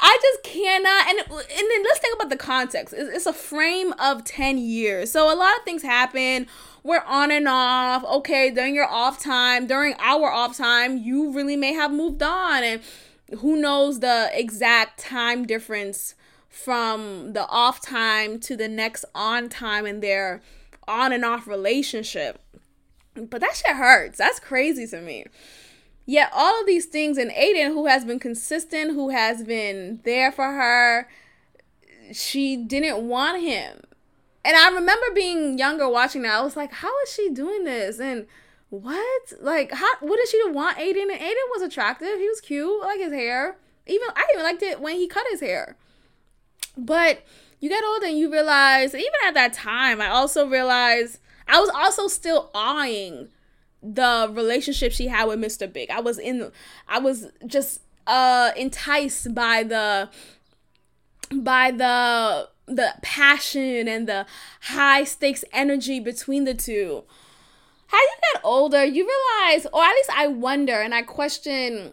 I 0.00 0.18
just 0.20 0.42
cannot. 0.42 1.08
And 1.08 1.18
and 1.20 1.70
then 1.70 1.82
let's 1.84 1.98
think 2.00 2.16
about 2.16 2.30
the 2.30 2.36
context. 2.36 2.94
It's, 2.96 3.16
it's 3.16 3.26
a 3.26 3.32
frame 3.32 3.92
of 3.98 4.24
ten 4.24 4.58
years, 4.58 5.10
so 5.10 5.32
a 5.32 5.36
lot 5.36 5.56
of 5.56 5.64
things 5.64 5.82
happen. 5.82 6.46
We're 6.82 7.04
on 7.06 7.30
and 7.30 7.48
off. 7.48 8.04
Okay, 8.04 8.50
during 8.50 8.74
your 8.74 8.88
off 8.88 9.22
time, 9.22 9.66
during 9.66 9.94
our 9.98 10.30
off 10.30 10.56
time, 10.56 10.98
you 10.98 11.32
really 11.32 11.56
may 11.56 11.72
have 11.72 11.92
moved 11.92 12.22
on, 12.22 12.64
and 12.64 12.82
who 13.38 13.56
knows 13.56 14.00
the 14.00 14.30
exact 14.32 14.98
time 14.98 15.46
difference 15.46 16.14
from 16.48 17.32
the 17.32 17.46
off 17.48 17.80
time 17.80 18.38
to 18.40 18.56
the 18.56 18.68
next 18.68 19.04
on 19.14 19.48
time 19.48 19.86
in 19.86 20.00
their 20.00 20.42
on 20.86 21.12
and 21.12 21.24
off 21.24 21.46
relationship. 21.46 22.40
But 23.14 23.40
that 23.40 23.56
shit 23.56 23.76
hurts. 23.76 24.18
That's 24.18 24.40
crazy 24.40 24.86
to 24.88 25.00
me. 25.00 25.24
Yet 26.06 26.30
all 26.34 26.60
of 26.60 26.66
these 26.66 26.86
things, 26.86 27.16
and 27.16 27.30
Aidan, 27.30 27.72
who 27.72 27.86
has 27.86 28.04
been 28.04 28.18
consistent, 28.18 28.92
who 28.92 29.10
has 29.10 29.42
been 29.42 30.00
there 30.04 30.30
for 30.30 30.52
her, 30.52 31.08
she 32.12 32.56
didn't 32.56 33.08
want 33.08 33.42
him. 33.42 33.80
And 34.44 34.56
I 34.56 34.68
remember 34.68 35.06
being 35.14 35.56
younger 35.56 35.88
watching 35.88 36.22
that. 36.22 36.34
I 36.34 36.42
was 36.42 36.56
like, 36.56 36.72
how 36.72 36.92
is 37.02 37.12
she 37.12 37.30
doing 37.30 37.64
this? 37.64 37.98
And 37.98 38.26
what? 38.68 39.32
Like, 39.40 39.72
how? 39.72 39.90
What 40.00 40.16
did 40.16 40.28
she 40.28 40.42
want 40.50 40.78
Aidan? 40.78 41.10
And 41.10 41.20
Aidan 41.20 41.50
was 41.52 41.62
attractive. 41.62 42.18
He 42.18 42.28
was 42.28 42.42
cute. 42.42 42.82
I 42.82 42.86
like 42.86 43.00
his 43.00 43.12
hair. 43.12 43.56
Even 43.86 44.08
I 44.14 44.24
even 44.34 44.44
liked 44.44 44.62
it 44.62 44.80
when 44.80 44.96
he 44.96 45.06
cut 45.06 45.26
his 45.30 45.40
hair. 45.40 45.76
But 46.76 47.22
you 47.64 47.70
get 47.70 47.82
older 47.82 48.04
and 48.04 48.18
you 48.18 48.30
realize, 48.30 48.94
even 48.94 49.10
at 49.26 49.32
that 49.32 49.54
time, 49.54 49.98
I 49.98 50.08
also 50.08 50.46
realized 50.46 51.18
I 51.48 51.58
was 51.58 51.70
also 51.74 52.08
still 52.08 52.50
eyeing 52.54 53.28
the 53.82 54.30
relationship 54.30 54.92
she 54.92 55.06
had 55.06 55.24
with 55.28 55.38
Mr. 55.38 55.72
Big. 55.72 55.88
I 55.88 56.00
was 56.00 56.18
in 56.18 56.52
I 56.86 56.98
was 56.98 57.28
just 57.46 57.80
uh 58.06 58.50
enticed 58.54 59.34
by 59.34 59.62
the 59.62 60.10
by 61.32 61.70
the 61.70 62.50
the 62.66 62.96
passion 63.00 63.88
and 63.88 64.06
the 64.06 64.26
high 64.60 65.04
stakes 65.04 65.42
energy 65.50 66.00
between 66.00 66.44
the 66.44 66.52
two. 66.52 67.04
How 67.86 67.96
you 67.98 68.16
get 68.34 68.42
older, 68.44 68.84
you 68.84 69.08
realize, 69.08 69.66
or 69.72 69.82
at 69.82 69.92
least 69.92 70.10
I 70.14 70.26
wonder 70.26 70.74
and 70.74 70.94
I 70.94 71.00
question, 71.00 71.92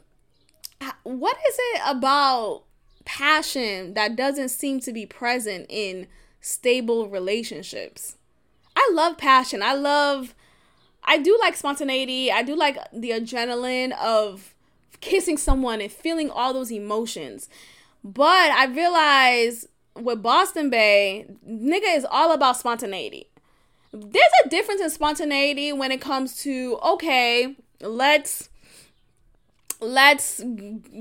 what 1.03 1.37
is 1.47 1.55
it 1.57 1.81
about 1.85 2.63
passion 3.05 3.93
that 3.93 4.15
doesn't 4.15 4.49
seem 4.49 4.79
to 4.81 4.93
be 4.93 5.05
present 5.05 5.65
in 5.69 6.07
stable 6.39 7.09
relationships? 7.09 8.17
I 8.75 8.89
love 8.93 9.17
passion. 9.17 9.61
I 9.61 9.73
love 9.73 10.35
I 11.03 11.17
do 11.17 11.37
like 11.41 11.55
spontaneity. 11.55 12.31
I 12.31 12.43
do 12.43 12.55
like 12.55 12.77
the 12.93 13.11
adrenaline 13.11 13.91
of 13.99 14.53
kissing 15.01 15.37
someone 15.37 15.81
and 15.81 15.91
feeling 15.91 16.29
all 16.29 16.53
those 16.53 16.71
emotions. 16.71 17.49
But 18.03 18.51
I 18.51 18.65
realize 18.65 19.67
with 19.95 20.21
Boston 20.21 20.69
Bay, 20.69 21.25
nigga 21.47 21.95
is 21.95 22.05
all 22.09 22.31
about 22.31 22.57
spontaneity. 22.57 23.27
There's 23.91 24.31
a 24.45 24.49
difference 24.49 24.81
in 24.81 24.89
spontaneity 24.89 25.73
when 25.73 25.91
it 25.91 25.99
comes 26.01 26.37
to 26.43 26.79
okay, 26.83 27.55
let's 27.81 28.49
let's 29.81 30.41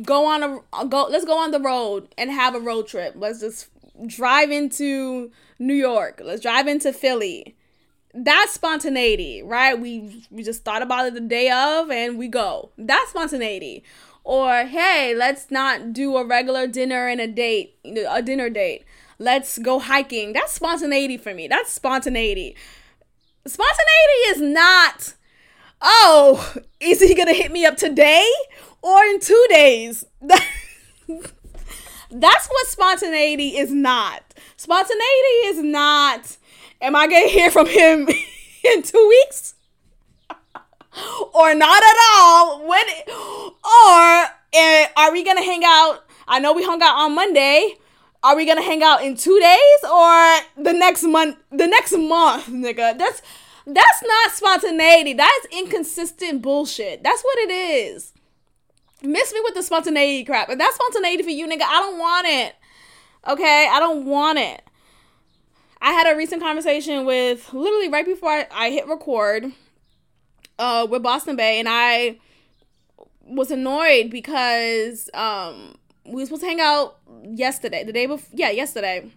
go 0.02 0.24
on 0.26 0.42
a 0.42 0.86
go 0.86 1.06
let's 1.10 1.24
go 1.24 1.38
on 1.38 1.50
the 1.50 1.60
road 1.60 2.08
and 2.18 2.30
have 2.30 2.54
a 2.54 2.60
road 2.60 2.86
trip. 2.88 3.14
Let's 3.16 3.40
just 3.40 3.68
drive 4.06 4.50
into 4.50 5.30
New 5.58 5.74
York. 5.74 6.20
Let's 6.24 6.42
drive 6.42 6.66
into 6.66 6.92
Philly. 6.92 7.56
That's 8.12 8.52
spontaneity, 8.52 9.42
right? 9.42 9.78
We 9.78 10.26
we 10.30 10.42
just 10.42 10.64
thought 10.64 10.82
about 10.82 11.06
it 11.06 11.14
the 11.14 11.20
day 11.20 11.50
of 11.50 11.90
and 11.90 12.18
we 12.18 12.28
go. 12.28 12.70
That's 12.76 13.10
spontaneity. 13.10 13.84
Or 14.24 14.64
hey, 14.64 15.14
let's 15.14 15.50
not 15.50 15.92
do 15.92 16.16
a 16.16 16.24
regular 16.24 16.66
dinner 16.66 17.08
and 17.08 17.20
a 17.20 17.28
date, 17.28 17.76
a 17.84 18.22
dinner 18.22 18.50
date. 18.50 18.84
Let's 19.18 19.58
go 19.58 19.78
hiking. 19.78 20.32
That's 20.32 20.52
spontaneity 20.52 21.18
for 21.18 21.34
me. 21.34 21.46
That's 21.46 21.72
spontaneity. 21.72 22.56
Spontaneity 23.46 24.20
is 24.28 24.40
not 24.40 25.14
oh, 25.80 26.54
is 26.78 27.00
he 27.00 27.14
gonna 27.14 27.34
hit 27.34 27.52
me 27.52 27.64
up 27.64 27.76
today 27.76 28.28
or 28.82 29.02
in 29.04 29.20
two 29.20 29.46
days? 29.48 30.04
That's 32.10 32.46
what 32.48 32.66
spontaneity 32.66 33.56
is 33.56 33.70
not. 33.70 34.22
Spontaneity 34.56 35.46
is 35.46 35.62
not, 35.62 36.36
am 36.80 36.96
I 36.96 37.06
gonna 37.06 37.28
hear 37.28 37.50
from 37.50 37.66
him 37.66 38.08
in 38.64 38.82
two 38.82 39.06
weeks? 39.08 39.54
or 41.34 41.54
not 41.54 41.82
at 41.82 41.96
all? 42.12 42.66
When 42.66 42.84
or 43.08 44.26
uh, 44.54 44.86
are 44.96 45.12
we 45.12 45.24
gonna 45.24 45.44
hang 45.44 45.62
out? 45.64 46.04
I 46.26 46.38
know 46.40 46.52
we 46.52 46.64
hung 46.64 46.82
out 46.82 46.96
on 46.96 47.14
Monday. 47.14 47.76
Are 48.22 48.36
we 48.36 48.44
gonna 48.44 48.62
hang 48.62 48.82
out 48.82 49.02
in 49.02 49.16
two 49.16 49.38
days 49.40 49.90
or 49.90 50.62
the 50.62 50.72
next 50.72 51.04
month? 51.04 51.36
The 51.50 51.66
next 51.66 51.92
month, 51.92 52.48
nigga. 52.48 52.98
That's 52.98 53.22
that's 53.74 54.02
not 54.02 54.32
spontaneity. 54.32 55.12
That's 55.12 55.46
inconsistent 55.52 56.42
bullshit. 56.42 57.02
That's 57.02 57.22
what 57.22 57.38
it 57.38 57.50
is. 57.50 58.12
Miss 59.02 59.32
me 59.32 59.40
with 59.44 59.54
the 59.54 59.62
spontaneity 59.62 60.24
crap. 60.24 60.50
If 60.50 60.58
that's 60.58 60.74
spontaneity 60.74 61.22
for 61.22 61.30
you, 61.30 61.46
nigga, 61.46 61.62
I 61.62 61.80
don't 61.80 61.98
want 61.98 62.26
it. 62.26 62.54
Okay? 63.28 63.68
I 63.70 63.78
don't 63.78 64.04
want 64.04 64.38
it. 64.38 64.62
I 65.80 65.92
had 65.92 66.12
a 66.12 66.16
recent 66.16 66.42
conversation 66.42 67.06
with 67.06 67.52
literally 67.54 67.88
right 67.88 68.04
before 68.04 68.30
I, 68.30 68.46
I 68.52 68.70
hit 68.70 68.86
record 68.86 69.52
uh, 70.58 70.86
with 70.90 71.02
Boston 71.02 71.36
Bay, 71.36 71.58
and 71.58 71.68
I 71.68 72.18
was 73.22 73.50
annoyed 73.50 74.10
because 74.10 75.08
um, 75.14 75.76
we 76.04 76.16
were 76.16 76.26
supposed 76.26 76.42
to 76.42 76.48
hang 76.48 76.60
out 76.60 76.98
yesterday, 77.24 77.82
the 77.82 77.92
day 77.92 78.04
before, 78.04 78.28
yeah, 78.34 78.50
yesterday. 78.50 79.10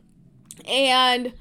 And 0.65 1.33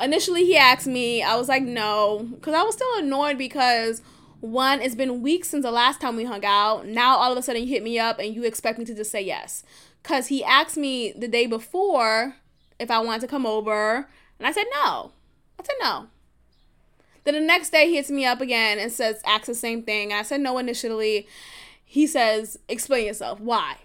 initially 0.00 0.44
he 0.44 0.56
asked 0.56 0.86
me, 0.86 1.22
I 1.22 1.36
was 1.36 1.48
like, 1.48 1.62
no, 1.62 2.28
because 2.34 2.54
I 2.54 2.62
was 2.62 2.74
still 2.74 2.98
annoyed 2.98 3.38
because 3.38 4.02
one, 4.40 4.80
it's 4.80 4.94
been 4.94 5.22
weeks 5.22 5.48
since 5.48 5.64
the 5.64 5.70
last 5.70 6.00
time 6.00 6.16
we 6.16 6.24
hung 6.24 6.44
out. 6.44 6.86
Now 6.86 7.16
all 7.16 7.32
of 7.32 7.38
a 7.38 7.42
sudden 7.42 7.62
you 7.62 7.68
hit 7.68 7.82
me 7.82 7.98
up 7.98 8.18
and 8.18 8.34
you 8.34 8.44
expect 8.44 8.78
me 8.78 8.84
to 8.86 8.94
just 8.94 9.10
say 9.10 9.20
yes. 9.22 9.62
Cause 10.02 10.28
he 10.28 10.42
asked 10.42 10.76
me 10.78 11.12
the 11.12 11.28
day 11.28 11.46
before 11.46 12.36
if 12.78 12.90
I 12.90 12.98
wanted 13.00 13.20
to 13.20 13.26
come 13.26 13.44
over, 13.44 14.08
and 14.38 14.46
I 14.46 14.52
said 14.52 14.64
no. 14.72 15.12
I 15.58 15.62
said 15.62 15.76
no. 15.80 16.06
Then 17.24 17.34
the 17.34 17.40
next 17.40 17.70
day 17.70 17.88
he 17.88 17.96
hits 17.96 18.10
me 18.10 18.24
up 18.24 18.40
again 18.40 18.78
and 18.78 18.90
says, 18.90 19.20
asks 19.26 19.46
the 19.46 19.54
same 19.54 19.82
thing. 19.82 20.12
I 20.12 20.22
said 20.22 20.40
no 20.40 20.56
initially. 20.56 21.28
He 21.84 22.06
says, 22.06 22.58
explain 22.68 23.06
yourself. 23.06 23.38
Why? 23.40 23.76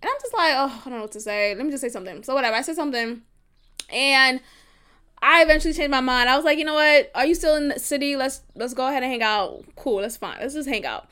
And 0.00 0.08
I'm 0.08 0.16
just 0.22 0.32
like, 0.32 0.52
oh, 0.54 0.80
I 0.80 0.88
don't 0.88 0.98
know 0.98 1.02
what 1.02 1.12
to 1.12 1.20
say. 1.20 1.54
Let 1.54 1.66
me 1.66 1.70
just 1.70 1.82
say 1.82 1.90
something. 1.90 2.22
So 2.22 2.34
whatever. 2.34 2.56
I 2.56 2.62
said 2.62 2.76
something. 2.76 3.20
And 3.90 4.40
I 5.20 5.42
eventually 5.42 5.74
changed 5.74 5.90
my 5.90 6.00
mind. 6.00 6.28
I 6.28 6.36
was 6.36 6.44
like, 6.44 6.58
you 6.58 6.64
know 6.64 6.74
what? 6.74 7.10
Are 7.14 7.26
you 7.26 7.34
still 7.34 7.56
in 7.56 7.68
the 7.68 7.78
city? 7.78 8.16
Let's 8.16 8.42
let's 8.54 8.74
go 8.74 8.86
ahead 8.88 9.02
and 9.02 9.10
hang 9.10 9.22
out. 9.22 9.64
Cool, 9.76 9.98
that's 9.98 10.16
fine. 10.16 10.38
Let's 10.40 10.54
just 10.54 10.68
hang 10.68 10.86
out. 10.86 11.08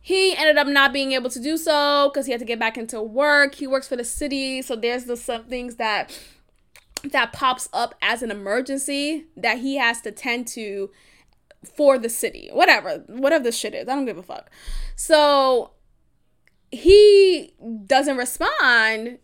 He 0.00 0.34
ended 0.34 0.56
up 0.56 0.66
not 0.66 0.92
being 0.92 1.12
able 1.12 1.28
to 1.30 1.40
do 1.40 1.58
so 1.58 2.10
because 2.12 2.26
he 2.26 2.32
had 2.32 2.38
to 2.38 2.46
get 2.46 2.58
back 2.58 2.78
into 2.78 3.02
work. 3.02 3.54
He 3.54 3.66
works 3.66 3.86
for 3.86 3.96
the 3.96 4.04
city, 4.04 4.62
so 4.62 4.74
there's 4.74 5.04
the 5.04 5.16
some 5.16 5.44
things 5.44 5.76
that 5.76 6.18
that 7.04 7.32
pops 7.32 7.68
up 7.72 7.94
as 8.02 8.22
an 8.22 8.30
emergency 8.30 9.26
that 9.36 9.58
he 9.58 9.76
has 9.76 10.00
to 10.02 10.12
tend 10.12 10.46
to 10.48 10.90
for 11.76 11.98
the 11.98 12.08
city. 12.08 12.48
Whatever, 12.52 13.04
whatever 13.08 13.44
the 13.44 13.52
shit 13.52 13.74
is. 13.74 13.88
I 13.88 13.94
don't 13.94 14.06
give 14.06 14.18
a 14.18 14.22
fuck. 14.22 14.50
So 14.96 15.72
he 16.70 17.54
doesn't 17.86 18.16
respond 18.16 19.18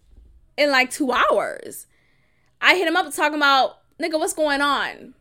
in 0.57 0.71
like 0.71 0.91
two 0.91 1.13
hours. 1.13 1.87
I 2.61 2.77
hit 2.77 2.89
him 2.89 2.97
up 2.97 3.13
talking 3.15 3.37
about 3.37 3.79
nigga, 4.01 4.19
what's 4.19 4.33
going 4.33 4.61
on? 4.61 5.15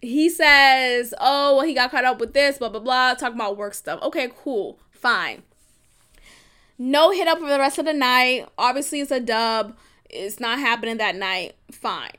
He 0.00 0.28
says, 0.28 1.14
oh, 1.18 1.56
well, 1.56 1.66
he 1.66 1.74
got 1.74 1.90
caught 1.90 2.04
up 2.04 2.20
with 2.20 2.34
this, 2.34 2.58
blah, 2.58 2.68
blah, 2.68 2.80
blah, 2.80 3.14
talking 3.14 3.36
about 3.36 3.56
work 3.56 3.74
stuff. 3.74 4.02
Okay, 4.02 4.30
cool, 4.42 4.78
fine. 4.90 5.42
No 6.76 7.10
hit 7.10 7.28
up 7.28 7.38
for 7.38 7.48
the 7.48 7.58
rest 7.58 7.78
of 7.78 7.84
the 7.84 7.92
night. 7.92 8.48
Obviously, 8.58 9.00
it's 9.00 9.10
a 9.10 9.20
dub. 9.20 9.76
It's 10.10 10.40
not 10.40 10.58
happening 10.58 10.98
that 10.98 11.16
night. 11.16 11.54
Fine. 11.70 12.16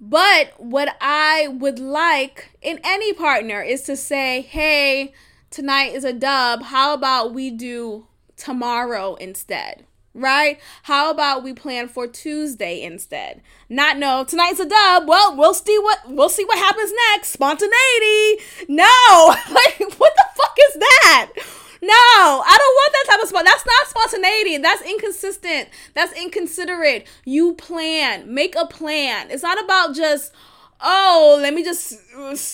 But 0.00 0.52
what 0.58 0.96
I 1.00 1.48
would 1.48 1.78
like 1.78 2.50
in 2.62 2.78
any 2.84 3.12
partner 3.12 3.62
is 3.62 3.82
to 3.82 3.96
say, 3.96 4.42
hey, 4.42 5.12
tonight 5.50 5.94
is 5.94 6.04
a 6.04 6.12
dub. 6.12 6.62
How 6.64 6.94
about 6.94 7.34
we 7.34 7.50
do 7.50 8.06
tomorrow 8.36 9.16
instead? 9.16 9.84
Right? 10.18 10.60
How 10.84 11.10
about 11.10 11.42
we 11.42 11.52
plan 11.52 11.88
for 11.88 12.06
Tuesday 12.06 12.82
instead? 12.82 13.42
Not 13.68 13.98
no, 13.98 14.24
tonight's 14.24 14.60
a 14.60 14.68
dub. 14.68 15.08
Well, 15.08 15.36
we'll 15.36 15.54
see 15.54 15.78
what 15.78 16.00
we'll 16.08 16.28
see 16.28 16.44
what 16.44 16.58
happens 16.58 16.92
next. 17.12 17.28
Spontaneity. 17.30 18.42
No. 18.68 19.34
like 19.50 19.78
what 19.98 20.12
the 20.16 20.26
fuck 20.36 20.56
is 20.70 20.74
that? 20.74 21.32
No, 21.80 21.92
I 21.92 22.56
don't 22.58 22.74
want 22.74 22.92
that 22.92 23.12
type 23.12 23.22
of 23.22 23.28
spot. 23.28 23.44
That's 23.44 23.64
not 23.64 23.86
spontaneity. 23.86 24.58
That's 24.58 24.82
inconsistent. 24.82 25.68
That's 25.94 26.12
inconsiderate. 26.12 27.06
You 27.24 27.54
plan. 27.54 28.34
Make 28.34 28.56
a 28.56 28.66
plan. 28.66 29.30
It's 29.30 29.44
not 29.44 29.62
about 29.62 29.94
just 29.94 30.32
oh, 30.80 31.38
let 31.40 31.54
me 31.54 31.64
just 31.64 31.96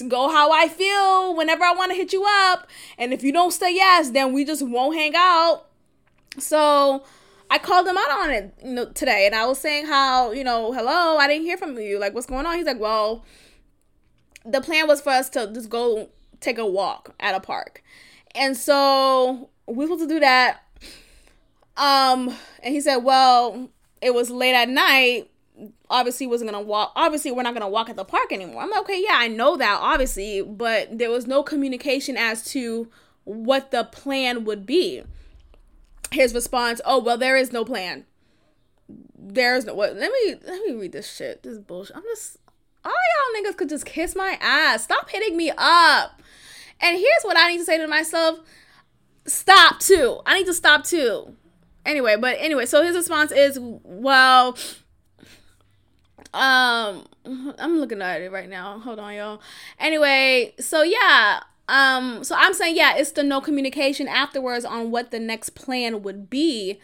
go 0.09 0.29
how 0.31 0.51
I 0.51 0.69
feel 0.69 1.37
whenever 1.37 1.65
I 1.65 1.75
want 1.75 1.91
to 1.93 1.97
hit 1.97 2.12
you 2.12 2.25
up. 2.27 2.69
And 2.99 3.12
if 3.12 3.23
you 3.23 3.33
don't 3.33 3.53
say 3.53 3.75
yes, 3.75 4.11
then 4.11 4.33
we 4.33 4.45
just 4.45 4.62
won't 4.62 4.97
hang 4.97 5.12
out. 5.17 5.67
So 6.39 7.05
I 7.55 7.59
called 7.59 7.87
him 7.87 7.97
out 7.97 8.11
on 8.11 8.31
it 8.31 8.53
you 8.65 8.73
know, 8.73 8.87
today, 8.87 9.27
and 9.27 9.35
I 9.35 9.47
was 9.47 9.61
saying 9.61 9.87
how 9.87 10.33
you 10.33 10.43
know, 10.43 10.73
hello, 10.73 11.19
I 11.19 11.29
didn't 11.29 11.45
hear 11.45 11.57
from 11.57 11.79
you. 11.79 12.01
Like, 12.01 12.13
what's 12.13 12.27
going 12.27 12.47
on? 12.47 12.57
He's 12.57 12.67
like, 12.67 12.81
well, 12.81 13.25
the 14.45 14.61
plan 14.61 14.89
was 14.89 15.01
for 15.01 15.11
us 15.11 15.31
to 15.31 15.49
just 15.55 15.71
go 15.71 16.09
take 16.41 16.59
a 16.59 16.67
walk 16.67 17.15
at 17.21 17.33
a 17.33 17.39
park, 17.39 17.85
and 18.35 18.57
so 18.57 19.51
we 19.69 19.77
were 19.77 19.85
supposed 19.85 20.03
to 20.03 20.09
do 20.09 20.19
that. 20.19 20.63
Um, 21.77 22.35
and 22.61 22.75
he 22.75 22.81
said, 22.81 22.97
well, 22.97 23.71
it 24.03 24.13
was 24.13 24.31
late 24.31 24.55
at 24.55 24.69
night. 24.69 25.31
Obviously, 25.89 26.27
wasn't 26.27 26.51
gonna 26.51 26.65
walk. 26.65 26.91
Obviously, 26.97 27.31
we're 27.31 27.45
not 27.45 27.55
gonna 27.55 27.69
walk 27.69 27.89
at 27.89 27.95
the 27.95 28.05
park 28.05 28.33
anymore. 28.33 28.63
I'm 28.63 28.71
like, 28.71 28.81
okay, 28.81 29.01
yeah, 29.01 29.15
I 29.15 29.29
know 29.29 29.57
that, 29.59 29.79
obviously, 29.81 30.43
but 30.43 30.99
there 30.99 31.13
was 31.13 31.29
no 31.29 31.45
communication 31.45 32.17
as 32.17 32.45
to 32.47 32.91
what 33.23 33.71
the 33.71 33.85
plan 33.85 34.43
would 34.43 34.67
be 34.67 35.05
his 36.15 36.35
response, 36.35 36.81
"Oh 36.85 37.03
well, 37.03 37.19
there 37.19 37.37
is 37.37 37.53
no 37.53 37.65
plan. 37.65 38.05
There's 39.17 39.65
no 39.65 39.75
what. 39.75 39.97
Let 39.97 40.11
me 40.11 40.35
let 40.47 40.67
me 40.67 40.75
read 40.75 40.93
this 40.93 41.12
shit. 41.12 41.43
This 41.43 41.59
bullshit. 41.59 41.97
I'm 41.97 42.03
just 42.03 42.39
all 42.85 42.93
y'all 42.93 43.43
niggas 43.43 43.57
could 43.57 43.69
just 43.69 43.87
kiss 43.87 44.15
my 44.17 44.39
ass. 44.41 44.85
Stop 44.85 45.11
hitting 45.11 45.37
me 45.37 45.51
up. 45.57 46.23
And 46.81 46.97
here's 46.97 47.23
what 47.23 47.37
I 47.37 47.49
need 47.49 47.59
to 47.59 47.65
say 47.65 47.79
to 47.79 47.87
myself: 47.87 48.41
Stop 49.27 49.81
too. 49.81 50.21
I 50.27 50.39
need 50.39 50.47
to 50.47 50.55
stop 50.55 50.85
too. 50.85 51.37
Anyway, 51.87 52.17
but 52.17 52.37
anyway, 52.39 52.67
so 52.67 52.83
his 52.83 52.97
response 52.97 53.33
is, 53.33 53.59
"Well." 53.61 54.57
Um, 56.33 57.07
I'm 57.59 57.79
looking 57.79 58.03
at 58.03 58.21
it 58.21 58.33
right 58.33 58.49
now. 58.49 58.81
Hold 58.81 58.99
on, 58.99 59.15
y'all. 59.15 59.41
Anyway, 59.79 60.53
so 60.59 60.83
yeah, 60.83 61.41
um, 61.69 62.25
so 62.25 62.35
I'm 62.39 62.55
saying, 62.55 62.77
yeah, 62.77 62.97
it's 62.97 63.12
the 63.12 63.23
no 63.23 63.41
communication 63.41 64.09
afterwards 64.09 64.65
on 64.65 64.91
what 64.91 65.11
the 65.11 65.21
next 65.21 65.51
plan 65.51 66.03
would 66.03 66.29
be. 66.31 66.81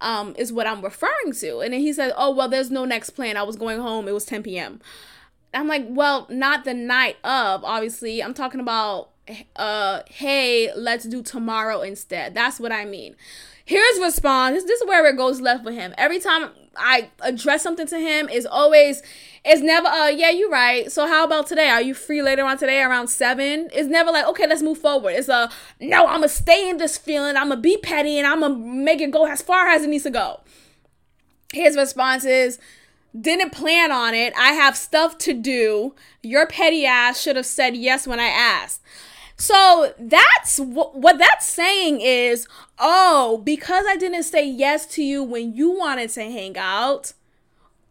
Um, 0.00 0.36
is 0.38 0.52
what 0.52 0.68
I'm 0.68 0.80
referring 0.80 1.32
to. 1.40 1.58
And 1.58 1.72
then 1.72 1.80
he 1.80 1.92
said, 1.92 2.12
Oh, 2.16 2.30
well, 2.32 2.48
there's 2.48 2.70
no 2.70 2.84
next 2.84 3.10
plan. 3.10 3.36
I 3.36 3.42
was 3.42 3.56
going 3.56 3.80
home. 3.80 4.06
It 4.06 4.14
was 4.14 4.24
10 4.24 4.44
p.m. 4.44 4.80
I'm 5.54 5.68
like, 5.68 5.86
Well, 5.88 6.26
not 6.30 6.64
the 6.64 6.74
night 6.74 7.16
of, 7.24 7.64
obviously. 7.64 8.22
I'm 8.22 8.34
talking 8.34 8.60
about, 8.60 9.10
uh, 9.56 10.02
hey, 10.08 10.72
let's 10.74 11.04
do 11.04 11.22
tomorrow 11.22 11.82
instead. 11.82 12.34
That's 12.34 12.58
what 12.60 12.72
I 12.72 12.84
mean. 12.84 13.16
Here's 13.68 13.98
response. 14.00 14.54
This, 14.54 14.64
this 14.64 14.80
is 14.80 14.88
where 14.88 15.04
it 15.06 15.18
goes 15.18 15.42
left 15.42 15.62
with 15.62 15.74
him. 15.74 15.92
Every 15.98 16.18
time 16.20 16.48
I 16.74 17.10
address 17.20 17.62
something 17.62 17.86
to 17.88 17.98
him, 17.98 18.28
is 18.30 18.46
always 18.46 19.02
it's 19.44 19.60
never 19.60 19.86
uh 19.86 20.08
yeah 20.08 20.30
you're 20.30 20.50
right. 20.50 20.90
So 20.90 21.06
how 21.06 21.24
about 21.24 21.46
today? 21.46 21.68
Are 21.68 21.82
you 21.82 21.92
free 21.92 22.22
later 22.22 22.44
on 22.44 22.56
today 22.56 22.80
around 22.80 23.08
seven? 23.08 23.68
It's 23.72 23.88
never 23.88 24.10
like 24.10 24.24
okay 24.26 24.46
let's 24.46 24.62
move 24.62 24.78
forward. 24.78 25.10
It's 25.10 25.28
a 25.28 25.50
no 25.80 26.06
I'm 26.06 26.20
gonna 26.20 26.28
stay 26.28 26.70
in 26.70 26.78
this 26.78 26.96
feeling. 26.96 27.36
I'm 27.36 27.50
gonna 27.50 27.60
be 27.60 27.76
petty 27.76 28.16
and 28.16 28.26
I'm 28.26 28.40
gonna 28.40 28.56
make 28.56 29.02
it 29.02 29.10
go 29.10 29.26
as 29.26 29.42
far 29.42 29.68
as 29.68 29.82
it 29.82 29.90
needs 29.90 30.04
to 30.04 30.10
go. 30.10 30.40
His 31.52 31.76
response 31.76 32.24
is 32.24 32.58
didn't 33.18 33.50
plan 33.50 33.92
on 33.92 34.14
it. 34.14 34.32
I 34.36 34.52
have 34.52 34.76
stuff 34.76 35.18
to 35.18 35.34
do. 35.34 35.94
Your 36.22 36.46
petty 36.46 36.84
ass 36.86 37.20
should 37.20 37.36
have 37.36 37.46
said 37.46 37.76
yes 37.76 38.06
when 38.06 38.20
I 38.20 38.26
asked. 38.26 38.82
So 39.36 39.94
that's 39.98 40.58
what, 40.58 40.96
what 40.96 41.18
that's 41.18 41.46
saying 41.46 42.00
is, 42.00 42.48
oh, 42.78 43.40
because 43.44 43.86
I 43.88 43.96
didn't 43.96 44.24
say 44.24 44.44
yes 44.44 44.84
to 44.86 45.02
you 45.02 45.22
when 45.22 45.54
you 45.54 45.70
wanted 45.70 46.10
to 46.10 46.22
hang 46.22 46.58
out, 46.58 47.12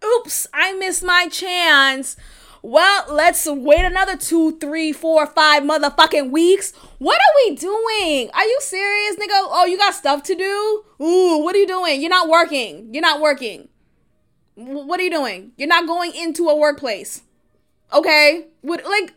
oops, 0.03 0.45
I 0.53 0.73
missed 0.73 1.03
my 1.03 1.27
chance. 1.31 2.17
Well, 2.61 3.05
let's 3.09 3.47
wait 3.47 3.85
another 3.85 4.17
two, 4.17 4.57
three, 4.57 4.91
four, 4.91 5.25
five 5.25 5.63
motherfucking 5.63 6.31
weeks. 6.31 6.73
What 6.97 7.17
are 7.17 7.33
we 7.45 7.55
doing? 7.55 8.29
Are 8.33 8.43
you 8.43 8.57
serious, 8.61 9.15
nigga? 9.15 9.29
Oh, 9.31 9.65
you 9.65 9.77
got 9.77 9.93
stuff 9.93 10.23
to 10.23 10.35
do? 10.35 10.83
Ooh, 11.01 11.37
what 11.43 11.55
are 11.55 11.59
you 11.59 11.67
doing? 11.67 12.01
You're 12.01 12.09
not 12.09 12.27
working. 12.27 12.93
You're 12.93 13.01
not 13.01 13.21
working. 13.21 13.69
What 14.57 14.99
are 14.99 15.03
you 15.03 15.11
doing? 15.11 15.51
You're 15.55 15.67
not 15.67 15.85
going 15.85 16.15
into 16.15 16.49
a 16.49 16.55
workplace. 16.55 17.21
Okay? 17.93 18.47
What 18.61 18.83
like 18.85 19.13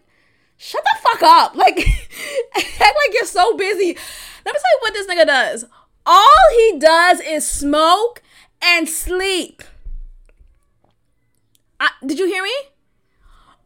shut 0.58 0.84
the 0.84 0.98
fuck 1.02 1.22
up. 1.22 1.54
Like 1.60 1.78
act 1.78 2.80
like 2.80 3.14
you're 3.14 3.24
so 3.24 3.56
busy. 3.56 3.96
Let 4.44 4.54
me 4.54 4.60
tell 4.60 4.72
you 4.72 4.78
what 4.80 4.92
this 4.92 5.06
nigga 5.06 5.26
does. 5.26 5.64
All 6.04 6.50
he 6.52 6.78
does 6.78 7.20
is 7.20 7.48
smoke 7.48 8.22
and 8.62 8.88
sleep. 8.88 9.62
I, 11.78 11.90
did 12.04 12.18
you 12.18 12.26
hear 12.26 12.42
me? 12.42 12.54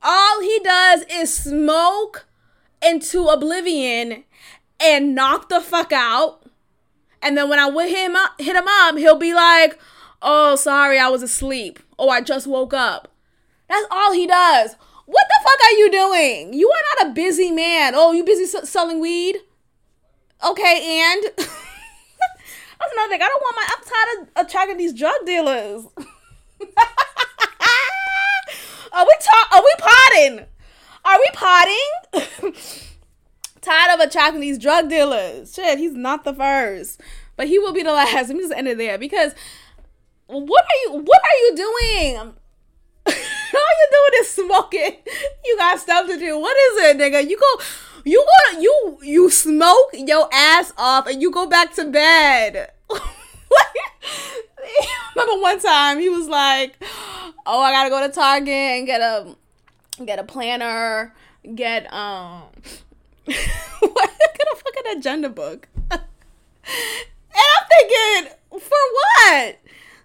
All 0.02 0.40
he 0.40 0.60
does 0.62 1.04
is 1.10 1.34
smoke 1.34 2.26
into 2.86 3.26
oblivion 3.26 4.24
and 4.78 5.14
knock 5.14 5.48
the 5.48 5.60
fuck 5.60 5.92
out. 5.92 6.44
And 7.22 7.36
then 7.36 7.48
when 7.48 7.58
I 7.58 7.68
would 7.68 7.88
him 7.88 8.14
up, 8.14 8.32
hit 8.38 8.54
him 8.54 8.68
up, 8.68 8.96
he'll 8.96 9.16
be 9.16 9.34
like, 9.34 9.78
"Oh, 10.24 10.56
sorry, 10.56 10.98
I 10.98 11.08
was 11.08 11.22
asleep. 11.22 11.78
Oh, 11.98 12.08
I 12.08 12.20
just 12.20 12.46
woke 12.46 12.74
up." 12.74 13.08
That's 13.68 13.86
all 13.90 14.12
he 14.12 14.26
does. 14.26 14.74
What 15.06 15.26
the 15.28 15.40
fuck 15.44 15.58
are 15.68 15.76
you 15.78 15.90
doing? 15.90 16.54
You 16.54 16.70
are 16.70 17.04
not 17.04 17.10
a 17.10 17.14
busy 17.14 17.50
man. 17.50 17.92
Oh, 17.94 18.12
you 18.12 18.24
busy 18.24 18.44
s- 18.44 18.68
selling 18.68 19.00
weed? 19.00 19.36
Okay, 20.44 21.00
and 21.02 21.22
that's 21.36 21.48
another 22.92 23.10
thing. 23.10 23.22
I 23.22 23.28
don't 23.28 23.42
want 23.42 23.56
my. 23.56 23.66
I'm 23.68 23.84
tired 23.84 24.28
of 24.28 24.46
attracting 24.46 24.76
these 24.78 24.92
drug 24.94 25.14
dealers. 25.26 25.86
are 28.92 29.04
we 29.06 29.14
talk? 29.20 29.52
Are 29.52 29.62
we 29.62 29.74
potting? 29.78 30.46
Are 31.04 31.18
we 31.18 31.28
potting? 31.34 32.54
tired 33.60 33.94
of 33.94 34.00
attracting 34.00 34.40
these 34.40 34.58
drug 34.58 34.88
dealers. 34.88 35.54
Shit, 35.54 35.78
he's 35.78 35.92
not 35.94 36.24
the 36.24 36.34
first, 36.34 37.00
but 37.36 37.46
he 37.48 37.58
will 37.58 37.72
be 37.72 37.82
the 37.82 37.92
last. 37.92 38.28
Let 38.28 38.36
me 38.36 38.42
just 38.42 38.54
end 38.54 38.68
it 38.68 38.78
there 38.78 38.98
because 38.98 39.34
what 40.26 40.64
are 40.64 40.78
you? 40.84 41.02
What 41.02 41.20
are 41.20 41.38
you 41.46 41.56
doing? 41.56 42.16
all 43.06 43.12
you 43.12 43.88
doing 43.90 44.20
is 44.20 44.30
smoking. 44.30 44.96
You 45.44 45.56
got 45.56 45.78
stuff 45.78 46.06
to 46.08 46.18
do. 46.18 46.38
What 46.38 46.56
is 46.56 46.84
it, 46.84 46.98
nigga? 46.98 47.28
You 47.28 47.38
go, 47.38 47.64
you 48.04 48.24
go, 48.24 48.60
you 48.60 48.98
you 49.02 49.30
smoke 49.30 49.90
your 49.92 50.28
ass 50.32 50.72
off 50.78 51.06
and 51.06 51.20
you 51.20 51.30
go 51.30 51.46
back 51.46 51.74
to 51.74 51.84
bed. 51.84 52.70
Remember 55.16 55.40
one 55.42 55.60
time 55.60 55.98
he 55.98 56.08
was 56.08 56.28
like, 56.28 56.74
"Oh, 57.46 57.60
I 57.60 57.72
gotta 57.72 57.90
go 57.90 58.06
to 58.06 58.12
Target 58.12 58.48
and 58.48 58.86
get 58.86 59.00
a 59.00 59.34
get 60.04 60.18
a 60.18 60.24
planner, 60.24 61.14
get 61.54 61.92
um, 61.92 62.44
get 63.26 63.36
a 63.36 64.56
fucking 64.56 64.98
agenda 64.98 65.28
book." 65.28 65.68
and 65.90 66.00
I'm 67.34 67.66
thinking, 67.68 68.32
for 68.50 68.78
what? 68.92 69.58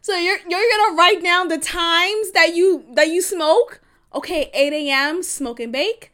So 0.10 0.16
you're 0.16 0.40
you're 0.48 0.60
gonna 0.76 0.98
write 0.98 1.22
down 1.22 1.50
the 1.50 1.60
times 1.60 2.32
that 2.32 2.56
you 2.56 2.84
that 2.94 3.10
you 3.10 3.22
smoke. 3.22 3.80
Okay, 4.12 4.50
8 4.56 4.74
a.m. 4.74 5.22
smoke 5.22 5.60
and 5.60 5.72
bake. 5.72 6.12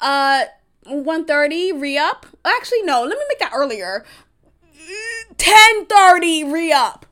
Uh 0.00 0.44
1.30 0.86 1.80
re-up. 1.80 2.24
Actually, 2.44 2.82
no, 2.82 3.02
let 3.02 3.18
me 3.18 3.24
make 3.28 3.40
that 3.40 3.50
earlier. 3.52 4.04
10.30 5.34 6.52
re-up. 6.52 7.04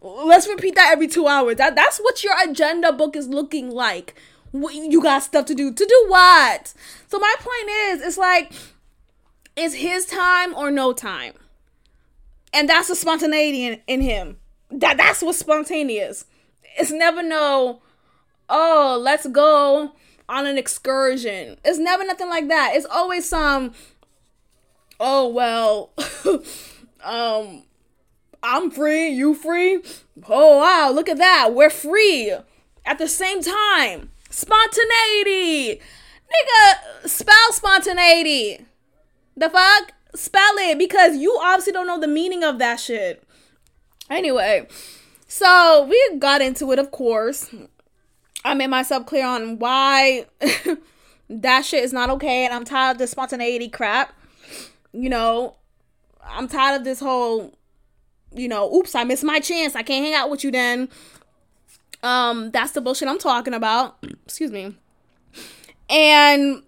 Let's 0.00 0.48
repeat 0.48 0.74
that 0.74 0.90
every 0.90 1.06
two 1.06 1.28
hours. 1.28 1.58
That 1.58 1.76
that's 1.76 1.98
what 1.98 2.24
your 2.24 2.34
agenda 2.42 2.90
book 2.90 3.14
is 3.14 3.28
looking 3.28 3.70
like. 3.70 4.16
You 4.52 5.00
got 5.00 5.22
stuff 5.22 5.46
to 5.46 5.54
do. 5.54 5.72
To 5.72 5.86
do 5.86 6.04
what? 6.08 6.74
So 7.06 7.20
my 7.20 7.34
point 7.38 7.70
is, 7.70 8.02
it's 8.02 8.18
like, 8.18 8.52
it's 9.54 9.74
his 9.74 10.06
time 10.06 10.56
or 10.56 10.72
no 10.72 10.92
time. 10.92 11.34
And 12.52 12.68
that's 12.68 12.88
the 12.88 12.96
spontaneity 12.96 13.64
in, 13.64 13.80
in 13.86 14.00
him 14.00 14.39
that 14.70 14.96
that's 14.96 15.22
what's 15.22 15.38
spontaneous. 15.38 16.26
It's 16.78 16.90
never 16.90 17.22
no, 17.22 17.82
oh, 18.48 18.98
let's 19.00 19.26
go 19.26 19.92
on 20.28 20.46
an 20.46 20.56
excursion. 20.56 21.56
It's 21.64 21.78
never 21.78 22.04
nothing 22.04 22.28
like 22.28 22.48
that. 22.48 22.72
It's 22.74 22.86
always 22.86 23.28
some, 23.28 23.72
oh 24.98 25.28
well, 25.28 25.90
um, 27.04 27.64
I'm 28.42 28.70
free, 28.70 29.08
you 29.08 29.34
free. 29.34 29.82
Oh 30.28 30.58
wow, 30.58 30.90
look 30.92 31.08
at 31.08 31.18
that. 31.18 31.54
We're 31.54 31.70
free 31.70 32.34
at 32.86 32.98
the 32.98 33.08
same 33.08 33.42
time. 33.42 34.10
Spontaneity. 34.30 35.80
Nigga, 36.30 37.08
spell 37.08 37.52
spontaneity. 37.52 38.64
The 39.36 39.50
fuck? 39.50 39.92
Spell 40.14 40.56
it 40.58 40.78
because 40.78 41.16
you 41.16 41.38
obviously 41.42 41.72
don't 41.72 41.86
know 41.86 41.98
the 42.00 42.08
meaning 42.08 42.44
of 42.44 42.58
that 42.58 42.78
shit. 42.80 43.24
Anyway, 44.10 44.66
so 45.28 45.86
we 45.88 46.16
got 46.18 46.42
into 46.42 46.72
it, 46.72 46.78
of 46.80 46.90
course. 46.90 47.48
I 48.44 48.54
made 48.54 48.66
myself 48.66 49.06
clear 49.06 49.24
on 49.24 49.58
why 49.60 50.26
that 51.30 51.64
shit 51.64 51.84
is 51.84 51.92
not 51.92 52.10
okay, 52.10 52.44
and 52.44 52.52
I'm 52.52 52.64
tired 52.64 52.92
of 52.92 52.98
the 52.98 53.06
spontaneity 53.06 53.68
crap. 53.68 54.12
You 54.92 55.08
know, 55.08 55.56
I'm 56.24 56.48
tired 56.48 56.78
of 56.78 56.84
this 56.84 56.98
whole, 56.98 57.54
you 58.34 58.48
know, 58.48 58.74
oops, 58.74 58.94
I 58.94 59.04
missed 59.04 59.24
my 59.24 59.38
chance. 59.38 59.76
I 59.76 59.82
can't 59.82 60.04
hang 60.04 60.14
out 60.14 60.30
with 60.30 60.42
you 60.42 60.50
then. 60.50 60.88
Um, 62.02 62.50
that's 62.50 62.72
the 62.72 62.80
bullshit 62.80 63.08
I'm 63.08 63.18
talking 63.18 63.54
about. 63.54 63.98
Excuse 64.24 64.50
me. 64.50 64.74
And 65.88 66.62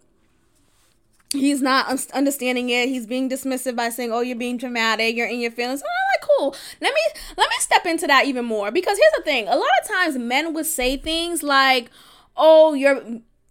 he's 1.32 1.62
not 1.62 2.10
understanding 2.12 2.70
it. 2.70 2.88
He's 2.88 3.06
being 3.06 3.30
dismissive 3.30 3.76
by 3.76 3.88
saying, 3.88 4.12
"Oh, 4.12 4.20
you're 4.20 4.36
being 4.36 4.56
dramatic. 4.56 5.16
You're 5.16 5.28
in 5.28 5.40
your 5.40 5.52
feelings." 5.52 5.80
Like, 5.80 6.11
"Cool. 6.38 6.54
Let 6.80 6.94
me 6.94 7.00
let 7.36 7.48
me 7.48 7.56
step 7.58 7.86
into 7.86 8.06
that 8.06 8.26
even 8.26 8.44
more 8.44 8.70
because 8.70 8.98
here's 8.98 9.12
the 9.16 9.22
thing. 9.22 9.48
A 9.48 9.56
lot 9.56 9.68
of 9.82 9.88
times 9.88 10.16
men 10.16 10.54
would 10.54 10.66
say 10.66 10.96
things 10.96 11.42
like, 11.42 11.90
"Oh, 12.36 12.74
you're 12.74 13.02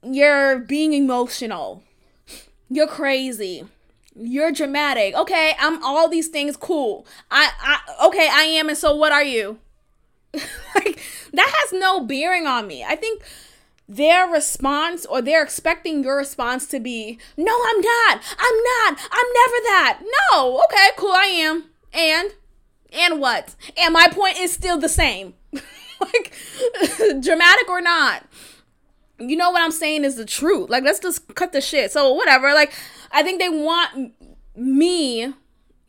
you're 0.03 0.59
being 0.59 0.93
emotional. 0.93 1.83
You're 2.69 2.87
crazy. 2.87 3.65
You're 4.15 4.51
dramatic. 4.51 5.15
Okay, 5.15 5.53
I'm 5.59 5.83
all 5.83 6.07
these 6.09 6.27
things. 6.27 6.57
Cool. 6.57 7.05
I 7.29 7.51
I 7.59 8.07
okay, 8.07 8.29
I 8.31 8.43
am. 8.43 8.69
And 8.69 8.77
so, 8.77 8.95
what 8.95 9.11
are 9.11 9.23
you? 9.23 9.59
like 10.75 11.01
that 11.33 11.51
has 11.61 11.73
no 11.73 12.01
bearing 12.01 12.47
on 12.47 12.67
me. 12.67 12.83
I 12.83 12.95
think." 12.95 13.21
their 13.91 14.25
response 14.25 15.05
or 15.05 15.21
they're 15.21 15.43
expecting 15.43 16.01
your 16.01 16.15
response 16.15 16.65
to 16.65 16.79
be, 16.79 17.19
no, 17.35 17.51
I'm 17.51 17.81
not. 17.81 18.21
I'm 18.39 18.63
not. 18.63 18.99
I'm 19.11 19.27
never 19.33 19.57
that. 19.67 19.99
No. 20.31 20.63
Okay, 20.63 20.87
cool. 20.95 21.11
I 21.11 21.25
am. 21.25 21.65
And, 21.91 22.31
and 22.91 23.19
what? 23.19 23.55
And 23.77 23.93
my 23.93 24.07
point 24.07 24.39
is 24.39 24.51
still 24.51 24.77
the 24.77 24.89
same. 24.89 25.33
like, 25.53 26.35
dramatic 27.21 27.69
or 27.69 27.81
not. 27.81 28.25
You 29.19 29.35
know 29.35 29.51
what 29.51 29.61
I'm 29.61 29.71
saying 29.71 30.03
is 30.03 30.15
the 30.15 30.25
truth. 30.25 30.69
Like, 30.69 30.83
let's 30.83 30.99
just 30.99 31.35
cut 31.35 31.51
the 31.51 31.61
shit. 31.61 31.91
So, 31.91 32.11
whatever. 32.13 32.53
Like, 32.53 32.73
I 33.11 33.23
think 33.23 33.39
they 33.39 33.49
want 33.49 34.13
me 34.55 35.33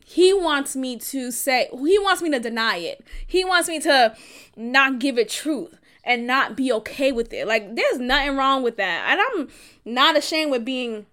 he 0.05 0.33
wants 0.33 0.75
me 0.75 0.97
to 0.97 1.31
say 1.31 1.67
he 1.71 1.97
wants 1.99 2.21
me 2.21 2.29
to 2.29 2.39
deny 2.39 2.77
it 2.77 3.05
he 3.25 3.43
wants 3.43 3.67
me 3.67 3.79
to 3.79 4.15
not 4.55 4.99
give 4.99 5.17
it 5.17 5.27
truth 5.29 5.79
and 6.03 6.27
not 6.27 6.55
be 6.55 6.71
okay 6.71 7.11
with 7.11 7.31
it. 7.33 7.47
Like 7.47 7.75
there's 7.75 7.99
nothing 7.99 8.35
wrong 8.35 8.63
with 8.63 8.77
that. 8.77 9.05
And 9.09 9.21
I'm 9.21 9.49
not 9.85 10.17
ashamed 10.17 10.51
with 10.51 10.65
being 10.65 11.05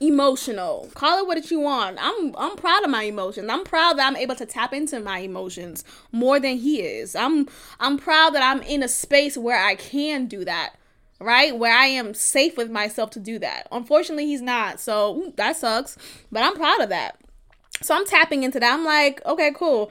emotional. 0.00 0.90
Call 0.94 1.18
it 1.18 1.26
what 1.26 1.50
you 1.50 1.60
want. 1.60 1.98
I'm 2.00 2.34
I'm 2.36 2.56
proud 2.56 2.84
of 2.84 2.90
my 2.90 3.04
emotions. 3.04 3.48
I'm 3.50 3.64
proud 3.64 3.98
that 3.98 4.06
I'm 4.06 4.16
able 4.16 4.34
to 4.36 4.46
tap 4.46 4.72
into 4.72 5.00
my 5.00 5.18
emotions 5.18 5.84
more 6.12 6.38
than 6.38 6.56
he 6.58 6.80
is. 6.80 7.14
I'm 7.16 7.48
I'm 7.80 7.98
proud 7.98 8.34
that 8.34 8.42
I'm 8.42 8.62
in 8.62 8.82
a 8.82 8.88
space 8.88 9.36
where 9.36 9.62
I 9.62 9.74
can 9.74 10.26
do 10.26 10.44
that. 10.44 10.74
Right? 11.18 11.56
Where 11.56 11.74
I 11.74 11.86
am 11.86 12.12
safe 12.12 12.58
with 12.58 12.70
myself 12.70 13.08
to 13.12 13.20
do 13.20 13.38
that. 13.38 13.68
Unfortunately, 13.72 14.26
he's 14.26 14.42
not. 14.42 14.80
So, 14.80 15.32
that 15.36 15.56
sucks, 15.56 15.96
but 16.30 16.42
I'm 16.42 16.54
proud 16.54 16.82
of 16.82 16.90
that. 16.90 17.18
So 17.82 17.94
I'm 17.94 18.04
tapping 18.04 18.42
into 18.42 18.60
that. 18.60 18.72
I'm 18.74 18.84
like, 18.84 19.24
okay, 19.24 19.50
cool. 19.54 19.90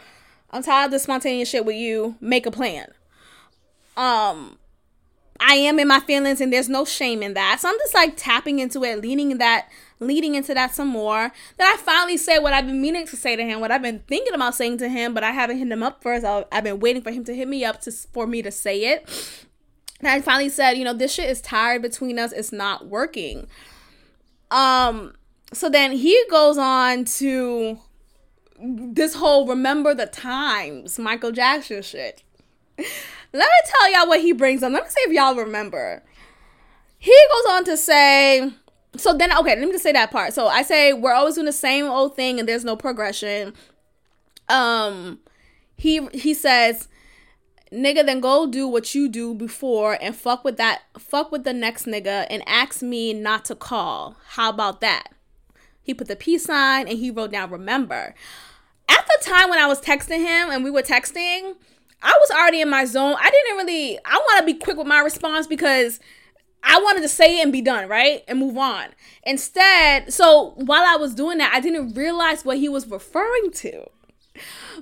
I'm 0.52 0.62
tired 0.62 0.86
of 0.86 0.92
this 0.92 1.04
spontaneous 1.04 1.50
shit 1.50 1.66
with 1.66 1.78
you. 1.78 2.16
Make 2.22 2.46
a 2.46 2.52
plan. 2.52 2.92
Um, 3.98 4.60
I 5.40 5.56
am 5.56 5.80
in 5.80 5.88
my 5.88 6.00
feelings 6.00 6.42
and 6.42 6.52
there's 6.52 6.70
no 6.70 6.86
shame 6.86 7.22
in 7.22 7.34
that. 7.34 7.60
So 7.60 7.70
I'm 7.70 7.78
just 7.80 7.94
like 7.94 8.14
tapping 8.16 8.60
into 8.60 8.84
it, 8.84 9.02
leaning 9.02 9.32
in 9.32 9.38
that, 9.40 9.68
leading 10.00 10.36
into 10.36 10.54
that 10.54 10.76
some 10.76 10.88
more. 10.88 11.32
Then 11.58 11.68
I 11.68 11.78
finally 11.78 12.18
say 12.18 12.40
what 12.40 12.54
I've 12.54 12.68
been 12.68 12.82
meaning 12.82 13.08
to 13.08 13.16
say 13.16 13.36
to 13.36 13.44
him, 13.44 13.60
what 13.60 13.72
I've 13.72 13.82
been 13.82 14.04
thinking 14.08 14.34
about 14.34 14.56
saying 14.56 14.78
to 14.80 14.90
him, 14.90 15.14
but 15.14 15.24
I 15.24 15.32
haven't 15.32 15.58
hit 15.58 15.72
him 15.72 15.84
up 15.84 16.02
first. 16.02 16.26
I've 16.26 16.64
been 16.64 16.80
waiting 16.80 17.02
for 17.02 17.12
him 17.12 17.24
to 17.26 17.36
hit 17.36 17.48
me 17.48 17.64
up 17.64 17.82
to 17.82 17.92
for 17.92 18.28
me 18.28 18.42
to 18.42 18.52
say 18.52 18.94
it. 18.94 19.10
And 20.00 20.10
I 20.10 20.22
finally 20.22 20.50
said, 20.50 20.74
you 20.74 20.84
know, 20.84 20.94
this 20.94 21.14
shit 21.14 21.30
is 21.30 21.42
tired 21.42 21.82
between 21.82 22.20
us. 22.20 22.32
It's 22.32 22.52
not 22.52 22.88
working. 22.88 23.48
Um, 24.52 25.14
so 25.54 25.70
then 25.70 25.94
he 25.94 26.22
goes 26.30 26.58
on 26.58 27.06
to 27.06 27.80
this 28.60 29.16
whole 29.16 29.48
remember 29.48 29.94
the 29.94 30.06
times 30.06 31.00
Michael 31.00 31.32
Jackson 31.32 31.82
shit. 31.82 32.24
Let 32.78 32.86
me 33.34 33.70
tell 33.70 33.92
y'all 33.92 34.08
what 34.08 34.22
he 34.22 34.32
brings 34.32 34.64
up. 34.64 34.72
Let 34.72 34.84
me 34.84 34.90
see 34.90 35.02
if 35.02 35.14
y'all 35.14 35.36
remember. 35.36 36.04
He 36.98 37.16
goes 37.32 37.54
on 37.54 37.66
to 37.66 37.78
say, 37.78 38.52
so 38.98 39.14
then 39.14 39.36
okay, 39.38 39.56
let 39.56 39.66
me 39.66 39.72
just 39.72 39.84
say 39.84 39.92
that 39.92 40.12
part. 40.12 40.34
So 40.34 40.48
I 40.48 40.62
say 40.62 40.94
we're 40.94 41.14
always 41.14 41.36
doing 41.36 41.46
the 41.46 41.54
same 41.54 41.86
old 41.86 42.16
thing 42.16 42.40
and 42.40 42.48
there's 42.48 42.66
no 42.66 42.76
progression. 42.76 43.54
Um 44.50 45.20
he 45.78 46.08
he 46.14 46.34
says, 46.34 46.88
nigga, 47.72 48.06
then 48.06 48.20
go 48.20 48.48
do 48.48 48.68
what 48.68 48.96
you 48.96 49.10
do 49.10 49.34
before 49.34 49.98
and 50.02 50.16
fuck 50.16 50.44
with 50.44 50.58
that 50.58 50.84
fuck 50.98 51.32
with 51.32 51.44
the 51.44 51.54
next 51.54 51.86
nigga 51.86 52.28
and 52.30 52.44
ask 52.48 52.82
me 52.82 53.14
not 53.14 53.46
to 53.46 53.56
call. 53.56 54.16
How 54.30 54.50
about 54.50 54.82
that? 54.82 55.10
He 55.82 55.94
put 55.94 56.08
the 56.08 56.16
peace 56.16 56.46
sign 56.46 56.88
and 56.88 56.98
he 56.98 57.12
wrote 57.12 57.32
down 57.32 57.52
remember. 57.52 58.16
At 58.88 59.06
the 59.08 59.24
time 59.24 59.50
when 59.50 59.60
I 59.60 59.68
was 59.68 59.82
texting 59.82 60.20
him 60.20 60.50
and 60.50 60.64
we 60.64 60.72
were 60.72 60.82
texting, 60.82 61.56
I 62.02 62.18
was 62.20 62.32
already 62.32 62.62
in 62.62 62.70
my 62.70 62.86
zone. 62.86 63.16
I 63.20 63.30
didn't 63.30 63.58
really, 63.58 63.98
I 64.06 64.14
want 64.14 64.40
to 64.40 64.46
be 64.46 64.60
quick 64.60 64.78
with 64.78 64.88
my 64.88 65.00
response 65.00 65.48
because 65.48 66.00
I 66.66 66.80
wanted 66.80 67.02
to 67.02 67.08
say 67.08 67.40
it 67.40 67.44
and 67.44 67.54
be 67.54 67.62
done, 67.62 67.88
right? 67.88 68.24
And 68.28 68.40
move 68.40 68.58
on. 68.58 68.88
Instead, 69.24 70.12
so 70.12 70.54
while 70.56 70.84
I 70.86 70.96
was 70.96 71.14
doing 71.14 71.38
that, 71.38 71.54
I 71.54 71.60
didn't 71.60 71.94
realize 71.94 72.44
what 72.44 72.58
he 72.58 72.68
was 72.68 72.88
referring 72.88 73.52
to. 73.52 73.86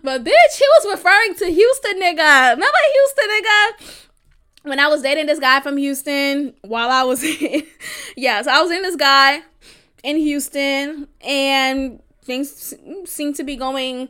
But 0.01 0.23
bitch, 0.23 0.57
he 0.57 0.65
was 0.79 0.97
referring 0.97 1.35
to 1.35 1.45
Houston 1.51 2.01
nigga. 2.01 2.51
Remember 2.51 2.77
Houston 2.93 3.29
nigga? 3.29 4.07
When 4.63 4.79
I 4.79 4.87
was 4.87 5.01
dating 5.01 5.25
this 5.25 5.39
guy 5.39 5.59
from 5.59 5.75
Houston, 5.75 6.53
while 6.61 6.89
I 6.89 7.03
was 7.03 7.21
in, 7.41 7.63
yeah, 8.15 8.41
so 8.41 8.51
I 8.51 8.61
was 8.61 8.71
in 8.71 8.81
this 8.81 8.95
guy 8.95 9.41
in 10.03 10.17
Houston, 10.17 11.07
and 11.21 12.01
things 12.23 12.73
seem 13.05 13.33
to 13.33 13.43
be 13.43 13.57
going 13.57 14.09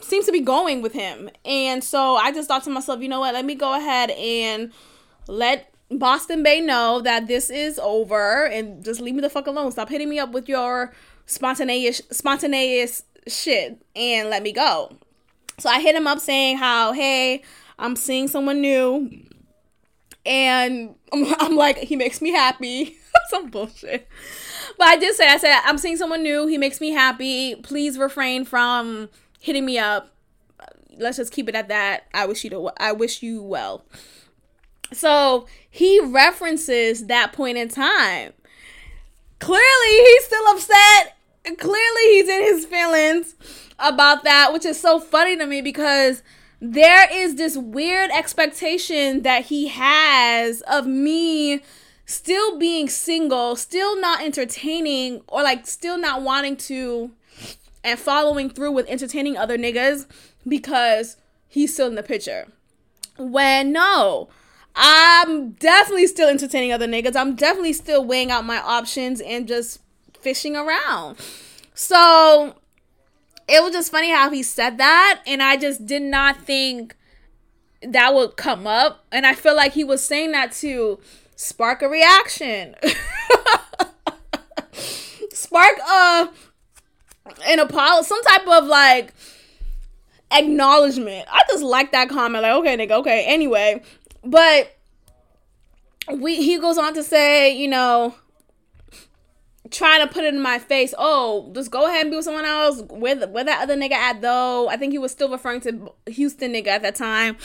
seems 0.00 0.26
to 0.26 0.32
be 0.32 0.40
going 0.40 0.82
with 0.82 0.92
him. 0.92 1.30
And 1.44 1.84
so 1.84 2.16
I 2.16 2.32
just 2.32 2.48
thought 2.48 2.64
to 2.64 2.70
myself, 2.70 3.00
you 3.00 3.08
know 3.08 3.20
what? 3.20 3.34
Let 3.34 3.44
me 3.44 3.54
go 3.54 3.74
ahead 3.76 4.10
and 4.10 4.72
let 5.28 5.71
Boston 5.98 6.42
Bay 6.42 6.60
know 6.60 7.00
that 7.00 7.26
this 7.26 7.50
is 7.50 7.78
over 7.78 8.46
and 8.46 8.84
just 8.84 9.00
leave 9.00 9.14
me 9.14 9.20
the 9.20 9.30
fuck 9.30 9.46
alone. 9.46 9.72
Stop 9.72 9.88
hitting 9.88 10.08
me 10.08 10.18
up 10.18 10.32
with 10.32 10.48
your 10.48 10.92
spontaneous 11.26 12.02
spontaneous 12.10 13.04
shit 13.26 13.82
and 13.94 14.30
let 14.30 14.42
me 14.42 14.52
go. 14.52 14.92
So 15.58 15.68
I 15.68 15.80
hit 15.80 15.94
him 15.94 16.06
up 16.06 16.18
saying 16.20 16.58
how, 16.58 16.92
"Hey, 16.92 17.42
I'm 17.78 17.96
seeing 17.96 18.28
someone 18.28 18.60
new." 18.60 19.10
And 20.24 20.94
I'm, 21.12 21.34
I'm 21.40 21.56
like, 21.56 21.78
he 21.78 21.96
makes 21.96 22.20
me 22.22 22.30
happy. 22.30 22.96
Some 23.28 23.50
bullshit. 23.50 24.08
But 24.78 24.88
I 24.88 24.96
did 24.96 25.14
say, 25.14 25.28
I 25.28 25.36
said, 25.36 25.60
I'm 25.64 25.78
seeing 25.78 25.96
someone 25.96 26.22
new. 26.22 26.46
He 26.46 26.58
makes 26.58 26.80
me 26.80 26.90
happy. 26.90 27.56
Please 27.56 27.98
refrain 27.98 28.44
from 28.44 29.08
hitting 29.40 29.66
me 29.66 29.78
up. 29.78 30.14
Let's 30.96 31.16
just 31.16 31.32
keep 31.32 31.48
it 31.48 31.54
at 31.54 31.68
that. 31.68 32.04
I 32.14 32.26
wish 32.26 32.44
you 32.44 32.50
to 32.50 32.70
I 32.78 32.92
wish 32.92 33.22
you 33.22 33.42
well. 33.42 33.84
So 34.92 35.46
he 35.74 35.98
references 36.00 37.06
that 37.06 37.32
point 37.32 37.56
in 37.56 37.70
time. 37.70 38.34
Clearly, 39.38 39.88
he's 39.88 40.24
still 40.26 40.46
upset. 40.48 41.16
Clearly, 41.58 42.02
he's 42.02 42.28
in 42.28 42.42
his 42.42 42.66
feelings 42.66 43.34
about 43.78 44.22
that, 44.22 44.52
which 44.52 44.66
is 44.66 44.78
so 44.78 45.00
funny 45.00 45.34
to 45.34 45.46
me 45.46 45.62
because 45.62 46.22
there 46.60 47.08
is 47.10 47.36
this 47.36 47.56
weird 47.56 48.10
expectation 48.10 49.22
that 49.22 49.46
he 49.46 49.68
has 49.68 50.60
of 50.70 50.86
me 50.86 51.62
still 52.04 52.58
being 52.58 52.90
single, 52.90 53.56
still 53.56 53.98
not 53.98 54.22
entertaining, 54.22 55.22
or 55.26 55.42
like 55.42 55.66
still 55.66 55.96
not 55.96 56.20
wanting 56.20 56.56
to 56.58 57.10
and 57.82 57.98
following 57.98 58.50
through 58.50 58.72
with 58.72 58.86
entertaining 58.90 59.38
other 59.38 59.56
niggas 59.56 60.06
because 60.46 61.16
he's 61.48 61.72
still 61.72 61.88
in 61.88 61.94
the 61.94 62.02
picture. 62.02 62.46
When 63.16 63.72
no, 63.72 64.28
I'm 64.74 65.52
definitely 65.52 66.06
still 66.06 66.28
entertaining 66.28 66.72
other 66.72 66.86
niggas. 66.86 67.16
I'm 67.16 67.34
definitely 67.34 67.74
still 67.74 68.04
weighing 68.04 68.30
out 68.30 68.44
my 68.44 68.58
options 68.58 69.20
and 69.20 69.46
just 69.46 69.80
fishing 70.18 70.56
around. 70.56 71.18
So 71.74 72.54
it 73.48 73.62
was 73.62 73.72
just 73.72 73.90
funny 73.90 74.10
how 74.10 74.30
he 74.30 74.42
said 74.42 74.78
that, 74.78 75.22
and 75.26 75.42
I 75.42 75.56
just 75.56 75.84
did 75.86 76.02
not 76.02 76.38
think 76.38 76.96
that 77.82 78.14
would 78.14 78.36
come 78.36 78.66
up. 78.66 79.04
And 79.12 79.26
I 79.26 79.34
feel 79.34 79.56
like 79.56 79.72
he 79.72 79.84
was 79.84 80.04
saying 80.04 80.32
that 80.32 80.52
to 80.52 81.00
spark 81.36 81.82
a 81.82 81.88
reaction. 81.88 82.74
spark 85.32 85.78
a 85.78 86.30
an 87.46 87.58
apology, 87.58 88.06
some 88.06 88.22
type 88.22 88.46
of 88.46 88.64
like 88.66 89.12
acknowledgement. 90.30 91.26
I 91.30 91.40
just 91.50 91.62
like 91.62 91.92
that 91.92 92.08
comment. 92.08 92.42
Like, 92.42 92.54
okay, 92.54 92.76
nigga, 92.76 92.92
okay. 93.00 93.24
Anyway, 93.26 93.82
but 94.24 94.76
we 96.12 96.36
he 96.36 96.58
goes 96.58 96.78
on 96.78 96.94
to 96.94 97.02
say, 97.02 97.56
you 97.56 97.68
know, 97.68 98.14
trying 99.70 100.06
to 100.06 100.12
put 100.12 100.24
it 100.24 100.34
in 100.34 100.40
my 100.40 100.58
face. 100.58 100.94
Oh, 100.98 101.50
just 101.54 101.70
go 101.70 101.86
ahead 101.86 102.02
and 102.02 102.10
be 102.10 102.16
with 102.16 102.24
someone 102.24 102.44
else. 102.44 102.82
Where 102.88 103.16
where 103.26 103.44
that 103.44 103.62
other 103.62 103.76
nigga 103.76 103.92
at 103.92 104.20
though? 104.20 104.68
I 104.68 104.76
think 104.76 104.92
he 104.92 104.98
was 104.98 105.12
still 105.12 105.30
referring 105.30 105.60
to 105.62 105.92
Houston 106.06 106.52
nigga 106.52 106.68
at 106.68 106.82
that 106.82 106.94
time, 106.94 107.36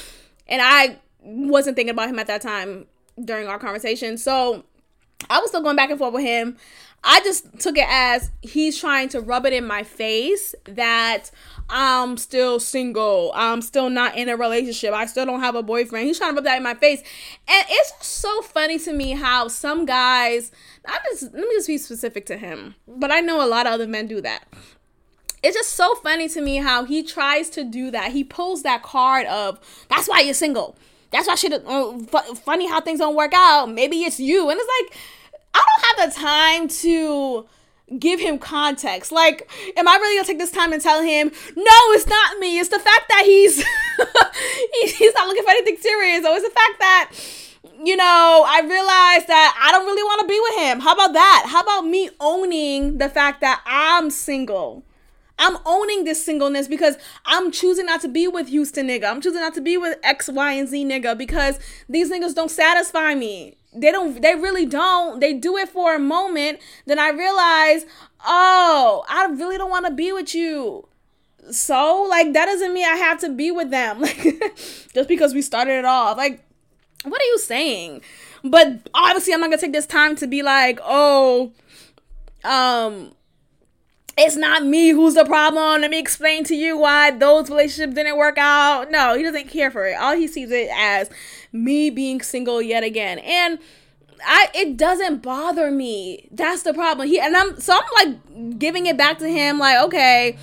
and 0.48 0.62
I 0.64 1.00
wasn't 1.22 1.76
thinking 1.76 1.92
about 1.92 2.10
him 2.10 2.20
at 2.20 2.28
that 2.28 2.42
time 2.42 2.86
during 3.24 3.48
our 3.48 3.60
conversation. 3.60 4.18
So 4.18 4.64
I 5.30 5.40
was 5.40 5.50
still 5.50 5.62
going 5.62 5.76
back 5.76 5.90
and 5.90 5.98
forth 5.98 6.14
with 6.14 6.24
him. 6.24 6.58
I 7.04 7.20
just 7.22 7.60
took 7.60 7.78
it 7.78 7.88
as 7.88 8.32
he's 8.42 8.80
trying 8.80 9.10
to 9.10 9.22
rub 9.22 9.46
it 9.46 9.54
in 9.54 9.66
my 9.66 9.84
face 9.84 10.56
that 10.66 11.32
I'm 11.70 12.16
still 12.18 12.60
single. 12.60 13.32
I'm 13.36 13.62
still 13.62 13.90
not 13.90 14.16
in 14.16 14.30
a 14.30 14.38
relationship. 14.38 14.94
I 14.94 15.06
still 15.06 15.26
don't 15.26 15.42
have 15.42 15.56
a 15.56 15.64
boyfriend. 15.64 16.08
He's 16.08 16.18
trying 16.18 16.32
to 16.32 16.36
rub 16.36 16.46
that 16.46 16.58
in 16.58 16.64
my 16.64 16.76
face. 16.76 17.00
And 17.48 17.66
it's 17.70 18.08
so 18.08 18.42
funny 18.42 18.80
to 18.80 18.94
me 18.94 19.12
how 19.12 19.50
some 19.50 19.86
guys, 19.86 20.52
I 20.86 21.00
just 21.10 21.24
let 21.24 21.34
me 21.34 21.50
just 21.56 21.68
be 21.68 21.78
specific 21.78 22.26
to 22.28 22.38
him, 22.38 22.76
but 22.88 23.12
I 23.12 23.20
know 23.20 23.44
a 23.44 23.48
lot 23.48 23.66
of 23.66 23.74
other 23.74 23.88
men 23.88 24.08
do 24.08 24.22
that. 24.22 24.46
It's 25.44 25.56
just 25.56 25.74
so 25.74 25.94
funny 25.96 26.28
to 26.30 26.42
me 26.42 26.58
how 26.58 26.86
he 26.86 27.04
tries 27.04 27.50
to 27.52 27.64
do 27.64 27.92
that. 27.92 28.12
He 28.12 28.24
pulls 28.24 28.64
that 28.64 28.82
card 28.82 29.28
of 29.28 29.60
that's 29.90 30.08
why 30.08 30.22
you're 30.22 30.34
single. 30.34 30.78
That's 31.12 31.28
why 31.28 31.36
shit. 31.36 31.54
Uh, 31.66 32.00
funny 32.36 32.68
how 32.68 32.82
things 32.82 33.00
don't 33.00 33.16
work 33.16 33.34
out. 33.34 33.70
Maybe 33.72 34.04
it's 34.04 34.20
you, 34.20 34.50
and 34.50 34.60
it's 34.60 34.70
like 34.82 35.00
I 35.54 35.66
don't 35.66 36.00
have 36.00 36.14
the 36.14 36.20
time 36.20 36.68
to 36.68 37.48
give 38.00 38.20
him 38.20 38.40
context. 38.40 39.12
Like, 39.12 39.50
am 39.78 39.88
I 39.88 39.96
really 39.96 40.18
gonna 40.18 40.28
take 40.28 40.40
this 40.40 40.52
time 40.52 40.74
and 40.74 40.82
tell 40.82 41.02
him, 41.02 41.32
no, 41.56 41.78
it's 41.94 42.08
not 42.08 42.40
me. 42.40 42.60
It's 42.60 42.70
the 42.70 42.80
fact 42.80 43.06
that 43.10 43.24
he's 43.26 43.58
he's 44.98 45.14
not 45.14 45.28
looking 45.28 45.44
for 45.44 45.52
anything 45.52 45.78
serious. 45.78 46.26
Or 46.26 46.36
it's 46.36 46.48
the 46.48 46.54
fact 46.54 46.80
that 46.80 47.12
you 47.84 47.96
know, 47.96 48.46
I 48.48 48.62
realized 48.62 49.28
that 49.28 49.58
I 49.62 49.72
don't 49.72 49.86
really 49.86 50.04
want 50.04 50.22
to 50.22 50.28
be 50.28 50.40
with 50.40 50.64
him. 50.64 50.80
How 50.80 50.94
about 50.94 51.14
that? 51.14 51.46
How 51.48 51.62
about 51.62 51.82
me 51.82 52.10
owning 52.20 52.98
the 52.98 53.08
fact 53.08 53.42
that 53.42 53.62
I'm 53.66 54.10
single? 54.10 54.84
I'm 55.40 55.58
owning 55.66 56.04
this 56.04 56.24
singleness 56.24 56.68
because 56.68 56.98
I'm 57.26 57.52
choosing 57.52 57.86
not 57.86 58.02
to 58.02 58.08
be 58.08 58.28
with 58.28 58.48
Houston 58.48 58.88
nigga. 58.88 59.10
I'm 59.10 59.22
choosing 59.22 59.42
not 59.42 59.54
to 59.54 59.62
be 59.62 59.78
with 59.78 60.00
X, 60.04 60.28
Y, 60.28 60.52
and 60.54 60.68
Z 60.68 60.86
nigga 60.86 61.16
because 61.16 61.60
these 61.88 62.12
niggas 62.12 62.34
don't 62.34 62.50
satisfy 62.50 63.14
me 63.14 63.57
they 63.82 63.92
don't 63.92 64.22
they 64.22 64.36
really 64.36 64.66
don't 64.66 65.20
they 65.20 65.34
do 65.34 65.58
it 65.58 65.70
for 65.70 65.96
a 65.96 66.00
moment 66.00 66.60
then 66.86 67.00
i 67.00 67.10
realize 67.10 67.86
oh 68.26 69.04
i 69.10 69.26
really 69.26 69.58
don't 69.58 69.70
want 69.70 69.86
to 69.86 69.92
be 69.92 70.12
with 70.12 70.34
you. 70.34 70.88
So 71.52 72.06
like 72.10 72.34
that 72.34 72.46
doesn't 72.46 72.74
mean 72.74 72.86
i 72.86 72.96
have 72.96 73.20
to 73.22 73.30
be 73.30 73.52
with 73.52 73.70
them. 73.72 74.02
Like 74.02 74.58
just 74.94 75.08
because 75.08 75.34
we 75.34 75.42
started 75.42 75.80
it 75.80 75.86
off 75.86 76.18
like 76.18 76.44
what 77.04 77.22
are 77.22 77.26
you 77.26 77.38
saying? 77.40 78.02
But 78.44 78.80
obviously 78.94 79.34
i'm 79.34 79.40
not 79.40 79.48
gonna 79.48 79.62
take 79.62 79.74
this 79.74 79.86
time 79.86 80.16
to 80.18 80.28
be 80.28 80.42
like 80.44 80.80
oh 80.84 81.52
um 82.44 83.14
it's 84.18 84.36
not 84.36 84.66
me 84.66 84.90
who's 84.90 85.14
the 85.14 85.26
problem. 85.26 85.82
Let 85.82 85.92
me 85.92 86.00
explain 86.00 86.44
to 86.46 86.56
you 86.56 86.78
why 86.78 87.12
those 87.12 87.50
relationships 87.50 87.94
didn't 87.94 88.18
work 88.18 88.38
out. 88.38 88.90
No, 88.90 89.16
he 89.16 89.24
doesn't 89.24 89.50
care 89.50 89.70
for 89.70 89.86
it. 89.86 89.94
All 89.94 90.16
he 90.16 90.28
sees 90.28 90.50
it 90.52 90.70
as 90.76 91.10
me 91.52 91.90
being 91.90 92.22
single 92.22 92.62
yet 92.62 92.84
again. 92.84 93.20
And 93.20 93.60
I 94.26 94.50
it 94.56 94.76
doesn't 94.76 95.22
bother 95.22 95.70
me. 95.70 96.28
That's 96.32 96.64
the 96.64 96.74
problem. 96.74 97.08
He 97.08 97.20
and 97.20 97.36
I'm 97.38 97.60
so 97.60 97.78
I'm 97.78 98.08
like 98.10 98.58
giving 98.58 98.88
it 98.88 98.98
back 98.98 99.20
to 99.20 99.28
him 99.28 99.60
like, 99.60 99.84
okay, 99.84 100.38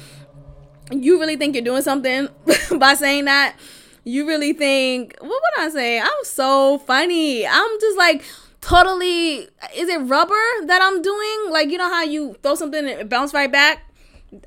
you 0.92 1.18
really 1.18 1.36
think 1.36 1.54
you're 1.56 1.64
doing 1.64 1.82
something 1.82 2.28
by 2.78 2.94
saying 2.94 3.24
that? 3.24 3.56
You 4.04 4.26
really 4.26 4.52
think, 4.52 5.16
what 5.18 5.30
would 5.30 5.66
I 5.66 5.70
say? 5.70 5.98
I'm 5.98 6.08
so 6.24 6.78
funny. 6.78 7.46
I'm 7.46 7.80
just 7.80 7.96
like, 7.96 8.22
totally 8.64 9.46
is 9.76 9.88
it 9.88 9.98
rubber 9.98 10.44
that 10.66 10.80
I'm 10.82 11.02
doing? 11.02 11.50
Like 11.50 11.70
you 11.70 11.78
know 11.78 11.88
how 11.88 12.02
you 12.02 12.34
throw 12.42 12.54
something 12.54 12.80
and 12.80 13.00
it 13.00 13.08
bounce 13.08 13.34
right 13.34 13.50
back? 13.50 13.82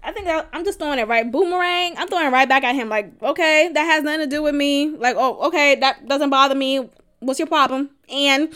I 0.04 0.12
think 0.12 0.28
I'm 0.28 0.66
just 0.66 0.80
throwing 0.80 1.00
it 1.00 1.08
right 1.08 1.32
boomerang. 1.32 1.96
I'm 1.98 2.08
throwing 2.08 2.26
it 2.26 2.32
right 2.32 2.50
back 2.50 2.64
at 2.64 2.76
him. 2.76 2.90
Like, 2.90 3.12
okay, 3.22 3.70
that 3.74 3.84
has 3.84 4.04
nothing 4.04 4.22
to 4.22 4.28
do 4.28 4.44
with 4.44 4.54
me. 4.54 4.90
Like, 4.90 5.16
oh, 5.18 5.48
okay, 5.48 5.76
that 5.76 6.08
doesn't 6.08 6.30
bother 6.30 6.56
me. 6.56 6.90
What's 7.20 7.40
your 7.40 7.48
problem? 7.48 7.92
And 8.10 8.54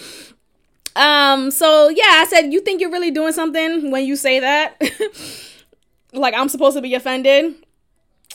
um, 0.96 1.52
so 1.52 1.90
yeah, 1.90 2.04
I 2.22 2.26
said, 2.28 2.52
you 2.52 2.60
think 2.60 2.82
you're 2.82 2.92
really 2.92 3.12
doing 3.12 3.32
something 3.32 3.92
when 3.92 4.06
you 4.06 4.16
say 4.16 4.40
that? 4.40 4.82
like 6.14 6.34
I'm 6.34 6.50
supposed 6.50 6.76
to 6.76 6.82
be 6.82 6.96
offended 6.96 7.56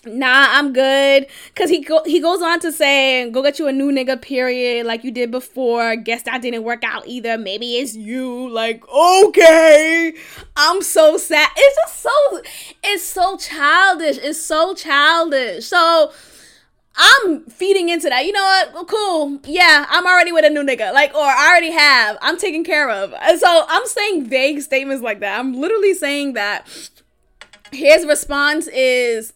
nah, 0.07 0.47
I'm 0.51 0.73
good. 0.73 1.27
Cause 1.55 1.69
he 1.71 1.81
go 1.81 2.03
he 2.05 2.21
goes 2.21 2.43
on 2.43 2.61
to 2.61 2.73
say, 2.73 3.31
go 3.31 3.43
get 3.43 3.59
you 3.59 3.67
a 3.67 3.73
new 3.73 3.91
nigga, 3.91 4.21
period, 4.21 4.87
like 4.87 5.05
you 5.05 5.11
did 5.11 5.31
before. 5.31 5.97
Guess 5.97 6.23
that 6.23 6.43
didn't 6.43 6.65
work 6.65 6.85
out 6.85 7.07
either. 7.07 7.37
Maybe 7.39 7.77
it's 7.77 7.95
you. 7.95 8.49
Like, 8.49 8.87
okay. 8.89 10.15
I'm 10.57 10.83
so 10.83 11.17
sad. 11.17 11.51
It's 11.57 11.77
just 11.77 12.03
so 12.03 12.43
it's 12.85 13.05
so 13.05 13.37
childish. 13.37 14.19
It's 14.19 14.43
so 14.43 14.75
childish. 14.75 15.67
So 15.67 16.13
I'm 16.97 17.45
feeding 17.45 17.89
into 17.89 18.09
that. 18.09 18.25
You 18.25 18.33
know 18.33 18.43
what? 18.43 18.73
Well, 18.73 18.85
cool. 18.87 19.41
Yeah, 19.45 19.87
I'm 19.89 20.07
already 20.07 20.33
with 20.33 20.45
a 20.45 20.51
new 20.51 20.63
nigga. 20.63 20.95
Like, 20.95 21.15
or 21.15 21.23
I 21.23 21.49
already 21.51 21.73
have. 21.73 22.17
I'm 22.23 22.39
taken 22.39 22.65
care 22.65 22.91
of. 22.91 23.11
So 23.39 23.65
I'm 23.69 23.87
saying 23.87 24.27
vague 24.27 24.63
statements 24.63 25.03
like 25.03 25.21
that. 25.21 25.39
I'm 25.39 25.53
literally 25.55 25.95
saying 25.95 26.33
that 26.35 26.67
his 27.73 28.07
response 28.07 28.67
is 28.69 29.33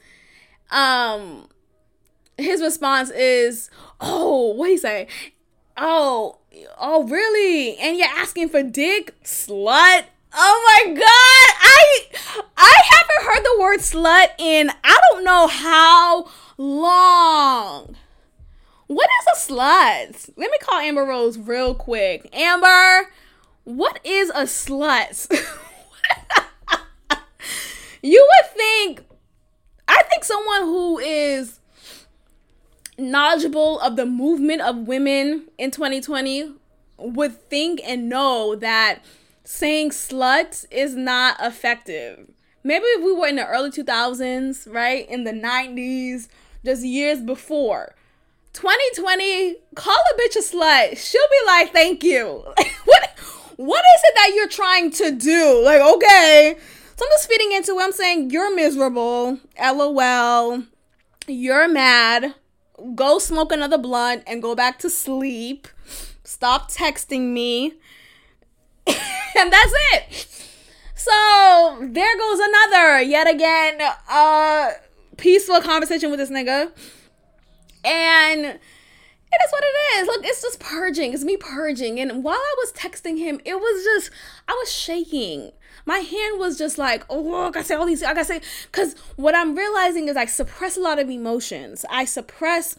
um 0.70 1.48
his 2.38 2.62
response 2.62 3.10
is, 3.10 3.70
"Oh, 4.00 4.54
what 4.54 4.70
he 4.70 4.78
say? 4.78 5.08
Oh, 5.76 6.38
oh, 6.78 7.04
really? 7.04 7.76
And 7.78 7.96
you're 7.96 8.08
asking 8.08 8.48
for 8.48 8.62
dick, 8.62 9.14
slut? 9.24 10.04
Oh 10.32 10.84
my 10.84 10.92
god, 10.94 11.04
I 11.04 12.04
I 12.56 12.82
haven't 12.90 13.26
heard 13.26 13.44
the 13.44 13.60
word 13.60 13.80
slut 13.80 14.28
in 14.38 14.70
I 14.84 15.00
don't 15.10 15.24
know 15.24 15.48
how 15.48 16.30
long. 16.56 17.96
What 18.86 19.08
is 19.20 19.26
a 19.48 19.52
slut? 19.52 20.30
Let 20.36 20.50
me 20.50 20.58
call 20.60 20.78
Amber 20.80 21.04
Rose 21.04 21.38
real 21.38 21.74
quick. 21.74 22.28
Amber, 22.32 23.10
what 23.64 24.00
is 24.04 24.30
a 24.30 24.42
slut? 24.42 25.30
you 28.02 28.28
would 28.28 28.50
think 28.56 29.04
I 29.90 30.02
think 30.04 30.24
someone 30.24 30.62
who 30.62 30.98
is 30.98 31.58
knowledgeable 32.96 33.80
of 33.80 33.96
the 33.96 34.06
movement 34.06 34.60
of 34.60 34.76
women 34.86 35.48
in 35.58 35.72
2020 35.72 36.52
would 36.98 37.48
think 37.48 37.80
and 37.84 38.08
know 38.08 38.54
that 38.54 39.00
saying 39.42 39.90
slut 39.90 40.64
is 40.70 40.94
not 40.94 41.36
effective. 41.40 42.30
Maybe 42.62 42.84
if 42.84 43.04
we 43.04 43.12
were 43.12 43.26
in 43.26 43.36
the 43.36 43.46
early 43.46 43.70
2000s, 43.70 44.72
right? 44.72 45.08
In 45.08 45.24
the 45.24 45.32
90s, 45.32 46.28
just 46.64 46.84
years 46.84 47.20
before. 47.20 47.94
2020, 48.52 49.56
call 49.74 49.94
a 49.94 50.20
bitch 50.20 50.36
a 50.36 50.40
slut. 50.40 50.96
She'll 50.98 51.22
be 51.22 51.46
like, 51.46 51.72
thank 51.72 52.04
you. 52.04 52.24
what 52.84 53.10
what 53.56 53.84
is 53.96 54.02
it 54.04 54.14
that 54.14 54.32
you're 54.34 54.48
trying 54.48 54.90
to 54.92 55.10
do? 55.10 55.62
Like, 55.64 55.80
okay, 55.80 56.58
so 57.00 57.06
I'm 57.06 57.10
just 57.12 57.30
feeding 57.30 57.52
into 57.52 57.78
it. 57.78 57.82
I'm 57.82 57.92
saying 57.92 58.28
you're 58.28 58.54
miserable. 58.54 59.38
LOL. 59.58 60.64
You're 61.26 61.66
mad. 61.66 62.34
Go 62.94 63.18
smoke 63.18 63.52
another 63.52 63.78
blunt 63.78 64.22
and 64.26 64.42
go 64.42 64.54
back 64.54 64.78
to 64.80 64.90
sleep. 64.90 65.66
Stop 66.24 66.70
texting 66.70 67.32
me. 67.32 67.72
and 68.86 69.50
that's 69.50 69.72
it. 69.94 70.28
So 70.94 71.88
there 71.90 72.18
goes 72.18 72.38
another, 72.38 73.00
yet 73.00 73.34
again, 73.34 73.80
uh 74.10 74.72
peaceful 75.16 75.62
conversation 75.62 76.10
with 76.10 76.18
this 76.18 76.30
nigga. 76.30 76.70
And 77.82 78.58
it 79.32 79.40
is 79.44 79.52
what 79.52 79.62
it 79.64 80.00
is. 80.00 80.06
Look, 80.06 80.24
it's 80.24 80.42
just 80.42 80.60
purging. 80.60 81.12
It's 81.12 81.24
me 81.24 81.36
purging. 81.36 82.00
And 82.00 82.24
while 82.24 82.34
I 82.34 82.54
was 82.58 82.72
texting 82.72 83.18
him, 83.18 83.40
it 83.44 83.54
was 83.54 83.84
just 83.84 84.10
I 84.48 84.52
was 84.52 84.72
shaking 84.72 85.52
my 85.86 85.98
hand 85.98 86.38
was 86.38 86.58
just 86.58 86.78
like, 86.78 87.04
oh, 87.08 87.48
I 87.48 87.50
gotta 87.50 87.64
say 87.64 87.74
all 87.74 87.86
these, 87.86 88.02
I 88.02 88.14
gotta 88.14 88.24
say, 88.24 88.40
because 88.70 88.94
what 89.16 89.34
I'm 89.34 89.56
realizing 89.56 90.08
is 90.08 90.16
I 90.16 90.26
suppress 90.26 90.76
a 90.76 90.80
lot 90.80 90.98
of 90.98 91.10
emotions. 91.10 91.84
I 91.90 92.04
suppress 92.04 92.76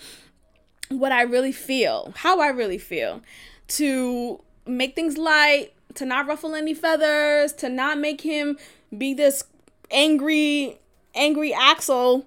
what 0.89 1.11
I 1.11 1.23
really 1.23 1.51
feel, 1.51 2.13
how 2.17 2.39
I 2.39 2.47
really 2.47 2.77
feel, 2.77 3.21
to 3.69 4.41
make 4.65 4.95
things 4.95 5.17
light, 5.17 5.73
to 5.95 6.05
not 6.05 6.27
ruffle 6.27 6.55
any 6.55 6.73
feathers, 6.73 7.53
to 7.53 7.69
not 7.69 7.97
make 7.97 8.21
him 8.21 8.57
be 8.95 9.13
this 9.13 9.43
angry, 9.89 10.79
angry 11.15 11.53
Axel 11.53 12.25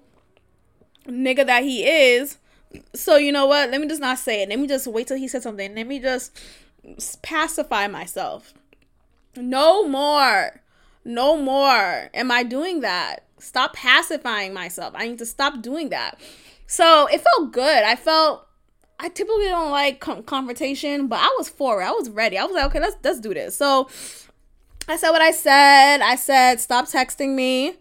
nigga 1.07 1.45
that 1.45 1.63
he 1.63 1.83
is. 1.83 2.37
So 2.93 3.17
you 3.17 3.31
know 3.31 3.45
what? 3.45 3.69
Let 3.69 3.81
me 3.81 3.87
just 3.87 4.01
not 4.01 4.19
say 4.19 4.43
it. 4.43 4.49
Let 4.49 4.59
me 4.59 4.67
just 4.67 4.87
wait 4.87 5.07
till 5.07 5.17
he 5.17 5.27
said 5.27 5.43
something. 5.43 5.75
Let 5.75 5.87
me 5.87 5.99
just 5.99 6.37
pacify 7.21 7.87
myself. 7.87 8.53
No 9.35 9.87
more. 9.87 10.61
No 11.03 11.37
more 11.37 12.09
am 12.13 12.31
I 12.31 12.43
doing 12.43 12.81
that. 12.81 13.25
Stop 13.37 13.73
pacifying 13.73 14.53
myself. 14.53 14.93
I 14.95 15.07
need 15.07 15.19
to 15.19 15.25
stop 15.25 15.61
doing 15.61 15.89
that. 15.89 16.19
So 16.67 17.07
it 17.07 17.21
felt 17.21 17.51
good. 17.51 17.83
I 17.83 17.95
felt 17.95 18.47
I 18.99 19.09
typically 19.09 19.45
don't 19.45 19.71
like 19.71 19.99
com- 19.99 20.23
confrontation, 20.23 21.07
but 21.07 21.19
I 21.19 21.35
was 21.37 21.49
for 21.49 21.81
it. 21.81 21.85
I 21.85 21.91
was 21.91 22.09
ready. 22.09 22.37
I 22.37 22.45
was 22.45 22.53
like, 22.53 22.65
okay, 22.65 22.79
let's 22.79 22.95
let's 23.03 23.19
do 23.19 23.33
this. 23.33 23.55
So 23.55 23.89
I 24.87 24.97
said 24.97 25.11
what 25.11 25.21
I 25.21 25.31
said. 25.31 26.01
I 26.01 26.15
said, 26.15 26.59
stop 26.59 26.85
texting 26.85 27.35
me. 27.35 27.75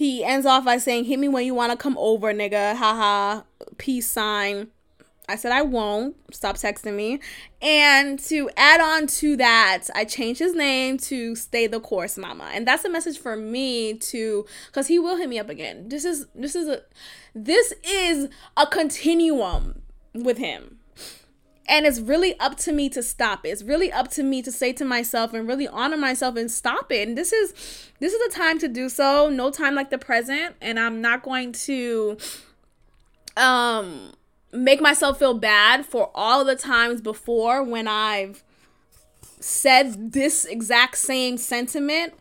He 0.00 0.24
ends 0.24 0.46
off 0.46 0.64
by 0.64 0.78
saying, 0.78 1.04
hit 1.04 1.18
me 1.18 1.28
when 1.28 1.44
you 1.44 1.52
want 1.52 1.72
to 1.72 1.76
come 1.76 1.98
over, 1.98 2.32
nigga. 2.32 2.74
Haha. 2.74 3.42
Peace 3.76 4.06
sign. 4.06 4.68
I 5.28 5.36
said 5.36 5.52
I 5.52 5.60
won't. 5.60 6.16
Stop 6.34 6.56
texting 6.56 6.94
me. 6.94 7.20
And 7.60 8.18
to 8.20 8.48
add 8.56 8.80
on 8.80 9.08
to 9.08 9.36
that, 9.36 9.88
I 9.94 10.06
changed 10.06 10.38
his 10.38 10.54
name 10.54 10.96
to 11.00 11.36
Stay 11.36 11.66
the 11.66 11.80
Course 11.80 12.16
Mama. 12.16 12.48
And 12.54 12.66
that's 12.66 12.86
a 12.86 12.88
message 12.88 13.18
for 13.18 13.36
me 13.36 13.92
to 13.92 14.46
cuz 14.72 14.86
he 14.86 14.98
will 14.98 15.18
hit 15.18 15.28
me 15.28 15.38
up 15.38 15.50
again. 15.50 15.90
This 15.90 16.06
is 16.06 16.28
this 16.34 16.56
is 16.56 16.66
a 16.66 16.80
this 17.34 17.74
is 17.84 18.30
a 18.56 18.66
continuum 18.66 19.82
with 20.14 20.38
him. 20.38 20.79
And 21.70 21.86
it's 21.86 22.00
really 22.00 22.38
up 22.40 22.56
to 22.58 22.72
me 22.72 22.88
to 22.90 23.02
stop 23.02 23.46
it. 23.46 23.50
It's 23.50 23.62
really 23.62 23.92
up 23.92 24.10
to 24.10 24.24
me 24.24 24.42
to 24.42 24.50
say 24.50 24.72
to 24.72 24.84
myself 24.84 25.32
and 25.32 25.46
really 25.46 25.68
honor 25.68 25.96
myself 25.96 26.34
and 26.36 26.50
stop 26.50 26.90
it. 26.90 27.06
And 27.06 27.16
this 27.16 27.32
is 27.32 27.52
this 28.00 28.12
is 28.12 28.28
the 28.28 28.34
time 28.34 28.58
to 28.58 28.66
do 28.66 28.88
so. 28.88 29.30
No 29.30 29.52
time 29.52 29.76
like 29.76 29.90
the 29.90 29.96
present. 29.96 30.56
And 30.60 30.80
I'm 30.80 31.00
not 31.00 31.22
going 31.22 31.52
to 31.52 32.18
um 33.36 34.12
make 34.52 34.80
myself 34.80 35.20
feel 35.20 35.34
bad 35.34 35.86
for 35.86 36.10
all 36.12 36.44
the 36.44 36.56
times 36.56 37.00
before 37.00 37.62
when 37.62 37.86
I've 37.86 38.42
said 39.38 40.12
this 40.12 40.44
exact 40.44 40.98
same 40.98 41.36
sentiment. 41.36 42.14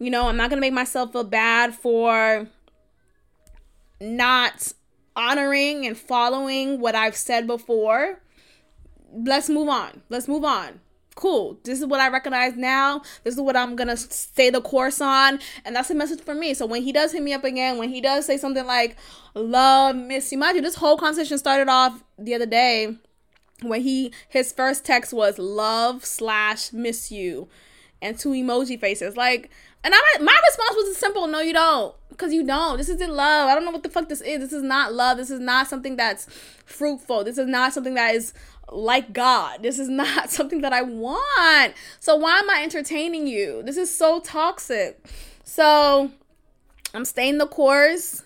You 0.00 0.10
know, 0.10 0.28
I'm 0.28 0.36
not 0.36 0.50
going 0.50 0.56
to 0.56 0.66
make 0.66 0.72
myself 0.72 1.12
feel 1.12 1.22
bad 1.22 1.74
for 1.76 2.48
not 4.00 4.72
honoring 5.14 5.86
and 5.86 5.96
following 5.96 6.80
what 6.80 6.96
I've 6.96 7.16
said 7.16 7.46
before. 7.46 8.20
Let's 9.12 9.48
move 9.48 9.68
on. 9.68 10.02
Let's 10.08 10.28
move 10.28 10.44
on 10.44 10.80
cool. 11.20 11.58
This 11.64 11.80
is 11.80 11.86
what 11.86 12.00
I 12.00 12.08
recognize 12.08 12.56
now. 12.56 13.02
This 13.24 13.34
is 13.34 13.40
what 13.40 13.56
I'm 13.56 13.76
gonna 13.76 13.96
stay 13.96 14.50
the 14.50 14.60
course 14.60 15.00
on, 15.00 15.38
and 15.64 15.76
that's 15.76 15.90
a 15.90 15.94
message 15.94 16.22
for 16.22 16.34
me. 16.34 16.54
So 16.54 16.66
when 16.66 16.82
he 16.82 16.92
does 16.92 17.12
hit 17.12 17.22
me 17.22 17.32
up 17.32 17.44
again, 17.44 17.78
when 17.78 17.90
he 17.90 18.00
does 18.00 18.26
say 18.26 18.36
something 18.36 18.66
like 18.66 18.96
"love, 19.34 19.96
miss 19.96 20.32
you," 20.32 20.38
mind 20.38 20.56
you, 20.56 20.62
this 20.62 20.76
whole 20.76 20.96
conversation 20.96 21.38
started 21.38 21.68
off 21.68 22.02
the 22.18 22.34
other 22.34 22.46
day 22.46 22.96
when 23.62 23.82
he 23.82 24.12
his 24.28 24.52
first 24.52 24.84
text 24.84 25.12
was 25.12 25.38
"love 25.38 26.04
slash 26.04 26.72
miss 26.72 27.12
you," 27.12 27.48
and 28.00 28.18
two 28.18 28.30
emoji 28.30 28.80
faces. 28.80 29.16
Like, 29.16 29.50
and 29.84 29.94
I 29.94 30.00
my 30.20 30.40
response 30.48 30.76
was 30.76 30.96
simple: 30.96 31.26
"No, 31.26 31.40
you 31.40 31.52
don't." 31.52 31.94
Cause 32.16 32.34
you 32.34 32.44
don't. 32.44 32.76
This 32.76 32.90
isn't 32.90 33.10
love. 33.10 33.48
I 33.48 33.54
don't 33.54 33.64
know 33.64 33.70
what 33.70 33.82
the 33.82 33.88
fuck 33.88 34.10
this 34.10 34.20
is. 34.20 34.40
This 34.40 34.52
is 34.52 34.62
not 34.62 34.92
love. 34.92 35.16
This 35.16 35.30
is 35.30 35.40
not 35.40 35.68
something 35.68 35.96
that's 35.96 36.26
fruitful. 36.66 37.24
This 37.24 37.38
is 37.38 37.46
not 37.46 37.72
something 37.72 37.94
that 37.94 38.14
is 38.14 38.34
like 38.72 39.12
God. 39.12 39.62
This 39.62 39.78
is 39.78 39.88
not 39.88 40.30
something 40.38 40.60
that 40.62 40.72
I 40.72 40.82
want. 40.82 41.74
So 41.98 42.16
why 42.16 42.38
am 42.38 42.50
I 42.50 42.62
entertaining 42.62 43.26
you? 43.26 43.62
This 43.62 43.76
is 43.76 43.94
so 43.94 44.20
toxic. 44.20 45.04
So 45.44 46.10
I'm 46.94 47.04
staying 47.04 47.38
the 47.38 47.46
course. 47.46 48.22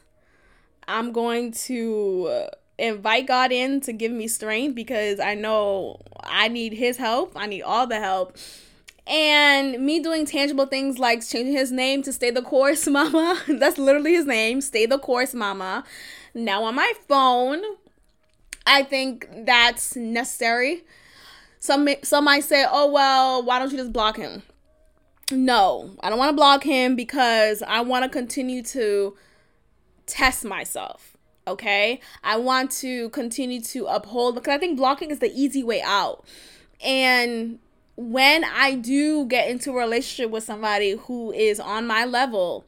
I'm 0.86 1.12
going 1.12 1.52
to 1.52 2.48
invite 2.78 3.26
God 3.26 3.52
in 3.52 3.80
to 3.82 3.92
give 3.92 4.12
me 4.12 4.28
strength 4.28 4.74
because 4.74 5.20
I 5.20 5.34
know 5.34 6.00
I 6.22 6.48
need 6.48 6.72
his 6.72 6.96
help. 6.96 7.32
I 7.36 7.46
need 7.46 7.62
all 7.62 7.86
the 7.86 8.00
help. 8.00 8.36
And 9.06 9.84
me 9.84 10.00
doing 10.00 10.24
tangible 10.24 10.66
things 10.66 10.98
like 10.98 11.26
changing 11.26 11.52
his 11.52 11.70
name 11.70 12.02
to 12.02 12.12
Stay 12.12 12.30
the 12.30 12.42
Course 12.42 12.86
Mama. 12.88 13.42
That's 13.48 13.78
literally 13.78 14.14
his 14.14 14.26
name, 14.26 14.60
Stay 14.60 14.86
the 14.86 14.98
Course 14.98 15.34
Mama. 15.34 15.84
Now 16.34 16.64
on 16.64 16.74
my 16.74 16.92
phone, 17.06 17.62
I 18.66 18.82
think 18.82 19.28
that's 19.44 19.96
necessary. 19.96 20.84
Some 21.60 21.88
some 22.02 22.24
might 22.24 22.44
say, 22.44 22.66
"Oh 22.70 22.90
well, 22.90 23.42
why 23.42 23.58
don't 23.58 23.70
you 23.70 23.78
just 23.78 23.92
block 23.92 24.16
him?" 24.16 24.42
No, 25.30 25.96
I 26.00 26.10
don't 26.10 26.18
want 26.18 26.30
to 26.30 26.36
block 26.36 26.62
him 26.62 26.96
because 26.96 27.62
I 27.66 27.80
want 27.80 28.04
to 28.04 28.10
continue 28.10 28.62
to 28.64 29.16
test 30.06 30.44
myself. 30.44 31.16
Okay, 31.46 32.00
I 32.22 32.36
want 32.36 32.70
to 32.72 33.10
continue 33.10 33.60
to 33.62 33.86
uphold 33.86 34.34
because 34.34 34.54
I 34.54 34.58
think 34.58 34.76
blocking 34.76 35.10
is 35.10 35.18
the 35.18 35.32
easy 35.34 35.62
way 35.62 35.82
out. 35.82 36.24
And 36.82 37.58
when 37.96 38.44
I 38.44 38.74
do 38.74 39.26
get 39.26 39.48
into 39.48 39.72
a 39.72 39.78
relationship 39.78 40.30
with 40.30 40.44
somebody 40.44 40.92
who 40.92 41.32
is 41.32 41.60
on 41.60 41.86
my 41.86 42.04
level, 42.04 42.66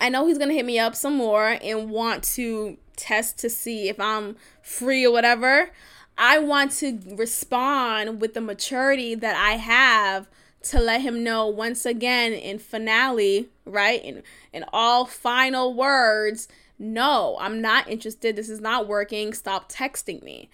I 0.00 0.08
know 0.08 0.26
he's 0.26 0.38
gonna 0.38 0.54
hit 0.54 0.64
me 0.64 0.78
up 0.78 0.94
some 0.94 1.16
more 1.16 1.58
and 1.62 1.90
want 1.90 2.24
to 2.34 2.78
test 2.98 3.38
to 3.38 3.48
see 3.48 3.88
if 3.88 3.98
I'm 3.98 4.36
free 4.60 5.06
or 5.06 5.12
whatever. 5.12 5.70
I 6.18 6.38
want 6.38 6.72
to 6.72 6.98
respond 7.16 8.20
with 8.20 8.34
the 8.34 8.40
maturity 8.40 9.14
that 9.14 9.36
I 9.36 9.52
have 9.52 10.28
to 10.64 10.80
let 10.80 11.00
him 11.00 11.22
know 11.22 11.46
once 11.46 11.86
again 11.86 12.32
in 12.32 12.58
finale, 12.58 13.48
right? 13.64 14.04
In 14.04 14.22
in 14.52 14.64
all 14.72 15.06
final 15.06 15.72
words, 15.72 16.48
no, 16.78 17.36
I'm 17.40 17.60
not 17.60 17.88
interested. 17.88 18.36
This 18.36 18.48
is 18.48 18.60
not 18.60 18.88
working. 18.88 19.32
Stop 19.32 19.70
texting 19.70 20.22
me. 20.22 20.50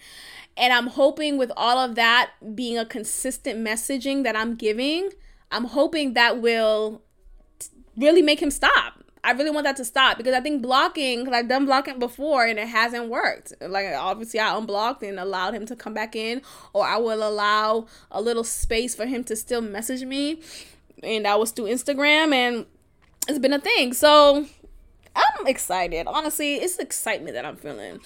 And 0.57 0.71
I'm 0.71 0.87
hoping 0.87 1.37
with 1.37 1.51
all 1.57 1.77
of 1.77 1.95
that 1.95 2.31
being 2.55 2.77
a 2.77 2.85
consistent 2.85 3.59
messaging 3.59 4.23
that 4.23 4.35
I'm 4.35 4.55
giving, 4.55 5.09
I'm 5.51 5.65
hoping 5.65 6.13
that 6.13 6.41
will 6.41 7.01
really 7.97 8.21
make 8.21 8.41
him 8.41 8.51
stop. 8.51 9.03
I 9.25 9.31
really 9.31 9.49
want 9.49 9.63
that 9.63 9.75
to 9.77 9.85
stop 9.85 10.17
because 10.17 10.35
I 10.35 10.39
think 10.39 10.61
blocking, 10.61 11.21
because 11.21 11.35
I've 11.35 11.47
done 11.47 11.65
blocking 11.65 11.97
before 11.97 12.45
and 12.45 12.59
it 12.59 12.67
hasn't 12.67 13.09
worked. 13.09 13.53
Like, 13.59 13.87
obviously, 13.97 14.39
I 14.39 14.55
unblocked 14.55 15.01
and 15.01 15.19
allowed 15.19 15.55
him 15.55 15.65
to 15.65 15.75
come 15.75 15.95
back 15.95 16.15
in, 16.15 16.43
or 16.73 16.85
I 16.85 16.97
will 16.97 17.27
allow 17.27 17.87
a 18.11 18.21
little 18.21 18.43
space 18.43 18.93
for 18.93 19.07
him 19.07 19.23
to 19.23 19.35
still 19.35 19.61
message 19.61 20.03
me. 20.03 20.41
And 21.01 21.25
that 21.25 21.39
was 21.39 21.49
through 21.49 21.65
Instagram, 21.65 22.33
and 22.35 22.67
it's 23.27 23.39
been 23.39 23.53
a 23.53 23.59
thing. 23.59 23.93
So, 23.93 24.45
I'm 25.15 25.47
excited. 25.47 26.05
Honestly, 26.05 26.55
it's 26.55 26.77
excitement 26.77 27.33
that 27.33 27.45
I'm 27.45 27.55
feeling. 27.55 28.01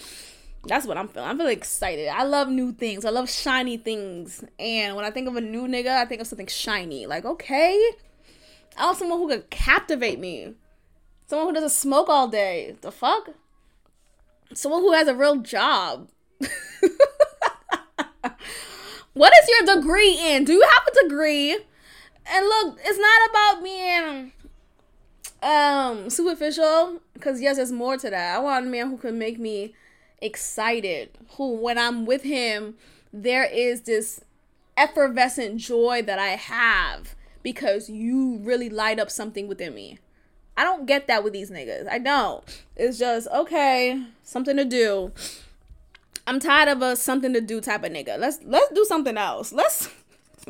That's 0.66 0.86
what 0.86 0.98
I'm 0.98 1.10
feeling. 1.10 1.30
I'm 1.30 1.38
feeling 1.38 1.58
excited. 1.58 2.08
I 2.08 2.24
love 2.24 2.48
new 2.48 2.72
things. 2.72 3.04
I 3.04 3.10
love 3.10 3.30
shiny 3.30 3.76
things. 3.76 4.44
And 4.58 4.96
when 4.96 5.04
I 5.04 5.12
think 5.12 5.28
of 5.28 5.36
a 5.36 5.42
new 5.42 5.68
nigga, 5.68 5.90
I 5.90 6.06
think 6.06 6.22
of 6.22 6.28
something 6.28 6.48
shiny. 6.48 7.08
Like, 7.08 7.26
okay, 7.26 7.78
I 8.78 8.86
want 8.86 8.98
someone 8.98 9.20
who 9.20 9.28
could 9.28 9.50
captivate 9.50 10.18
me. 10.20 10.54
Someone 11.30 11.50
who 11.50 11.54
doesn't 11.54 11.78
smoke 11.78 12.10
all 12.10 12.28
day. 12.28 12.76
The 12.82 12.92
fuck? 12.92 13.30
Someone 14.56 14.82
who 14.82 14.94
has 14.94 15.08
a 15.08 15.14
real 15.14 15.36
job. 15.36 16.10
what 19.14 19.32
is 19.44 19.48
your 19.48 19.76
degree 19.76 20.18
in? 20.20 20.44
Do 20.44 20.54
you 20.54 20.64
have 20.68 20.88
a 20.88 21.04
degree? 21.04 21.54
And 21.54 22.46
look, 22.48 22.80
it's 22.84 22.98
not 22.98 23.30
about 23.30 23.64
being 23.64 24.32
um 25.42 26.10
superficial 26.10 27.00
because 27.14 27.40
yes 27.40 27.56
there's 27.56 27.72
more 27.72 27.96
to 27.96 28.10
that 28.10 28.36
i 28.36 28.40
want 28.40 28.68
a 28.68 28.70
man 28.70 28.90
who 28.90 28.98
can 28.98 29.18
make 29.18 29.40
me 29.40 29.74
excited 30.22 31.10
who 31.38 31.56
when 31.56 31.78
i'm 31.78 32.06
with 32.06 32.24
him 32.24 32.76
there 33.14 33.46
is 33.46 33.84
this 33.84 34.20
effervescent 34.76 35.56
joy 35.56 36.02
that 36.02 36.20
i 36.20 36.32
have 36.32 37.16
because 37.42 37.90
you 37.90 38.38
really 38.44 38.70
light 38.70 39.00
up 39.00 39.10
something 39.10 39.48
within 39.48 39.74
me 39.74 39.98
I 40.60 40.64
don't 40.66 40.86
get 40.86 41.08
that 41.08 41.24
with 41.24 41.32
these 41.32 41.50
niggas. 41.50 41.88
I 41.88 42.00
don't. 42.00 42.44
It's 42.76 43.00
just 43.00 43.30
okay, 43.30 44.04
something 44.24 44.58
to 44.58 44.66
do. 44.66 45.14
I'm 46.28 46.42
tired 46.42 46.68
of 46.68 46.82
a 46.82 46.98
something 46.98 47.32
to 47.32 47.40
do 47.40 47.62
type 47.62 47.86
of 47.86 47.94
nigga. 47.94 48.20
Let's 48.20 48.40
let's 48.44 48.70
do 48.74 48.84
something 48.84 49.16
else. 49.16 49.54
Let's 49.54 49.88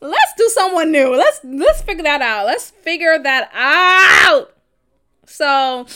let's 0.00 0.32
do 0.38 0.48
someone 0.54 0.90
new. 0.90 1.14
Let's 1.14 1.40
let's 1.44 1.82
figure 1.82 2.04
that 2.04 2.22
out. 2.22 2.46
Let's 2.46 2.70
figure 2.70 3.18
that 3.18 3.50
out. 3.52 4.56
So, 5.26 5.86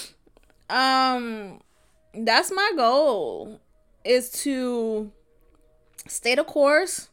um, 0.69 1.63
that's 2.13 2.53
my 2.53 2.73
goal 2.77 3.59
is 4.05 4.31
to 4.43 5.11
stay 6.07 6.35
the 6.35 6.45
course 6.45 7.09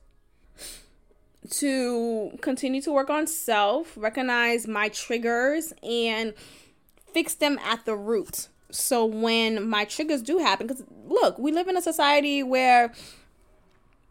to 1.52 2.38
continue 2.42 2.82
to 2.82 2.92
work 2.92 3.10
on 3.10 3.28
self, 3.28 3.94
recognize 3.96 4.68
my 4.68 4.90
triggers, 4.90 5.74
and 5.84 6.34
fix 7.14 7.36
them 7.36 7.60
at 7.64 7.86
the 7.86 7.96
root. 7.96 8.48
So 8.72 9.06
when 9.06 9.68
my 9.68 9.86
triggers 9.86 10.22
do 10.22 10.40
happen, 10.40 10.68
because 10.68 10.84
look, 11.08 11.38
we 11.40 11.52
live 11.52 11.68
in 11.68 11.78
a 11.78 11.82
society 11.82 12.44
where 12.44 12.94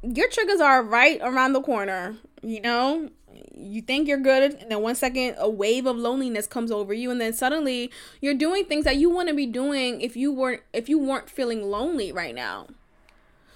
your 0.03 0.29
triggers 0.29 0.61
are 0.61 0.83
right 0.83 1.21
around 1.23 1.53
the 1.53 1.63
corner, 1.63 2.17
you 2.43 2.61
know? 2.61 3.11
You 3.57 3.83
think 3.83 4.07
you're 4.07 4.19
good, 4.19 4.55
and 4.55 4.71
then 4.71 4.81
one 4.81 4.95
second 4.95 5.35
a 5.39 5.51
wave 5.51 5.87
of 5.87 5.97
loneliness 5.97 6.47
comes 6.47 6.71
over 6.71 6.95
you, 6.95 7.11
and 7.11 7.21
then 7.21 7.33
suddenly 7.33 7.91
you're 8.21 8.35
doing 8.35 8.65
things 8.65 8.85
that 8.85 8.97
you 8.97 9.11
wouldn't 9.11 9.37
be 9.37 9.47
doing 9.47 10.01
if 10.01 10.17
you 10.17 10.33
weren't 10.33 10.63
if 10.73 10.89
you 10.89 10.99
weren't 10.99 11.29
feeling 11.29 11.63
lonely 11.63 12.13
right 12.13 12.35
now. 12.35 12.67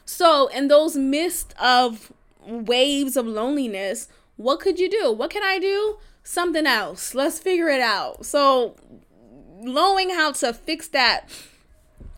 So 0.05 0.49
in 0.49 0.67
those 0.67 0.97
mist 0.97 1.55
of 1.61 2.13
waves 2.49 3.17
of 3.17 3.27
loneliness, 3.27 4.09
what 4.37 4.61
could 4.61 4.79
you 4.79 4.89
do? 4.89 5.13
What 5.13 5.31
can 5.31 5.43
I 5.43 5.59
do? 5.59 5.99
Something 6.23 6.67
else. 6.67 7.15
Let's 7.15 7.39
figure 7.39 7.69
it 7.69 7.81
out. 7.81 8.25
So, 8.25 8.77
knowing 9.61 10.11
how 10.11 10.33
to 10.33 10.53
fix 10.53 10.89
that 10.89 11.29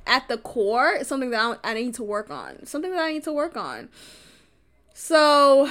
at 0.07 0.29
the 0.29 0.39
core 0.39 0.93
is 0.93 1.09
something 1.09 1.31
that 1.31 1.61
I 1.65 1.75
need 1.75 1.95
to 1.95 2.03
work 2.03 2.31
on. 2.31 2.67
Something 2.67 2.93
that 2.93 3.03
I 3.03 3.13
need 3.13 3.25
to 3.25 3.33
work 3.33 3.57
on. 3.57 3.89
So, 4.95 5.71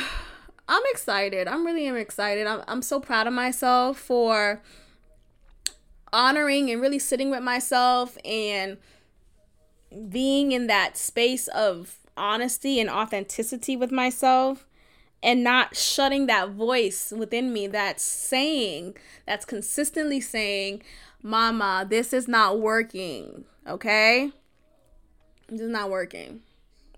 I'm 0.68 0.84
excited. 0.92 1.48
I'm 1.48 1.66
really 1.66 1.88
am 1.88 1.96
excited. 1.96 2.46
I'm, 2.46 2.64
I'm 2.68 2.82
so 2.82 3.00
proud 3.00 3.28
of 3.28 3.34
myself 3.34 3.98
for 3.98 4.62
honoring 6.12 6.70
and 6.72 6.82
really 6.82 7.00
sitting 7.00 7.30
with 7.30 7.42
myself 7.42 8.18
and 8.26 8.78
being 10.10 10.52
in 10.52 10.68
that 10.68 10.98
space 10.98 11.48
of 11.50 11.99
honesty 12.20 12.80
and 12.80 12.90
authenticity 12.90 13.76
with 13.76 13.92
myself 13.92 14.68
and 15.24 15.44
not 15.44 15.76
shutting 15.76 16.28
that 16.28 16.52
voice 16.52 17.12
within 17.16 17.52
me 17.52 17.68
that's 17.68 18.04
saying, 18.04 18.96
that's 19.26 19.46
consistently 19.46 20.22
saying, 20.22 20.82
Mama, 21.22 21.86
this 21.90 22.14
is 22.14 22.28
not 22.28 22.60
working. 22.60 23.46
Okay? 23.68 24.32
This 25.50 25.62
is 25.62 25.70
not 25.70 25.90
working. 25.90 26.42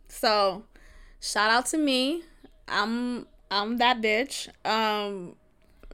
So, 0.08 0.64
shout 1.20 1.50
out 1.50 1.66
to 1.68 1.78
me. 1.78 2.24
I'm 2.68 3.28
I'm 3.50 3.78
that 3.78 4.02
bitch. 4.02 4.50
Um 4.66 5.36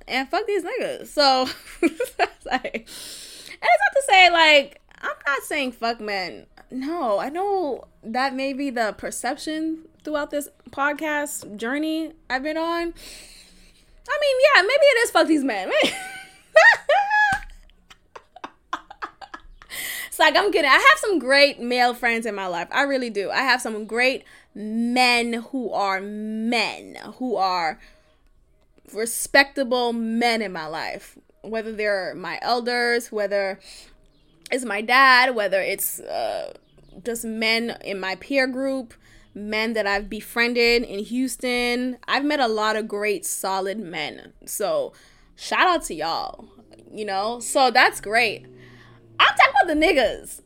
and 0.07 0.27
fuck 0.29 0.45
these 0.47 0.63
niggas. 0.63 1.07
So 1.07 1.47
like, 2.45 2.73
and 2.73 2.83
it's 2.83 3.83
not 3.83 3.93
to 3.93 4.03
say 4.07 4.29
like 4.31 4.81
I'm 5.01 5.15
not 5.25 5.43
saying 5.43 5.73
fuck 5.73 5.99
men 5.99 6.45
no, 6.71 7.19
I 7.19 7.29
know 7.29 7.87
that 8.03 8.35
may 8.35 8.53
be 8.53 8.69
the 8.69 8.93
perception 8.97 9.87
throughout 10.03 10.31
this 10.31 10.49
podcast 10.71 11.57
journey 11.57 12.13
I've 12.29 12.43
been 12.43 12.57
on. 12.57 12.93
I 14.09 14.17
mean, 14.21 14.37
yeah, 14.55 14.61
maybe 14.61 14.71
it 14.71 15.03
is 15.03 15.11
fuck 15.11 15.27
these 15.27 15.43
men. 15.43 15.71
it's 20.07 20.19
like 20.19 20.35
I'm 20.35 20.51
kidding. 20.51 20.69
I 20.69 20.73
have 20.73 20.99
some 20.99 21.19
great 21.19 21.59
male 21.59 21.93
friends 21.93 22.25
in 22.25 22.35
my 22.35 22.47
life. 22.47 22.67
I 22.71 22.83
really 22.83 23.09
do. 23.09 23.29
I 23.29 23.41
have 23.41 23.61
some 23.61 23.85
great 23.85 24.23
men 24.55 25.33
who 25.33 25.71
are 25.71 26.01
men, 26.01 26.97
who 27.15 27.35
are 27.35 27.79
respectable 28.93 29.93
men 29.93 30.41
in 30.41 30.51
my 30.51 30.67
life. 30.67 31.17
Whether 31.41 31.71
they're 31.71 32.15
my 32.15 32.39
elders, 32.41 33.11
whether 33.11 33.59
it's 34.51 34.65
my 34.65 34.81
dad, 34.81 35.35
whether 35.35 35.61
it's 35.61 35.99
uh, 35.99 36.53
just 37.03 37.25
men 37.25 37.77
in 37.83 37.99
my 37.99 38.15
peer 38.15 38.47
group, 38.47 38.93
men 39.33 39.73
that 39.73 39.85
I've 39.85 40.09
befriended 40.09 40.83
in 40.83 40.99
Houston. 40.99 41.97
I've 42.07 42.23
met 42.25 42.39
a 42.39 42.47
lot 42.47 42.75
of 42.75 42.87
great, 42.87 43.25
solid 43.25 43.79
men. 43.79 44.33
So, 44.45 44.93
shout 45.35 45.67
out 45.67 45.83
to 45.85 45.93
y'all, 45.93 46.47
you 46.91 47.05
know? 47.05 47.39
So, 47.39 47.71
that's 47.71 47.99
great. 47.99 48.45
I'm 49.19 49.35
talking 49.35 49.53
about 49.61 49.67
the 49.67 49.85
niggas, 49.85 50.41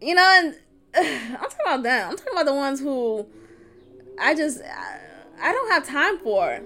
you 0.00 0.14
know? 0.14 0.32
And 0.36 0.56
I'm 0.94 1.38
talking 1.38 1.56
about 1.64 1.82
them. 1.82 2.10
I'm 2.10 2.16
talking 2.16 2.32
about 2.32 2.46
the 2.46 2.54
ones 2.54 2.80
who 2.80 3.26
I 4.20 4.34
just, 4.34 4.60
I 5.40 5.52
don't 5.52 5.70
have 5.70 5.86
time 5.86 6.18
for. 6.18 6.60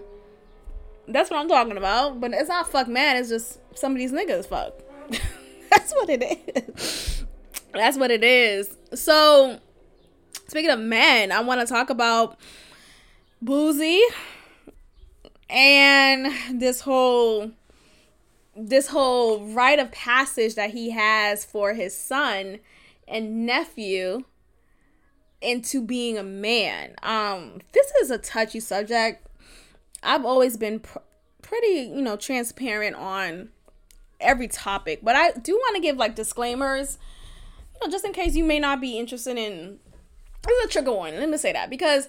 That's 1.08 1.30
what 1.30 1.40
I'm 1.40 1.48
talking 1.48 1.76
about. 1.76 2.20
But 2.20 2.32
it's 2.32 2.48
not 2.48 2.70
fuck 2.70 2.88
man, 2.88 3.16
it's 3.16 3.28
just 3.28 3.60
some 3.76 3.92
of 3.92 3.98
these 3.98 4.12
niggas 4.12 4.46
fuck. 4.46 4.74
That's 5.90 6.00
what 6.00 6.10
it 6.10 6.68
is. 6.68 7.24
That's 7.72 7.98
what 7.98 8.10
it 8.10 8.24
is. 8.24 8.76
So, 8.94 9.58
speaking 10.48 10.70
of 10.70 10.78
men, 10.78 11.32
I 11.32 11.40
want 11.40 11.60
to 11.60 11.66
talk 11.66 11.90
about 11.90 12.38
Boosie 13.44 14.00
and 15.48 16.32
this 16.60 16.80
whole 16.82 17.50
this 18.56 18.88
whole 18.88 19.46
rite 19.52 19.78
of 19.78 19.90
passage 19.90 20.54
that 20.56 20.70
he 20.70 20.90
has 20.90 21.44
for 21.44 21.72
his 21.72 21.96
son 21.96 22.58
and 23.08 23.46
nephew 23.46 24.24
into 25.40 25.80
being 25.80 26.18
a 26.18 26.22
man. 26.22 26.94
Um, 27.02 27.60
this 27.72 27.90
is 28.02 28.10
a 28.10 28.18
touchy 28.18 28.60
subject. 28.60 29.26
I've 30.02 30.26
always 30.26 30.56
been 30.56 30.80
pr- 30.80 30.98
pretty, 31.40 31.90
you 31.94 32.02
know, 32.02 32.16
transparent 32.16 32.96
on 32.96 33.48
every 34.20 34.48
topic, 34.48 35.00
but 35.02 35.16
I 35.16 35.32
do 35.32 35.54
want 35.54 35.76
to 35.76 35.82
give 35.82 35.96
like 35.96 36.14
disclaimers, 36.14 36.98
you 37.74 37.86
know, 37.86 37.90
just 37.90 38.04
in 38.04 38.12
case 38.12 38.34
you 38.34 38.44
may 38.44 38.58
not 38.58 38.80
be 38.80 38.98
interested 38.98 39.36
in. 39.36 39.78
This 40.42 40.56
is 40.58 40.64
a 40.66 40.68
trigger 40.68 40.92
warning. 40.92 41.20
Let 41.20 41.28
me 41.28 41.36
say 41.36 41.52
that 41.52 41.68
because 41.68 42.08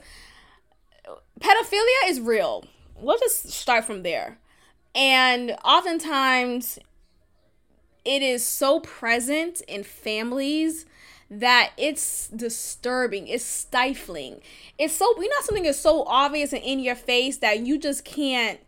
pedophilia 1.40 2.08
is 2.08 2.20
real. 2.20 2.66
We'll 2.98 3.20
just 3.20 3.50
start 3.50 3.86
from 3.86 4.04
there. 4.04 4.38
And 4.94 5.58
oftentimes, 5.64 6.80
it 8.04 8.22
is 8.22 8.46
so 8.46 8.80
present 8.80 9.62
in 9.68 9.84
families 9.84 10.86
that 11.30 11.72
it's 11.78 12.28
disturbing, 12.28 13.28
it's 13.28 13.46
stifling. 13.46 14.42
It's 14.78 14.94
so 14.94 15.14
we 15.18 15.28
know 15.28 15.36
something 15.42 15.66
is 15.66 15.80
so 15.80 16.04
obvious 16.04 16.52
and 16.52 16.64
in 16.64 16.80
your 16.80 16.96
face 16.96 17.38
that 17.38 17.66
you 17.66 17.78
just 17.78 18.04
can't 18.04 18.60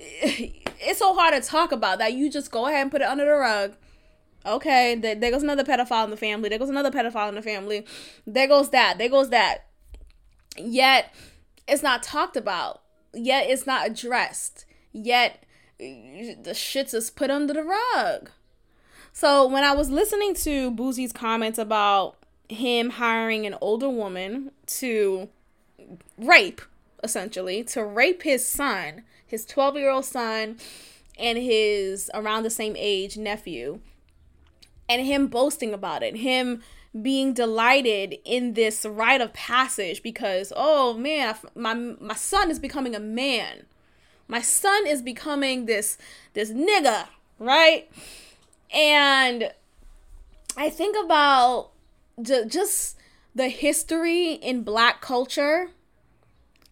it's 0.00 0.98
so 0.98 1.14
hard 1.14 1.34
to 1.34 1.46
talk 1.46 1.72
about 1.72 1.98
that 1.98 2.14
you 2.14 2.30
just 2.30 2.50
go 2.50 2.66
ahead 2.66 2.82
and 2.82 2.90
put 2.90 3.02
it 3.02 3.08
under 3.08 3.24
the 3.24 3.32
rug. 3.32 3.74
Okay, 4.46 4.94
there, 4.94 5.16
goes 5.16 5.42
another 5.42 5.64
pedophile 5.64 6.04
in 6.04 6.10
the 6.10 6.16
family. 6.16 6.48
There 6.48 6.58
goes 6.58 6.70
another 6.70 6.90
pedophile 6.90 7.28
in 7.28 7.34
the 7.34 7.42
family. 7.42 7.84
There 8.26 8.48
goes 8.48 8.70
that. 8.70 8.96
There 8.96 9.10
goes 9.10 9.28
that. 9.30 9.66
Yet 10.56 11.14
it's 11.68 11.82
not 11.82 12.02
talked 12.02 12.36
about. 12.36 12.80
Yet 13.12 13.50
it's 13.50 13.66
not 13.66 13.86
addressed. 13.86 14.64
Yet 14.92 15.44
the 15.78 16.54
shit's 16.54 16.92
just 16.92 17.16
put 17.16 17.30
under 17.30 17.52
the 17.52 17.64
rug. 17.64 18.30
So 19.12 19.46
when 19.46 19.64
I 19.64 19.72
was 19.72 19.90
listening 19.90 20.34
to 20.36 20.70
Boosie's 20.70 21.12
comments 21.12 21.58
about 21.58 22.16
him 22.48 22.90
hiring 22.90 23.46
an 23.46 23.56
older 23.60 23.88
woman 23.88 24.52
to 24.66 25.28
rape, 26.16 26.62
essentially, 27.02 27.62
to 27.64 27.84
rape 27.84 28.22
his 28.22 28.46
son, 28.46 29.02
his 29.30 29.46
12 29.46 29.76
year 29.76 29.90
old 29.90 30.04
son, 30.04 30.56
and 31.18 31.38
his 31.38 32.10
around 32.14 32.42
the 32.42 32.50
same 32.50 32.74
age 32.76 33.16
nephew, 33.16 33.80
and 34.88 35.06
him 35.06 35.28
boasting 35.28 35.72
about 35.72 36.02
it, 36.02 36.16
him 36.16 36.62
being 37.00 37.32
delighted 37.32 38.18
in 38.24 38.54
this 38.54 38.84
rite 38.84 39.20
of 39.20 39.32
passage 39.32 40.02
because 40.02 40.52
oh 40.56 40.92
man 40.94 41.36
my 41.54 41.72
my 41.72 42.14
son 42.14 42.50
is 42.50 42.58
becoming 42.58 42.96
a 42.96 42.98
man 42.98 43.64
my 44.26 44.40
son 44.40 44.88
is 44.88 45.00
becoming 45.00 45.66
this 45.66 45.96
this 46.32 46.50
nigga 46.50 47.06
right 47.38 47.88
and 48.74 49.52
I 50.56 50.70
think 50.70 50.96
about 51.02 51.70
ju- 52.20 52.44
just 52.46 52.96
the 53.34 53.48
history 53.48 54.32
in 54.32 54.62
black 54.62 55.00
culture. 55.00 55.70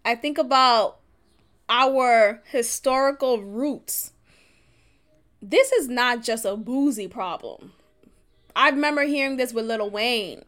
I 0.04 0.14
think 0.14 0.38
about 0.38 0.97
our 1.68 2.42
historical 2.50 3.42
roots. 3.42 4.12
This 5.40 5.72
is 5.72 5.88
not 5.88 6.22
just 6.22 6.44
a 6.44 6.56
Boosie 6.56 7.10
problem. 7.10 7.72
I 8.56 8.70
remember 8.70 9.02
hearing 9.02 9.36
this 9.36 9.52
with 9.52 9.66
Lil 9.66 9.88
Wayne. 9.90 10.44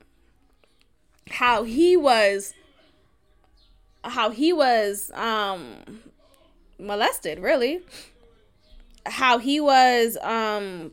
How 1.31 1.63
he 1.63 1.97
was 1.97 2.55
how 4.03 4.31
he 4.31 4.53
was 4.53 5.11
um 5.15 6.01
molested, 6.79 7.39
really. 7.39 7.83
How 9.07 9.39
he 9.39 9.61
was 9.61 10.17
um 10.23 10.93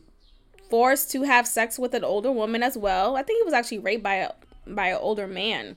forced 0.70 1.10
to 1.12 1.22
have 1.22 1.46
sex 1.46 1.78
with 1.78 1.94
an 1.94 2.04
older 2.04 2.30
woman 2.30 2.62
as 2.62 2.76
well. 2.76 3.16
I 3.16 3.22
think 3.22 3.40
he 3.40 3.44
was 3.44 3.54
actually 3.54 3.78
raped 3.78 4.04
by 4.04 4.14
a 4.14 4.30
by 4.66 4.88
an 4.88 4.98
older 5.00 5.26
man. 5.26 5.76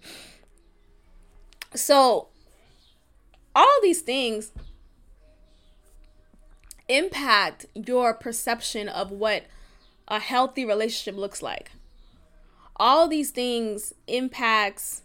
So 1.74 2.28
these 3.82 4.02
things 4.02 4.52
impact 6.88 7.66
your 7.74 8.14
perception 8.14 8.90
of 8.90 9.12
what 9.12 9.44
a 10.08 10.20
healthy 10.20 10.66
relationship 10.66 11.20
looks 11.20 11.42
like. 11.42 11.72
All 12.76 13.08
these 13.08 13.32
things 13.32 13.94
impacts 14.08 15.04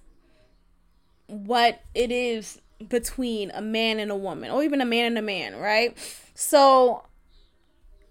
what 1.26 1.82
it 1.94 2.10
is 2.10 2.60
between 2.88 3.50
a 3.52 3.62
man 3.62 3.98
and 3.98 4.10
a 4.10 4.16
woman 4.16 4.50
or 4.50 4.62
even 4.62 4.80
a 4.80 4.84
man 4.84 5.06
and 5.06 5.18
a 5.18 5.22
man, 5.22 5.56
right? 5.56 5.96
So 6.34 7.04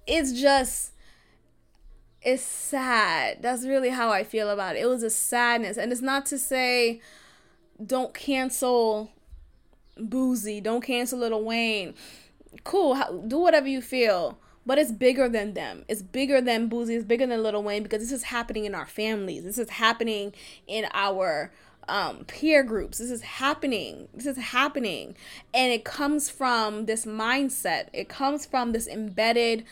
it's 0.07 0.33
just 0.39 0.91
it's 2.21 2.41
sad. 2.41 3.41
That's 3.41 3.65
really 3.65 3.89
how 3.89 4.09
I 4.09 4.23
feel 4.23 4.49
about 4.49 4.75
it. 4.75 4.79
It 4.79 4.87
was 4.87 5.03
a 5.03 5.11
sadness. 5.11 5.77
And 5.77 5.91
it's 5.91 6.01
not 6.01 6.25
to 6.27 6.39
say 6.39 6.99
don't 7.85 8.13
cancel 8.13 9.11
Boosie, 9.99 10.61
don't 10.61 10.81
cancel 10.81 11.19
Little 11.19 11.43
Wayne. 11.43 11.93
Cool, 12.63 13.23
do 13.27 13.39
whatever 13.39 13.67
you 13.67 13.81
feel. 13.81 14.37
But 14.67 14.79
it's 14.79 14.91
bigger 14.91 15.29
than 15.29 15.53
them. 15.53 15.85
It's 15.87 16.01
bigger 16.01 16.41
than 16.41 16.69
Boosie. 16.69 16.95
It's 16.95 17.05
bigger 17.05 17.27
than 17.27 17.43
Little 17.43 17.61
Wayne 17.61 17.83
because 17.83 18.01
this 18.01 18.11
is 18.11 18.23
happening 18.23 18.65
in 18.65 18.73
our 18.73 18.87
families. 18.87 19.43
This 19.43 19.59
is 19.59 19.69
happening 19.69 20.33
in 20.65 20.87
our 20.91 21.51
um, 21.87 22.25
peer 22.25 22.63
groups. 22.63 22.97
This 22.97 23.11
is 23.11 23.21
happening. 23.21 24.07
This 24.11 24.25
is 24.25 24.37
happening. 24.37 25.15
And 25.53 25.71
it 25.71 25.85
comes 25.85 26.31
from 26.31 26.87
this 26.87 27.05
mindset. 27.05 27.89
It 27.93 28.09
comes 28.09 28.47
from 28.47 28.71
this 28.71 28.87
embedded 28.87 29.65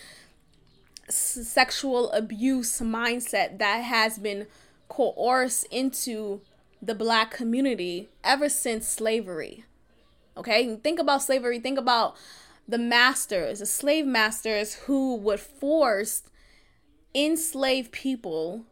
sexual 1.10 2.12
abuse 2.12 2.80
mindset 2.80 3.58
that 3.58 3.78
has 3.78 4.20
been 4.20 4.48
coerced 4.90 5.66
into 5.72 6.42
the 6.82 6.94
black 6.94 7.32
community 7.32 8.10
ever 8.24 8.48
since 8.48 8.88
slavery. 8.88 9.66
Okay, 10.36 10.76
think 10.78 11.00
about 11.00 11.22
slavery, 11.22 11.60
think 11.60 11.78
about 11.78 12.16
the 12.68 12.78
masters, 12.78 13.60
the 13.60 13.66
slave 13.66 14.06
masters 14.06 14.76
who 14.76 15.16
would 15.16 15.40
force 15.40 16.24
enslaved 17.14 17.92
people 17.92 18.66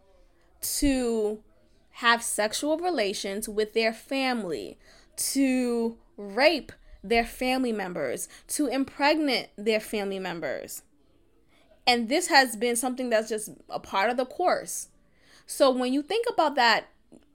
to 0.62 1.44
have 1.96 2.24
sexual 2.24 2.78
relations 2.78 3.48
with 3.48 3.74
their 3.74 3.94
family, 3.94 4.78
to 5.18 5.98
rape 6.18 6.72
their 7.04 7.26
family 7.26 7.72
members, 7.72 8.28
to 8.48 8.68
impregnate 8.68 9.50
their 9.58 9.80
family 9.80 10.20
members. 10.20 10.84
And 11.86 12.10
this 12.10 12.28
has 12.28 12.56
been 12.56 12.76
something 12.76 13.10
that's 13.10 13.30
just 13.30 13.50
a 13.70 13.80
part 13.80 14.10
of 14.10 14.18
the 14.18 14.26
course. 14.26 14.90
So 15.46 15.70
when 15.70 15.94
you 15.94 16.02
think 16.02 16.26
about 16.30 16.56
that 16.56 16.86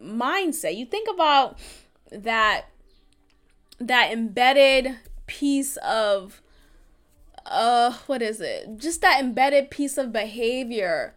mindset, 0.02 0.76
you 0.76 0.86
think 0.86 1.08
about 1.12 1.58
that 2.10 2.66
that 3.78 4.12
embedded 4.12 4.96
piece 5.26 5.76
of 5.78 6.40
uh 7.44 7.92
what 8.06 8.22
is 8.22 8.40
it? 8.40 8.78
Just 8.78 9.00
that 9.02 9.20
embedded 9.20 9.70
piece 9.70 9.98
of 9.98 10.12
behavior 10.12 11.14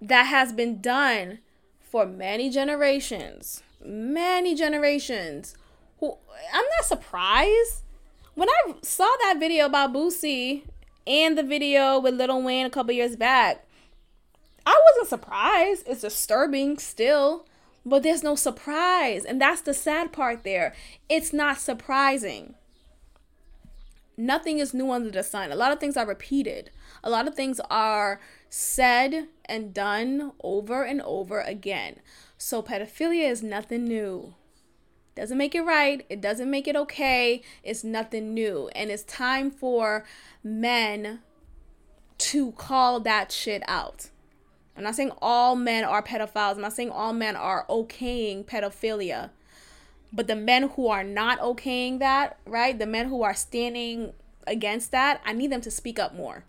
that 0.00 0.24
has 0.24 0.52
been 0.52 0.80
done 0.80 1.38
for 1.80 2.06
many 2.06 2.50
generations. 2.50 3.62
Many 3.84 4.54
generations. 4.54 5.56
Who 6.00 6.16
I'm 6.52 6.64
not 6.78 6.84
surprised 6.84 7.82
when 8.36 8.50
I 8.50 8.74
saw 8.82 9.08
that 9.22 9.40
video 9.40 9.64
about 9.64 9.94
Boosie 9.94 10.64
and 11.06 11.38
the 11.38 11.42
video 11.42 11.98
with 11.98 12.14
Little 12.14 12.42
Wayne 12.42 12.66
a 12.66 12.70
couple 12.70 12.92
years 12.92 13.16
back, 13.16 13.64
I 14.66 14.78
wasn't 14.90 15.08
surprised. 15.08 15.88
It's 15.88 16.02
disturbing 16.02 16.76
still, 16.76 17.46
but 17.86 18.02
there's 18.02 18.24
no 18.24 18.34
surprise. 18.34 19.24
And 19.24 19.40
that's 19.40 19.60
the 19.60 19.72
sad 19.72 20.12
part 20.12 20.42
there. 20.42 20.74
It's 21.08 21.32
not 21.32 21.58
surprising. 21.58 22.56
Nothing 24.16 24.58
is 24.58 24.74
new 24.74 24.90
under 24.90 25.10
the 25.10 25.22
sun. 25.22 25.52
A 25.52 25.56
lot 25.56 25.72
of 25.72 25.78
things 25.78 25.96
are 25.96 26.06
repeated. 26.06 26.70
A 27.04 27.10
lot 27.10 27.28
of 27.28 27.34
things 27.34 27.60
are 27.70 28.20
said 28.50 29.28
and 29.44 29.72
done 29.72 30.32
over 30.42 30.82
and 30.82 31.00
over 31.02 31.40
again. 31.40 32.00
So 32.36 32.60
pedophilia 32.60 33.30
is 33.30 33.42
nothing 33.42 33.84
new. 33.84 34.34
Doesn't 35.14 35.38
make 35.38 35.54
it 35.54 35.62
right. 35.62 36.04
It 36.10 36.20
doesn't 36.20 36.50
make 36.50 36.66
it 36.66 36.76
okay. 36.76 37.40
It's 37.62 37.84
nothing 37.84 38.34
new. 38.34 38.68
And 38.74 38.90
it's 38.90 39.04
time 39.04 39.50
for 39.50 40.04
men 40.42 41.20
to 42.18 42.52
call 42.52 43.00
that 43.00 43.30
shit 43.30 43.62
out. 43.68 44.10
I'm 44.76 44.82
not 44.82 44.94
saying 44.94 45.12
all 45.22 45.56
men 45.56 45.84
are 45.84 46.02
pedophiles. 46.02 46.56
I'm 46.56 46.60
not 46.60 46.74
saying 46.74 46.90
all 46.90 47.12
men 47.12 47.34
are 47.34 47.64
okaying 47.68 48.44
pedophilia. 48.44 49.30
But 50.12 50.26
the 50.26 50.36
men 50.36 50.70
who 50.70 50.88
are 50.88 51.04
not 51.04 51.40
okaying 51.40 51.98
that, 51.98 52.38
right? 52.46 52.78
The 52.78 52.86
men 52.86 53.08
who 53.08 53.22
are 53.22 53.34
standing 53.34 54.12
against 54.46 54.92
that, 54.92 55.20
I 55.24 55.32
need 55.32 55.50
them 55.50 55.60
to 55.62 55.70
speak 55.70 55.98
up 55.98 56.14
more. 56.14 56.44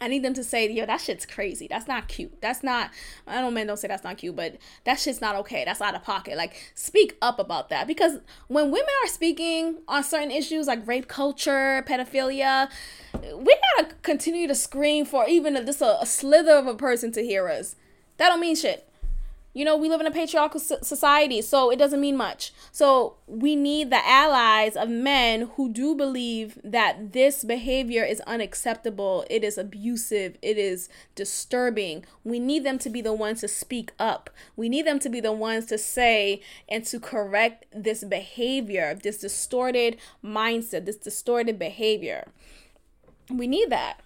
I 0.00 0.08
need 0.08 0.24
them 0.24 0.34
to 0.34 0.42
say, 0.42 0.70
yo, 0.70 0.86
that 0.86 1.00
shit's 1.00 1.24
crazy. 1.24 1.68
That's 1.68 1.86
not 1.86 2.08
cute. 2.08 2.40
That's 2.40 2.64
not, 2.64 2.90
I 3.26 3.40
don't 3.40 3.54
men 3.54 3.68
don't 3.68 3.76
say 3.76 3.86
that's 3.86 4.02
not 4.02 4.18
cute, 4.18 4.34
but 4.34 4.56
that 4.84 4.98
shit's 4.98 5.20
not 5.20 5.36
okay. 5.36 5.64
That's 5.64 5.80
out 5.80 5.94
of 5.94 6.02
pocket. 6.02 6.36
Like, 6.36 6.72
speak 6.74 7.16
up 7.22 7.38
about 7.38 7.68
that. 7.68 7.86
Because 7.86 8.18
when 8.48 8.72
women 8.72 8.90
are 9.04 9.08
speaking 9.08 9.78
on 9.86 10.02
certain 10.02 10.32
issues 10.32 10.66
like 10.66 10.86
rape 10.86 11.06
culture, 11.06 11.84
pedophilia, 11.86 12.68
we 13.22 13.56
gotta 13.76 13.94
continue 14.02 14.48
to 14.48 14.54
scream 14.54 15.04
for 15.04 15.28
even 15.28 15.54
just 15.64 15.80
a, 15.80 16.02
a 16.02 16.06
slither 16.06 16.54
of 16.54 16.66
a 16.66 16.74
person 16.74 17.12
to 17.12 17.22
hear 17.22 17.48
us. 17.48 17.76
That 18.16 18.30
don't 18.30 18.40
mean 18.40 18.56
shit. 18.56 18.88
You 19.54 19.64
know, 19.64 19.76
we 19.76 19.88
live 19.88 20.00
in 20.00 20.06
a 20.06 20.10
patriarchal 20.10 20.58
society, 20.58 21.40
so 21.40 21.70
it 21.70 21.78
doesn't 21.78 22.00
mean 22.00 22.16
much. 22.16 22.52
So 22.72 23.18
we 23.28 23.54
need 23.54 23.88
the 23.88 24.04
allies 24.04 24.76
of 24.76 24.88
men 24.88 25.50
who 25.54 25.72
do 25.72 25.94
believe 25.94 26.58
that 26.64 27.12
this 27.12 27.44
behavior 27.44 28.02
is 28.02 28.20
unacceptable, 28.22 29.24
it 29.30 29.44
is 29.44 29.56
abusive, 29.56 30.36
it 30.42 30.58
is 30.58 30.88
disturbing. 31.14 32.04
We 32.24 32.40
need 32.40 32.64
them 32.64 32.78
to 32.80 32.90
be 32.90 33.00
the 33.00 33.12
ones 33.12 33.40
to 33.42 33.48
speak 33.48 33.92
up. 33.96 34.28
We 34.56 34.68
need 34.68 34.86
them 34.88 34.98
to 34.98 35.08
be 35.08 35.20
the 35.20 35.32
ones 35.32 35.66
to 35.66 35.78
say 35.78 36.42
and 36.68 36.84
to 36.86 36.98
correct 36.98 37.66
this 37.72 38.02
behavior, 38.02 38.98
this 39.00 39.18
distorted 39.18 39.98
mindset, 40.22 40.84
this 40.84 40.96
distorted 40.96 41.60
behavior. 41.60 42.26
We 43.30 43.46
need 43.46 43.70
that. 43.70 44.00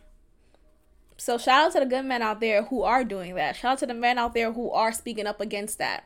So 1.18 1.36
shout 1.36 1.66
out 1.66 1.72
to 1.72 1.80
the 1.80 1.86
good 1.86 2.04
men 2.04 2.22
out 2.22 2.40
there 2.40 2.62
who 2.62 2.84
are 2.84 3.02
doing 3.02 3.34
that. 3.34 3.56
Shout 3.56 3.72
out 3.72 3.78
to 3.80 3.86
the 3.86 3.94
men 3.94 4.18
out 4.18 4.34
there 4.34 4.52
who 4.52 4.70
are 4.70 4.92
speaking 4.92 5.26
up 5.26 5.40
against 5.40 5.78
that. 5.78 6.04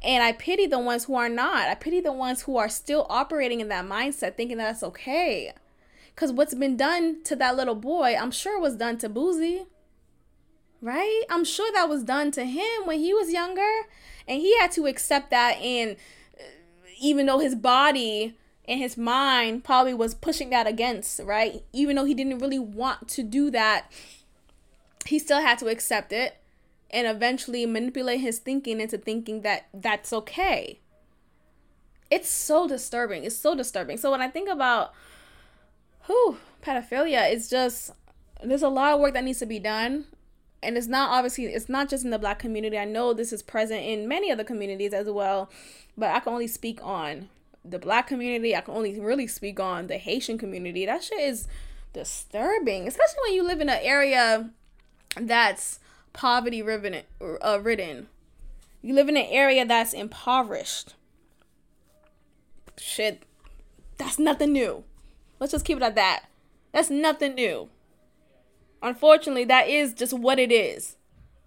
And 0.00 0.22
I 0.22 0.30
pity 0.30 0.66
the 0.66 0.78
ones 0.78 1.04
who 1.04 1.16
are 1.16 1.28
not. 1.28 1.68
I 1.68 1.74
pity 1.74 2.00
the 2.00 2.12
ones 2.12 2.42
who 2.42 2.56
are 2.56 2.68
still 2.68 3.04
operating 3.10 3.60
in 3.60 3.68
that 3.68 3.84
mindset, 3.84 4.36
thinking 4.36 4.58
that 4.58 4.66
that's 4.66 4.82
okay. 4.84 5.52
Because 6.14 6.30
what's 6.32 6.54
been 6.54 6.76
done 6.76 7.22
to 7.24 7.34
that 7.34 7.56
little 7.56 7.74
boy, 7.74 8.16
I'm 8.16 8.30
sure 8.30 8.60
was 8.60 8.76
done 8.76 8.96
to 8.98 9.08
Boosie. 9.08 9.66
Right? 10.80 11.22
I'm 11.28 11.44
sure 11.44 11.72
that 11.72 11.88
was 11.88 12.04
done 12.04 12.30
to 12.32 12.44
him 12.44 12.86
when 12.86 13.00
he 13.00 13.12
was 13.12 13.32
younger. 13.32 13.68
And 14.28 14.40
he 14.40 14.56
had 14.58 14.70
to 14.72 14.86
accept 14.86 15.30
that. 15.30 15.56
And 15.56 15.96
uh, 16.38 16.44
even 17.00 17.26
though 17.26 17.40
his 17.40 17.56
body 17.56 18.36
and 18.68 18.78
his 18.78 18.96
mind 18.96 19.64
probably 19.64 19.94
was 19.94 20.14
pushing 20.14 20.50
that 20.50 20.68
against, 20.68 21.18
right? 21.24 21.64
Even 21.72 21.96
though 21.96 22.04
he 22.04 22.14
didn't 22.14 22.38
really 22.38 22.58
want 22.60 23.08
to 23.08 23.24
do 23.24 23.50
that, 23.50 23.90
he 25.08 25.18
still 25.18 25.40
had 25.40 25.58
to 25.58 25.68
accept 25.68 26.12
it 26.12 26.36
and 26.90 27.06
eventually 27.06 27.64
manipulate 27.64 28.20
his 28.20 28.38
thinking 28.38 28.80
into 28.80 28.98
thinking 28.98 29.40
that 29.40 29.66
that's 29.72 30.12
okay. 30.12 30.80
It's 32.10 32.28
so 32.28 32.68
disturbing. 32.68 33.24
It's 33.24 33.36
so 33.36 33.54
disturbing. 33.54 33.96
So 33.96 34.10
when 34.10 34.20
I 34.20 34.28
think 34.28 34.48
about 34.48 34.92
who 36.02 36.36
pedophilia, 36.62 37.30
it's 37.32 37.48
just 37.48 37.92
there's 38.42 38.62
a 38.62 38.68
lot 38.68 38.92
of 38.92 39.00
work 39.00 39.14
that 39.14 39.24
needs 39.24 39.38
to 39.38 39.46
be 39.46 39.58
done. 39.58 40.04
And 40.62 40.76
it's 40.76 40.86
not 40.86 41.10
obviously 41.10 41.46
it's 41.46 41.68
not 41.70 41.88
just 41.88 42.04
in 42.04 42.10
the 42.10 42.18
black 42.18 42.38
community. 42.38 42.78
I 42.78 42.84
know 42.84 43.14
this 43.14 43.32
is 43.32 43.42
present 43.42 43.82
in 43.82 44.08
many 44.08 44.30
other 44.30 44.44
communities 44.44 44.92
as 44.92 45.08
well, 45.08 45.50
but 45.96 46.10
I 46.10 46.20
can 46.20 46.34
only 46.34 46.48
speak 46.48 46.80
on 46.82 47.30
the 47.64 47.78
black 47.78 48.06
community. 48.08 48.54
I 48.54 48.60
can 48.60 48.74
only 48.74 49.00
really 49.00 49.26
speak 49.26 49.58
on 49.58 49.86
the 49.86 49.96
Haitian 49.96 50.36
community. 50.36 50.84
That 50.84 51.02
shit 51.02 51.20
is 51.20 51.48
disturbing, 51.94 52.86
especially 52.86 53.20
when 53.22 53.34
you 53.34 53.42
live 53.42 53.60
in 53.62 53.68
an 53.68 53.80
area 53.80 54.50
that's 55.16 55.80
poverty 56.12 56.62
ridden, 56.62 57.02
uh, 57.20 57.60
ridden. 57.60 58.08
You 58.82 58.94
live 58.94 59.08
in 59.08 59.16
an 59.16 59.26
area 59.28 59.64
that's 59.64 59.92
impoverished. 59.92 60.94
Shit, 62.76 63.22
that's 63.96 64.18
nothing 64.18 64.52
new. 64.52 64.84
Let's 65.40 65.52
just 65.52 65.64
keep 65.64 65.76
it 65.76 65.82
at 65.82 65.94
that. 65.96 66.24
That's 66.72 66.90
nothing 66.90 67.34
new. 67.34 67.68
Unfortunately, 68.82 69.44
that 69.44 69.68
is 69.68 69.94
just 69.94 70.12
what 70.12 70.38
it 70.38 70.52
is. 70.52 70.96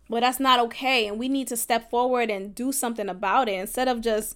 But 0.10 0.22
that's 0.22 0.40
not 0.40 0.60
okay. 0.60 1.08
And 1.08 1.18
we 1.18 1.30
need 1.30 1.48
to 1.48 1.58
step 1.58 1.90
forward 1.90 2.30
and 2.30 2.54
do 2.54 2.74
something 2.74 3.08
about 3.08 3.48
it 3.48 3.54
instead 3.54 3.88
of 3.88 4.02
just 4.02 4.36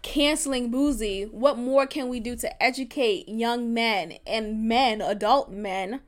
canceling 0.00 0.72
Boosie. 0.72 1.30
What 1.30 1.58
more 1.58 1.86
can 1.86 2.08
we 2.08 2.20
do 2.20 2.36
to 2.36 2.62
educate 2.62 3.28
young 3.28 3.74
men 3.74 4.14
and 4.26 4.66
men, 4.66 5.02
adult 5.02 5.50
men, 5.50 6.00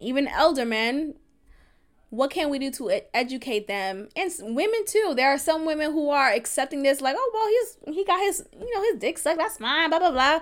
even 0.00 0.28
elder 0.28 0.64
men, 0.64 1.16
what 2.10 2.30
can 2.30 2.50
we 2.50 2.58
do 2.58 2.70
to 2.72 3.00
educate 3.12 3.66
them? 3.66 4.08
And 4.14 4.30
women 4.40 4.84
too. 4.86 5.14
There 5.16 5.30
are 5.30 5.38
some 5.38 5.66
women 5.66 5.92
who 5.92 6.10
are 6.10 6.30
accepting 6.30 6.82
this 6.82 7.00
like 7.00 7.16
oh 7.18 7.30
well 7.34 7.48
he's 7.48 7.96
he 7.96 8.04
got 8.04 8.20
his 8.20 8.46
you 8.52 8.74
know 8.74 8.82
his 8.82 9.00
dick 9.00 9.18
sucked. 9.18 9.38
That's 9.38 9.58
fine 9.58 9.90
blah 9.90 9.98
blah 9.98 10.12
blah. 10.12 10.40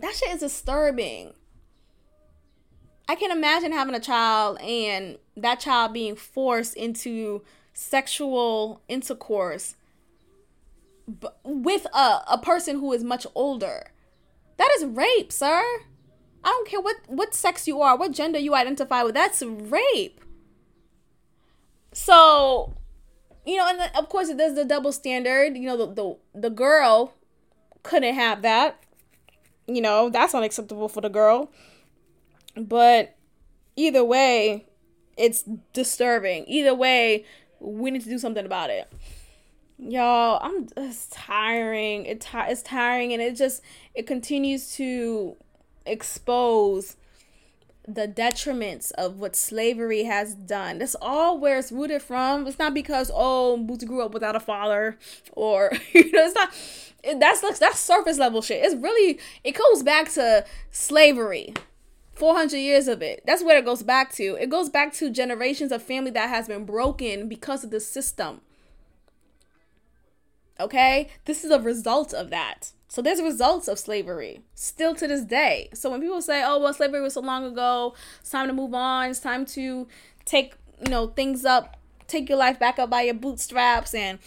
That 0.00 0.14
shit 0.14 0.34
is 0.34 0.40
disturbing. 0.40 1.32
I 3.08 3.14
can 3.14 3.30
imagine 3.30 3.72
having 3.72 3.94
a 3.94 4.00
child 4.00 4.60
and 4.60 5.18
that 5.36 5.60
child 5.60 5.92
being 5.92 6.16
forced 6.16 6.74
into 6.74 7.42
sexual 7.72 8.82
intercourse 8.88 9.76
with 11.44 11.86
a, 11.94 12.20
a 12.28 12.38
person 12.42 12.80
who 12.80 12.92
is 12.92 13.04
much 13.04 13.26
older. 13.34 13.90
That 14.56 14.70
is 14.76 14.84
rape 14.84 15.32
sir. 15.32 15.62
I 16.44 16.48
don't 16.48 16.68
care 16.68 16.80
what 16.80 16.96
what 17.08 17.34
sex 17.34 17.66
you 17.66 17.82
are 17.82 17.96
what 17.96 18.12
gender 18.12 18.38
you 18.38 18.54
identify 18.54 19.02
with 19.02 19.14
that's 19.14 19.42
rape 19.42 20.20
so, 21.96 22.74
you 23.46 23.56
know, 23.56 23.66
and 23.66 23.80
the, 23.80 23.98
of 23.98 24.10
course, 24.10 24.30
there's 24.30 24.54
the 24.54 24.66
double 24.66 24.92
standard. 24.92 25.56
You 25.56 25.62
know, 25.62 25.76
the, 25.78 25.94
the 25.94 26.40
the 26.40 26.50
girl 26.50 27.14
couldn't 27.82 28.14
have 28.14 28.42
that. 28.42 28.84
You 29.66 29.80
know, 29.80 30.10
that's 30.10 30.34
unacceptable 30.34 30.90
for 30.90 31.00
the 31.00 31.08
girl. 31.08 31.50
But 32.54 33.16
either 33.76 34.04
way, 34.04 34.66
it's 35.16 35.44
disturbing. 35.72 36.44
Either 36.46 36.74
way, 36.74 37.24
we 37.60 37.90
need 37.90 38.02
to 38.02 38.10
do 38.10 38.18
something 38.18 38.44
about 38.44 38.68
it. 38.68 38.92
Y'all, 39.78 40.38
I'm 40.42 40.68
just 40.76 41.12
tiring. 41.12 42.04
It 42.04 42.28
it's 42.34 42.60
tiring 42.60 43.14
and 43.14 43.22
it 43.22 43.36
just 43.36 43.62
it 43.94 44.06
continues 44.06 44.74
to 44.74 45.34
expose 45.86 46.98
the 47.86 48.08
detriments 48.08 48.92
of 48.92 49.18
what 49.18 49.36
slavery 49.36 50.04
has 50.04 50.34
done. 50.34 50.78
That's 50.78 50.96
all 51.00 51.38
where 51.38 51.58
it's 51.58 51.70
rooted 51.70 52.02
from. 52.02 52.46
It's 52.46 52.58
not 52.58 52.74
because 52.74 53.10
oh 53.14 53.58
Boosie 53.60 53.86
grew 53.86 54.02
up 54.02 54.12
without 54.12 54.36
a 54.36 54.40
father 54.40 54.98
or 55.32 55.70
you 55.92 56.10
know 56.12 56.24
it's 56.24 56.34
not. 56.34 57.20
That's 57.20 57.58
that's 57.58 57.78
surface 57.78 58.18
level 58.18 58.42
shit. 58.42 58.64
It's 58.64 58.74
really 58.74 59.18
it 59.44 59.56
goes 59.56 59.82
back 59.82 60.10
to 60.12 60.44
slavery. 60.70 61.54
400 62.14 62.56
years 62.56 62.88
of 62.88 63.02
it. 63.02 63.22
That's 63.26 63.44
where 63.44 63.58
it 63.58 63.66
goes 63.66 63.82
back 63.82 64.10
to. 64.14 64.38
It 64.40 64.48
goes 64.48 64.70
back 64.70 64.94
to 64.94 65.10
generations 65.10 65.70
of 65.70 65.82
family 65.82 66.10
that 66.12 66.30
has 66.30 66.48
been 66.48 66.64
broken 66.64 67.28
because 67.28 67.62
of 67.62 67.70
the 67.70 67.78
system. 67.78 68.40
Okay? 70.58 71.08
This 71.24 71.44
is 71.44 71.50
a 71.50 71.60
result 71.60 72.12
of 72.12 72.30
that. 72.30 72.72
So 72.88 73.02
there's 73.02 73.20
results 73.20 73.68
of 73.68 73.78
slavery 73.78 74.42
still 74.54 74.94
to 74.94 75.06
this 75.06 75.22
day. 75.22 75.68
So 75.74 75.90
when 75.90 76.00
people 76.00 76.22
say, 76.22 76.42
"Oh, 76.44 76.58
well, 76.58 76.72
slavery 76.72 77.00
was 77.00 77.14
so 77.14 77.20
long 77.20 77.44
ago. 77.44 77.94
It's 78.20 78.30
time 78.30 78.46
to 78.46 78.52
move 78.52 78.74
on. 78.74 79.10
It's 79.10 79.20
time 79.20 79.44
to 79.46 79.86
take, 80.24 80.54
you 80.82 80.90
know, 80.90 81.08
things 81.08 81.44
up, 81.44 81.76
take 82.06 82.28
your 82.28 82.38
life 82.38 82.58
back 82.58 82.78
up 82.78 82.90
by 82.90 83.02
your 83.02 83.14
bootstraps." 83.14 83.92
And 83.92 84.18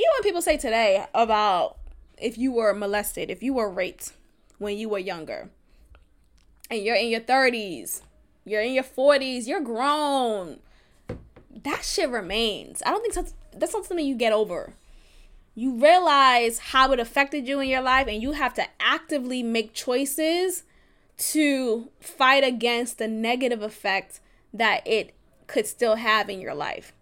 even 0.00 0.10
when 0.16 0.22
people 0.22 0.42
say 0.42 0.56
today 0.56 1.06
about 1.14 1.76
if 2.20 2.38
you 2.38 2.50
were 2.50 2.72
molested, 2.72 3.30
if 3.30 3.42
you 3.42 3.54
were 3.54 3.70
raped 3.70 4.12
when 4.58 4.76
you 4.76 4.88
were 4.88 4.98
younger, 4.98 5.50
and 6.70 6.82
you're 6.82 6.96
in 6.96 7.08
your 7.08 7.20
30s, 7.20 8.02
you're 8.44 8.62
in 8.62 8.72
your 8.72 8.84
40s, 8.84 9.46
you're 9.46 9.60
grown. 9.60 10.58
That 11.62 11.84
shit 11.84 12.08
remains. 12.08 12.82
I 12.84 12.90
don't 12.90 13.02
think 13.02 13.14
that's, 13.14 13.34
that's 13.52 13.72
not 13.72 13.84
something 13.84 14.04
you 14.04 14.14
get 14.14 14.32
over 14.32 14.72
you 15.58 15.72
realize 15.72 16.60
how 16.60 16.92
it 16.92 17.00
affected 17.00 17.48
you 17.48 17.58
in 17.58 17.68
your 17.68 17.80
life 17.82 18.06
and 18.06 18.22
you 18.22 18.30
have 18.30 18.54
to 18.54 18.64
actively 18.78 19.42
make 19.42 19.74
choices 19.74 20.62
to 21.16 21.90
fight 21.98 22.44
against 22.44 22.98
the 22.98 23.08
negative 23.08 23.60
effect 23.60 24.20
that 24.54 24.86
it 24.86 25.12
could 25.48 25.66
still 25.66 25.96
have 25.96 26.30
in 26.30 26.40
your 26.40 26.54
life. 26.54 26.92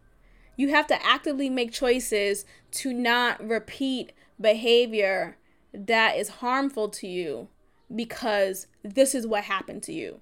You 0.57 0.71
have 0.71 0.87
to 0.87 1.07
actively 1.07 1.51
make 1.51 1.71
choices 1.71 2.47
to 2.71 2.95
not 2.95 3.47
repeat 3.47 4.15
behavior 4.41 5.37
that 5.75 6.17
is 6.17 6.31
harmful 6.41 6.89
to 6.89 7.07
you 7.07 7.49
because 7.95 8.69
this 8.83 9.15
is 9.15 9.27
what 9.27 9.45
happened 9.45 9.83
to 9.83 9.93
you. 9.93 10.21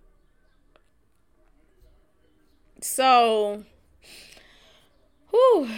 So, 2.81 3.63
whew 5.31 5.69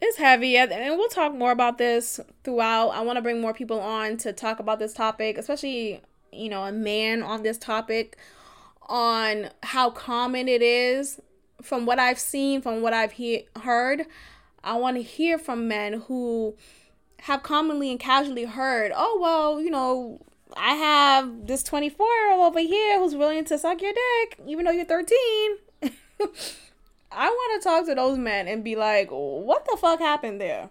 it's 0.00 0.16
heavy 0.16 0.56
and 0.56 0.70
we'll 0.70 1.08
talk 1.08 1.34
more 1.34 1.50
about 1.50 1.78
this 1.78 2.20
throughout 2.44 2.90
i 2.90 3.00
want 3.00 3.16
to 3.16 3.22
bring 3.22 3.40
more 3.40 3.54
people 3.54 3.80
on 3.80 4.16
to 4.16 4.32
talk 4.32 4.58
about 4.60 4.78
this 4.78 4.92
topic 4.92 5.38
especially 5.38 6.00
you 6.32 6.48
know 6.48 6.64
a 6.64 6.72
man 6.72 7.22
on 7.22 7.42
this 7.42 7.58
topic 7.58 8.16
on 8.82 9.50
how 9.62 9.90
common 9.90 10.48
it 10.48 10.62
is 10.62 11.20
from 11.62 11.86
what 11.86 11.98
i've 11.98 12.18
seen 12.18 12.62
from 12.62 12.80
what 12.80 12.92
i've 12.92 13.12
he- 13.12 13.46
heard 13.62 14.04
i 14.62 14.76
want 14.76 14.96
to 14.96 15.02
hear 15.02 15.38
from 15.38 15.66
men 15.68 15.94
who 16.06 16.54
have 17.20 17.42
commonly 17.42 17.90
and 17.90 17.98
casually 17.98 18.44
heard 18.44 18.92
oh 18.94 19.18
well 19.20 19.60
you 19.60 19.70
know 19.70 20.20
I 20.56 20.74
have 20.74 21.46
this 21.46 21.62
24 21.62 22.06
year 22.06 22.32
old 22.32 22.46
over 22.46 22.60
here 22.60 22.98
who's 22.98 23.14
willing 23.14 23.44
to 23.44 23.58
suck 23.58 23.82
your 23.82 23.92
dick, 23.92 24.38
even 24.46 24.64
though 24.64 24.70
you're 24.70 24.84
13. 24.84 25.58
I 27.10 27.28
want 27.28 27.62
to 27.62 27.68
talk 27.68 27.86
to 27.86 27.94
those 27.94 28.18
men 28.18 28.48
and 28.48 28.62
be 28.62 28.76
like, 28.76 29.08
what 29.10 29.64
the 29.64 29.76
fuck 29.76 30.00
happened 30.00 30.40
there? 30.40 30.68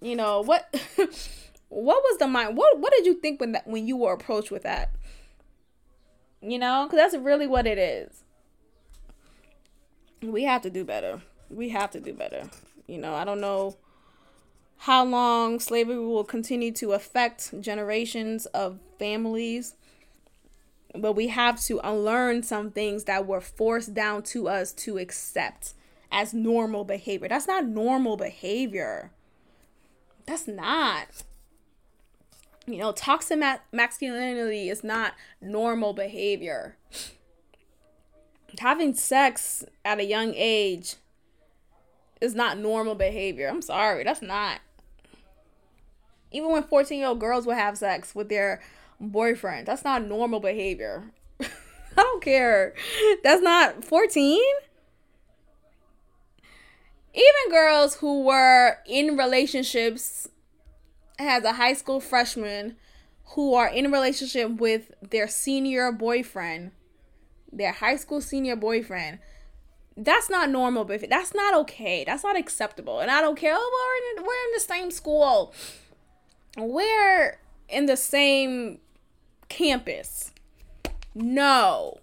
You 0.00 0.16
know 0.16 0.42
what? 0.42 0.68
what 1.68 2.02
was 2.02 2.18
the 2.18 2.26
mind? 2.26 2.56
What 2.56 2.78
What 2.78 2.92
did 2.92 3.06
you 3.06 3.14
think 3.14 3.40
when 3.40 3.52
that 3.52 3.66
when 3.66 3.86
you 3.86 3.96
were 3.96 4.12
approached 4.12 4.50
with 4.50 4.62
that? 4.62 4.90
You 6.40 6.58
know, 6.58 6.86
because 6.86 6.98
that's 6.98 7.22
really 7.22 7.46
what 7.46 7.66
it 7.66 7.78
is. 7.78 8.24
We 10.22 10.44
have 10.44 10.62
to 10.62 10.70
do 10.70 10.84
better. 10.84 11.22
We 11.50 11.68
have 11.68 11.90
to 11.92 12.00
do 12.00 12.12
better. 12.14 12.48
You 12.86 12.98
know, 12.98 13.14
I 13.14 13.24
don't 13.24 13.40
know 13.40 13.76
how 14.78 15.04
long 15.04 15.60
slavery 15.60 15.98
will 15.98 16.24
continue 16.24 16.72
to 16.72 16.92
affect 16.92 17.60
generations 17.60 18.46
of 18.46 18.80
families 18.98 19.76
but 20.94 21.14
we 21.14 21.28
have 21.28 21.60
to 21.62 21.80
unlearn 21.82 22.42
some 22.42 22.70
things 22.70 23.04
that 23.04 23.26
were 23.26 23.40
forced 23.40 23.94
down 23.94 24.22
to 24.22 24.48
us 24.48 24.72
to 24.72 24.98
accept 24.98 25.74
as 26.10 26.34
normal 26.34 26.84
behavior. 26.84 27.28
That's 27.28 27.46
not 27.46 27.66
normal 27.66 28.16
behavior. 28.16 29.10
That's 30.26 30.46
not. 30.46 31.08
You 32.66 32.78
know, 32.78 32.92
toxic 32.92 33.38
ma- 33.38 33.58
masculinity 33.72 34.68
is 34.68 34.84
not 34.84 35.14
normal 35.40 35.94
behavior. 35.94 36.76
Having 38.58 38.94
sex 38.94 39.64
at 39.84 39.98
a 39.98 40.04
young 40.04 40.34
age 40.36 40.96
is 42.20 42.34
not 42.34 42.58
normal 42.58 42.94
behavior. 42.94 43.48
I'm 43.48 43.62
sorry, 43.62 44.04
that's 44.04 44.22
not. 44.22 44.60
Even 46.30 46.50
when 46.52 46.62
14 46.62 46.98
year 46.98 47.08
old 47.08 47.20
girls 47.20 47.46
will 47.46 47.54
have 47.54 47.76
sex 47.76 48.14
with 48.14 48.28
their 48.28 48.62
boyfriend. 49.02 49.66
That's 49.66 49.84
not 49.84 50.06
normal 50.06 50.40
behavior. 50.40 51.10
I 51.40 51.46
don't 51.96 52.22
care. 52.22 52.74
That's 53.22 53.42
not 53.42 53.84
14. 53.84 54.40
Even 57.14 57.50
girls 57.50 57.96
who 57.96 58.22
were 58.22 58.78
in 58.86 59.16
relationships 59.16 60.28
as 61.18 61.44
a 61.44 61.54
high 61.54 61.74
school 61.74 62.00
freshman 62.00 62.76
who 63.34 63.54
are 63.54 63.68
in 63.68 63.86
a 63.86 63.90
relationship 63.90 64.50
with 64.50 64.92
their 65.02 65.28
senior 65.28 65.92
boyfriend, 65.92 66.72
their 67.52 67.72
high 67.72 67.96
school 67.96 68.20
senior 68.20 68.56
boyfriend, 68.56 69.18
that's 69.96 70.30
not 70.30 70.48
normal 70.48 70.84
behavior. 70.84 71.08
That's 71.08 71.34
not 71.34 71.54
okay. 71.60 72.04
That's 72.04 72.24
not 72.24 72.36
acceptable. 72.36 73.00
And 73.00 73.10
I 73.10 73.20
don't 73.20 73.38
care. 73.38 73.54
Oh, 73.54 74.10
we're 74.16 74.20
in, 74.20 74.26
we're 74.26 74.44
in 74.46 74.52
the 74.54 74.60
same 74.60 74.90
school. 74.90 75.52
We're 76.56 77.38
in 77.68 77.86
the 77.86 77.96
same 77.96 78.78
campus. 79.52 80.32
No. 81.14 81.98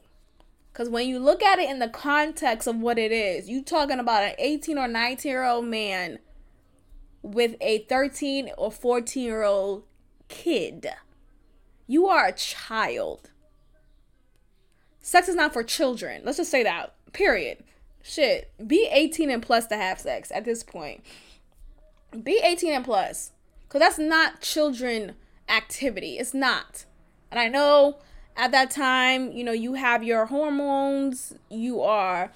Because 0.71 0.89
when 0.89 1.07
you 1.07 1.19
look 1.19 1.41
at 1.41 1.59
it 1.59 1.69
in 1.69 1.79
the 1.79 1.89
context 1.89 2.67
of 2.67 2.77
what 2.77 2.99
it 2.99 3.11
is, 3.11 3.49
you 3.49 3.63
talking 3.63 3.99
about 3.99 4.23
an 4.23 4.35
18 4.37 4.77
or 4.77 4.87
19 4.87 5.29
year 5.29 5.43
old 5.43 5.65
man 5.65 6.19
with 7.21 7.55
a 7.59 7.79
13 7.79 8.51
or 8.57 8.71
14 8.71 9.23
year 9.23 9.43
old 9.43 9.83
kid. 10.27 10.87
You 11.87 12.07
are 12.07 12.27
a 12.27 12.33
child. 12.33 13.31
Sex 15.01 15.27
is 15.27 15.35
not 15.35 15.51
for 15.51 15.63
children. 15.63 16.21
Let's 16.23 16.37
just 16.37 16.51
say 16.51 16.61
that. 16.63 16.93
Period. 17.13 17.63
Shit. 18.03 18.51
Be 18.65 18.87
18 18.91 19.31
and 19.31 19.41
plus 19.41 19.65
to 19.67 19.75
have 19.75 19.99
sex 19.99 20.31
at 20.31 20.45
this 20.45 20.61
point. 20.61 21.03
Be 22.23 22.39
18 22.43 22.73
and 22.73 22.85
plus. 22.85 23.31
Because 23.63 23.79
that's 23.79 23.99
not 23.99 24.41
children 24.41 25.15
activity. 25.49 26.19
It's 26.19 26.33
not. 26.33 26.85
And 27.31 27.39
I 27.39 27.47
know 27.47 27.97
at 28.35 28.51
that 28.51 28.71
time, 28.71 29.31
you 29.31 29.43
know, 29.43 29.51
you 29.51 29.73
have 29.73 30.03
your 30.03 30.27
hormones, 30.27 31.33
you 31.49 31.81
are 31.81 32.31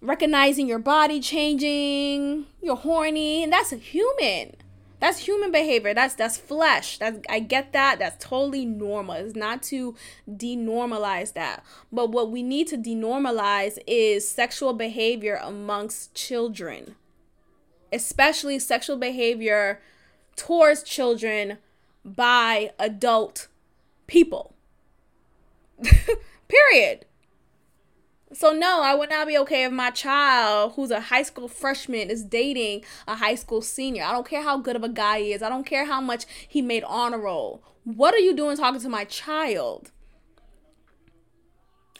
recognizing 0.00 0.68
your 0.68 0.78
body 0.78 1.20
changing, 1.20 2.46
you're 2.62 2.76
horny, 2.76 3.42
and 3.42 3.52
that's 3.52 3.70
human. 3.70 4.56
That's 5.00 5.18
human 5.18 5.52
behavior. 5.52 5.94
That's 5.94 6.14
that's 6.14 6.36
flesh. 6.36 6.98
That's 6.98 7.20
I 7.28 7.38
get 7.38 7.72
that. 7.72 8.00
That's 8.00 8.24
totally 8.24 8.64
normal. 8.64 9.14
It's 9.14 9.36
not 9.36 9.62
to 9.64 9.94
denormalize 10.28 11.34
that. 11.34 11.64
But 11.92 12.10
what 12.10 12.32
we 12.32 12.42
need 12.42 12.66
to 12.68 12.76
denormalize 12.76 13.78
is 13.86 14.28
sexual 14.28 14.72
behavior 14.72 15.38
amongst 15.40 16.14
children. 16.14 16.96
Especially 17.92 18.58
sexual 18.58 18.96
behavior 18.96 19.80
towards 20.34 20.82
children 20.82 21.58
by 22.04 22.72
adult 22.78 23.46
people. 24.08 24.56
Period. 26.48 27.06
So 28.32 28.52
no, 28.52 28.82
I 28.82 28.94
would 28.94 29.08
not 29.08 29.26
be 29.26 29.38
okay 29.38 29.64
if 29.64 29.72
my 29.72 29.90
child, 29.90 30.72
who's 30.74 30.90
a 30.90 31.00
high 31.00 31.22
school 31.22 31.48
freshman, 31.48 32.10
is 32.10 32.24
dating 32.24 32.84
a 33.06 33.14
high 33.14 33.36
school 33.36 33.62
senior. 33.62 34.04
I 34.04 34.12
don't 34.12 34.28
care 34.28 34.42
how 34.42 34.58
good 34.58 34.76
of 34.76 34.84
a 34.84 34.88
guy 34.88 35.20
he 35.20 35.32
is. 35.32 35.42
I 35.42 35.48
don't 35.48 35.64
care 35.64 35.86
how 35.86 36.00
much 36.00 36.26
he 36.46 36.60
made 36.60 36.84
honor 36.84 37.18
roll. 37.18 37.62
What 37.84 38.14
are 38.14 38.18
you 38.18 38.34
doing 38.34 38.56
talking 38.56 38.80
to 38.80 38.88
my 38.88 39.04
child? 39.04 39.92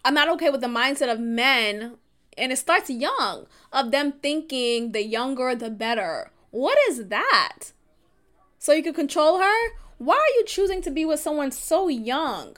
I'm 0.04 0.14
not 0.14 0.28
okay 0.30 0.50
with 0.50 0.60
the 0.60 0.66
mindset 0.66 1.10
of 1.10 1.18
men, 1.18 1.96
and 2.36 2.52
it 2.52 2.56
starts 2.58 2.90
young, 2.90 3.46
of 3.72 3.90
them 3.90 4.12
thinking 4.12 4.92
the 4.92 5.02
younger 5.02 5.54
the 5.54 5.70
better. 5.70 6.30
What 6.50 6.78
is 6.88 7.08
that? 7.08 7.72
So 8.58 8.72
you 8.72 8.82
can 8.82 8.94
control 8.94 9.38
her? 9.38 9.70
Why 9.98 10.14
are 10.14 10.38
you 10.38 10.44
choosing 10.46 10.80
to 10.82 10.90
be 10.90 11.04
with 11.04 11.20
someone 11.20 11.50
so 11.50 11.88
young? 11.88 12.56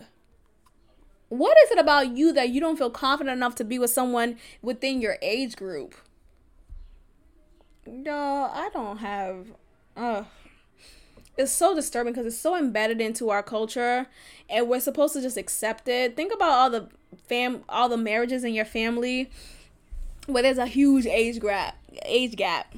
What 1.29 1.57
is 1.65 1.71
it 1.71 1.79
about 1.79 2.17
you 2.17 2.33
that 2.33 2.51
you 2.51 2.61
don't 2.61 2.77
feel 2.77 2.91
confident 2.91 3.37
enough 3.37 3.55
to 3.57 3.65
be 3.65 3.79
with 3.79 3.91
someone 3.91 4.37
within 4.63 5.01
your 5.01 5.17
age 5.23 5.57
group? 5.57 5.95
No, 7.87 8.51
I 8.53 8.69
don't 8.73 8.99
have. 8.99 9.47
It's 11.39 11.53
so 11.53 11.75
disturbing 11.75 12.13
because 12.13 12.27
it's 12.27 12.37
so 12.37 12.57
embedded 12.57 13.01
into 13.01 13.31
our 13.31 13.43
culture, 13.43 14.07
and 14.49 14.69
we're 14.69 14.81
supposed 14.81 15.15
to 15.15 15.23
just 15.23 15.37
accept 15.37 15.89
it. 15.89 16.17
Think 16.17 16.35
about 16.35 16.51
all 16.51 16.71
the 16.71 16.89
fam, 17.27 17.65
all 17.69 17.89
the 17.89 17.97
marriages 17.97 18.45
in 18.45 18.53
your 18.53 18.65
family 18.67 19.31
where 20.27 20.43
there's 20.43 20.59
a 20.59 20.67
huge 20.67 21.07
age 21.07 21.41
gap. 21.41 21.77
Age 22.05 22.37
gap 22.37 22.75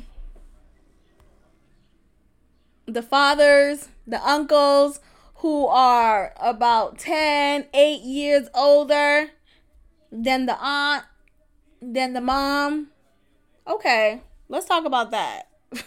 the 2.87 3.03
fathers, 3.03 3.89
the 4.07 4.21
uncles 4.27 5.01
who 5.37 5.67
are 5.67 6.33
about 6.41 6.99
10, 6.99 7.67
8 7.73 8.01
years 8.03 8.49
older 8.55 9.31
than 10.11 10.47
the 10.47 10.57
aunt, 10.61 11.05
than 11.81 12.13
the 12.13 12.21
mom. 12.21 12.89
Okay, 13.67 14.23
let's 14.49 14.67
talk 14.67 14.85
about 14.85 15.11
that. 15.11 15.49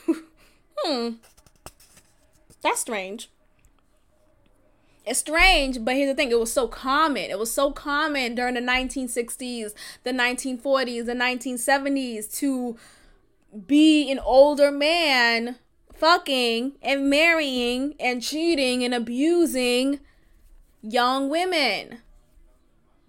hmm. 0.77 1.09
That's 2.61 2.79
strange. 2.79 3.29
It's 5.05 5.19
strange, 5.19 5.85
but 5.85 5.95
here's 5.95 6.09
the 6.09 6.15
thing 6.15 6.31
it 6.31 6.39
was 6.39 6.51
so 6.51 6.67
common. 6.67 7.29
It 7.29 7.37
was 7.37 7.53
so 7.53 7.71
common 7.71 8.33
during 8.33 8.55
the 8.55 8.61
1960s, 8.61 9.73
the 10.03 10.11
1940s, 10.11 11.05
the 11.05 11.13
1970s 11.13 12.35
to 12.39 12.75
be 13.67 14.11
an 14.11 14.19
older 14.19 14.71
man 14.71 15.57
fucking 15.97 16.73
and 16.81 17.09
marrying 17.09 17.95
and 17.99 18.21
cheating 18.21 18.83
and 18.83 18.93
abusing 18.93 19.99
young 20.81 21.29
women. 21.29 21.99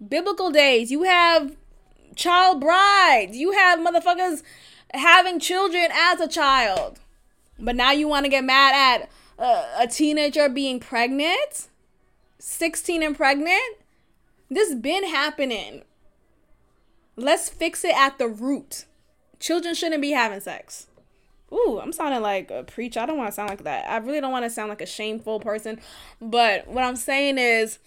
Biblical 0.05 0.51
days, 0.51 0.91
you 0.91 1.03
have 1.03 1.55
child 2.15 2.61
brides, 2.61 3.37
you 3.37 3.51
have 3.51 3.79
motherfuckers 3.79 4.43
having 4.93 5.39
children 5.39 5.89
as 5.91 6.19
a 6.19 6.27
child. 6.27 6.99
But 7.59 7.75
now 7.75 7.91
you 7.91 8.07
want 8.07 8.25
to 8.25 8.29
get 8.29 8.43
mad 8.43 8.75
at 8.75 9.09
a, 9.43 9.83
a 9.83 9.87
teenager 9.87 10.49
being 10.49 10.79
pregnant? 10.79 11.67
16 12.39 13.03
and 13.03 13.15
pregnant? 13.15 13.77
This 14.49 14.73
been 14.73 15.07
happening. 15.07 15.83
Let's 17.15 17.49
fix 17.49 17.83
it 17.83 17.95
at 17.95 18.17
the 18.19 18.27
root. 18.27 18.85
Children 19.39 19.75
shouldn't 19.75 20.01
be 20.01 20.11
having 20.11 20.39
sex. 20.39 20.87
Ooh, 21.51 21.79
I'm 21.81 21.93
sounding 21.93 22.21
like 22.21 22.51
a 22.51 22.63
preacher. 22.63 22.99
I 22.99 23.05
don't 23.05 23.17
want 23.17 23.29
to 23.29 23.33
sound 23.33 23.49
like 23.49 23.63
that. 23.63 23.89
I 23.89 23.97
really 23.97 24.19
don't 24.19 24.31
want 24.31 24.45
to 24.45 24.49
sound 24.49 24.69
like 24.69 24.81
a 24.81 24.85
shameful 24.85 25.39
person. 25.39 25.79
But 26.21 26.67
what 26.67 26.83
I'm 26.83 26.97
saying 26.97 27.37
is, 27.37 27.79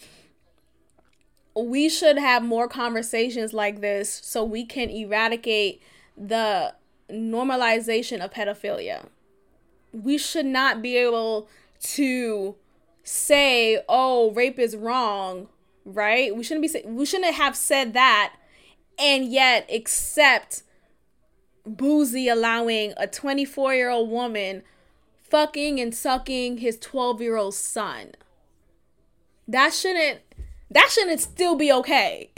we 1.55 1.89
should 1.89 2.17
have 2.17 2.43
more 2.43 2.69
conversations 2.69 3.53
like 3.53 3.81
this 3.81 4.21
so 4.25 4.45
we 4.45 4.65
can 4.65 4.89
eradicate 4.89 5.83
the 6.17 6.75
normalization 7.11 8.25
of 8.25 8.31
pedophilia. 8.31 9.07
We 9.93 10.17
should 10.17 10.47
not 10.47 10.81
be 10.81 10.97
able 10.97 11.49
to 11.81 12.55
say, 13.03 13.83
"Oh, 13.89 14.31
rape 14.31 14.59
is 14.59 14.77
wrong," 14.77 15.49
right? 15.85 16.35
We 16.35 16.45
shouldn't 16.45 16.73
be 16.73 16.89
we 16.89 17.05
shouldn't 17.05 17.35
have 17.35 17.57
said 17.57 17.93
that 17.95 18.35
and 18.99 19.27
yet 19.31 19.69
accept 19.73 20.63
Boosie 21.69 22.33
allowing 22.33 22.95
a 22.97 23.07
24 23.07 23.75
year 23.75 23.91
old 23.91 24.11
woman 24.11 24.63
fucking 25.23 25.81
and 25.81 25.95
sucking 25.95 26.59
his 26.59 26.79
12 26.79 27.21
year 27.21 27.37
old 27.37 27.55
son. 27.55 28.13
that 29.47 29.73
shouldn't 29.73 30.21
that 30.71 30.89
shouldn't 30.91 31.21
still 31.21 31.57
be 31.57 31.73
okay. 31.73 32.31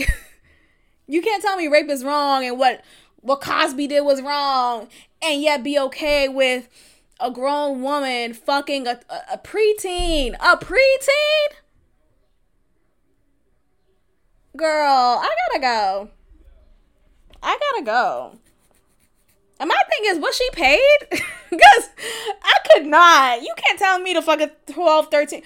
you 1.07 1.21
can't 1.23 1.43
tell 1.43 1.57
me 1.57 1.69
rape 1.69 1.89
is 1.91 2.05
wrong 2.05 2.45
and 2.45 2.59
what 2.59 2.83
what 3.21 3.41
Cosby 3.41 3.87
did 3.87 4.01
was 4.03 4.21
wrong 4.23 4.89
and 5.23 5.41
yet 5.41 5.63
be 5.63 5.79
okay 5.79 6.29
with 6.29 6.69
a 7.21 7.31
grown 7.31 7.83
woman 7.83 8.35
fucking 8.35 8.87
a, 8.87 9.01
a, 9.09 9.35
a 9.35 9.39
preteen. 9.39 10.35
A 10.41 10.57
preteen? 10.57 11.57
Girl, 14.57 15.21
I 15.23 15.35
gotta 15.51 15.61
go. 15.61 16.11
I 17.43 17.59
gotta 17.59 17.85
go. 17.85 18.39
And 19.63 19.69
my 19.69 19.81
thing 19.89 20.11
is, 20.11 20.19
was 20.19 20.37
she 20.37 20.51
paid? 20.53 21.23
Because 21.51 21.91
I 22.43 22.59
could 22.73 22.87
not. 22.87 23.43
You 23.43 23.55
can't 23.59 23.79
tell 23.79 23.99
me 23.99 24.15
to 24.15 24.23
fuck 24.23 24.41
a 24.41 24.51
12, 24.73 25.09
13. 25.11 25.43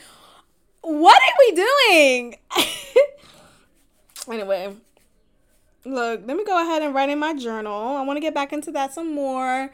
What 0.83 1.21
are 1.21 1.35
we 1.41 1.53
doing? 1.53 2.37
anyway, 4.33 4.73
look, 5.85 6.23
let 6.25 6.37
me 6.37 6.45
go 6.45 6.63
ahead 6.63 6.83
and 6.83 6.95
write 6.95 7.11
in 7.11 7.19
my 7.19 7.35
journal. 7.35 7.97
I 7.97 8.03
want 8.03 8.19
to 8.19 8.21
get 8.21 8.35
back 8.35 8.53
into 8.53 8.71
that 8.71 8.95
some 8.95 9.13
more. 9.13 9.73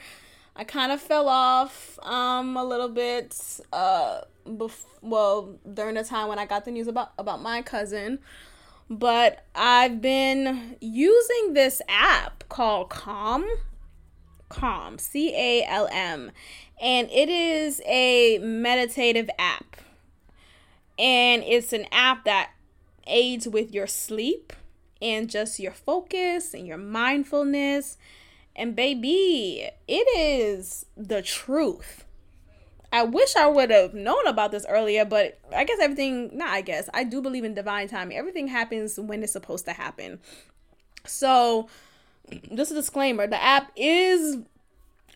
I 0.56 0.64
kind 0.64 0.90
of 0.90 1.02
fell 1.02 1.28
off 1.28 1.98
um 2.02 2.56
a 2.56 2.64
little 2.64 2.88
bit 2.88 3.38
uh 3.74 4.22
bef- 4.46 4.86
well 5.02 5.58
during 5.70 5.96
the 5.96 6.04
time 6.04 6.28
when 6.28 6.38
I 6.38 6.46
got 6.46 6.64
the 6.64 6.70
news 6.70 6.88
about 6.88 7.12
about 7.18 7.42
my 7.42 7.60
cousin 7.60 8.20
but 8.90 9.44
I've 9.54 10.00
been 10.00 10.76
using 10.80 11.52
this 11.52 11.80
app 11.88 12.44
called 12.48 12.88
Calm 12.88 13.46
Calm 14.52 14.98
C 14.98 15.34
A 15.34 15.64
L 15.64 15.88
M 15.90 16.30
and 16.80 17.08
it 17.10 17.28
is 17.28 17.80
a 17.86 18.38
meditative 18.38 19.30
app 19.38 19.76
and 20.98 21.42
it's 21.42 21.72
an 21.72 21.86
app 21.90 22.24
that 22.24 22.50
aids 23.06 23.48
with 23.48 23.72
your 23.72 23.86
sleep 23.86 24.52
and 25.00 25.30
just 25.30 25.58
your 25.58 25.72
focus 25.72 26.54
and 26.54 26.66
your 26.66 26.76
mindfulness 26.76 27.96
and 28.54 28.76
baby, 28.76 29.68
it 29.88 30.18
is 30.18 30.84
the 30.96 31.22
truth. 31.22 32.04
I 32.92 33.04
wish 33.04 33.34
I 33.36 33.46
would 33.46 33.70
have 33.70 33.94
known 33.94 34.26
about 34.26 34.52
this 34.52 34.66
earlier, 34.68 35.06
but 35.06 35.38
I 35.54 35.64
guess 35.64 35.78
everything, 35.80 36.36
not 36.36 36.50
I 36.50 36.60
guess, 36.60 36.90
I 36.92 37.04
do 37.04 37.22
believe 37.22 37.44
in 37.44 37.54
divine 37.54 37.88
timing. 37.88 38.18
Everything 38.18 38.48
happens 38.48 39.00
when 39.00 39.22
it's 39.22 39.32
supposed 39.32 39.64
to 39.64 39.72
happen. 39.72 40.20
So, 41.06 41.68
just 42.54 42.70
a 42.70 42.74
disclaimer 42.74 43.26
the 43.26 43.42
app 43.42 43.72
is 43.76 44.38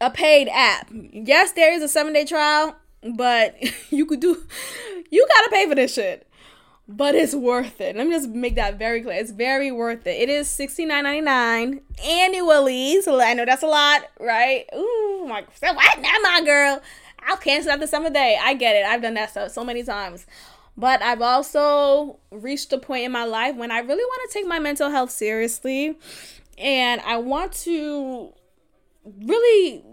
a 0.00 0.10
paid 0.10 0.48
app. 0.48 0.90
Yes, 0.92 1.52
there 1.52 1.72
is 1.72 1.82
a 1.82 1.88
seven 1.88 2.12
day 2.12 2.24
trial, 2.24 2.76
but 3.02 3.56
you 3.90 4.06
could 4.06 4.20
do, 4.20 4.42
you 5.10 5.26
gotta 5.28 5.50
pay 5.50 5.68
for 5.68 5.74
this 5.74 5.94
shit 5.94 6.26
but 6.88 7.14
it's 7.14 7.34
worth 7.34 7.80
it. 7.80 7.96
Let 7.96 8.06
me 8.06 8.12
just 8.12 8.28
make 8.28 8.54
that 8.56 8.78
very 8.78 9.02
clear. 9.02 9.18
It's 9.18 9.32
very 9.32 9.72
worth 9.72 10.06
it. 10.06 10.20
It 10.20 10.28
is 10.28 10.48
$69.99 10.48 11.80
annually. 12.04 13.00
So 13.02 13.20
I 13.20 13.34
know 13.34 13.44
that's 13.44 13.62
a 13.62 13.66
lot, 13.66 14.04
right? 14.20 14.66
Ooh, 14.74 15.26
my 15.28 15.44
so 15.60 15.72
what? 15.72 16.00
Not 16.00 16.22
my 16.22 16.42
girl. 16.44 16.80
I'll 17.26 17.36
cancel 17.36 17.72
out 17.72 17.80
the 17.80 17.88
summer 17.88 18.10
day. 18.10 18.38
I 18.40 18.54
get 18.54 18.76
it. 18.76 18.86
I've 18.86 19.02
done 19.02 19.14
that 19.14 19.30
stuff 19.30 19.50
so 19.50 19.64
many 19.64 19.82
times. 19.82 20.26
But 20.76 21.02
I've 21.02 21.22
also 21.22 22.18
reached 22.30 22.72
a 22.72 22.78
point 22.78 23.04
in 23.04 23.10
my 23.10 23.24
life 23.24 23.56
when 23.56 23.70
I 23.70 23.78
really 23.78 24.04
want 24.04 24.30
to 24.30 24.38
take 24.38 24.46
my 24.46 24.58
mental 24.58 24.90
health 24.90 25.10
seriously. 25.10 25.98
And 26.58 27.00
I 27.02 27.16
want 27.18 27.52
to 27.52 28.32
really 29.04 29.84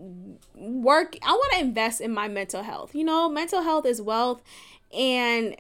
work, 0.55 1.17
I 1.21 1.31
want 1.31 1.53
to 1.53 1.59
invest 1.59 2.01
in 2.01 2.11
my 2.11 2.27
mental 2.27 2.63
health. 2.63 2.95
You 2.95 3.03
know, 3.03 3.29
mental 3.29 3.61
health 3.61 3.85
is 3.85 4.01
wealth. 4.01 4.41
And 4.95 5.55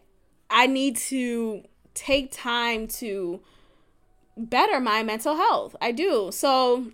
I 0.49 0.67
need 0.67 0.97
to 0.97 1.63
take 1.93 2.31
time 2.31 2.87
to 2.87 3.41
better 4.37 4.79
my 4.79 5.03
mental 5.03 5.35
health. 5.35 5.75
I 5.81 5.91
do. 5.91 6.29
So 6.31 6.91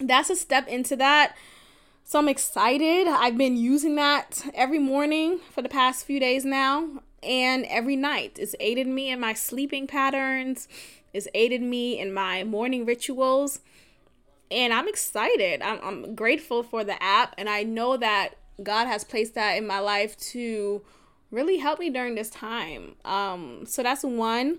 that's 0.00 0.30
a 0.30 0.36
step 0.36 0.68
into 0.68 0.96
that. 0.96 1.36
So 2.04 2.18
I'm 2.18 2.28
excited. 2.28 3.06
I've 3.08 3.38
been 3.38 3.56
using 3.56 3.94
that 3.96 4.42
every 4.54 4.78
morning 4.78 5.40
for 5.50 5.62
the 5.62 5.68
past 5.68 6.04
few 6.04 6.20
days 6.20 6.44
now 6.44 7.02
and 7.24 7.64
every 7.66 7.96
night. 7.96 8.38
It's 8.38 8.54
aided 8.60 8.86
me 8.86 9.10
in 9.10 9.20
my 9.20 9.34
sleeping 9.34 9.86
patterns, 9.86 10.68
it's 11.12 11.28
aided 11.34 11.62
me 11.62 11.98
in 11.98 12.12
my 12.12 12.44
morning 12.44 12.84
rituals. 12.84 13.60
And 14.50 14.72
I'm 14.72 14.86
excited. 14.86 15.62
I'm, 15.62 15.80
I'm 15.82 16.14
grateful 16.14 16.62
for 16.62 16.84
the 16.84 17.02
app. 17.02 17.34
And 17.38 17.48
I 17.48 17.62
know 17.62 17.96
that 17.96 18.34
God 18.62 18.86
has 18.86 19.02
placed 19.02 19.34
that 19.34 19.52
in 19.56 19.66
my 19.66 19.80
life 19.80 20.16
to 20.18 20.82
really 21.30 21.58
help 21.58 21.80
me 21.80 21.90
during 21.90 22.14
this 22.14 22.30
time. 22.30 22.94
Um, 23.04 23.64
so 23.66 23.82
that's 23.82 24.04
one. 24.04 24.58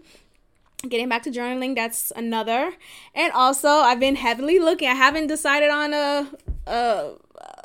Getting 0.88 1.10
back 1.10 1.24
to 1.24 1.32
journaling, 1.32 1.76
that's 1.76 2.12
another. 2.16 2.74
And 3.14 3.32
also, 3.34 3.70
I've 3.70 4.00
been 4.00 4.18
heavily 4.18 4.60
looking. 4.60 4.88
I 4.88 4.94
haven't 4.94 5.28
decided 5.28 5.70
on 5.70 5.94
a, 5.94 6.30
a, 6.68 7.12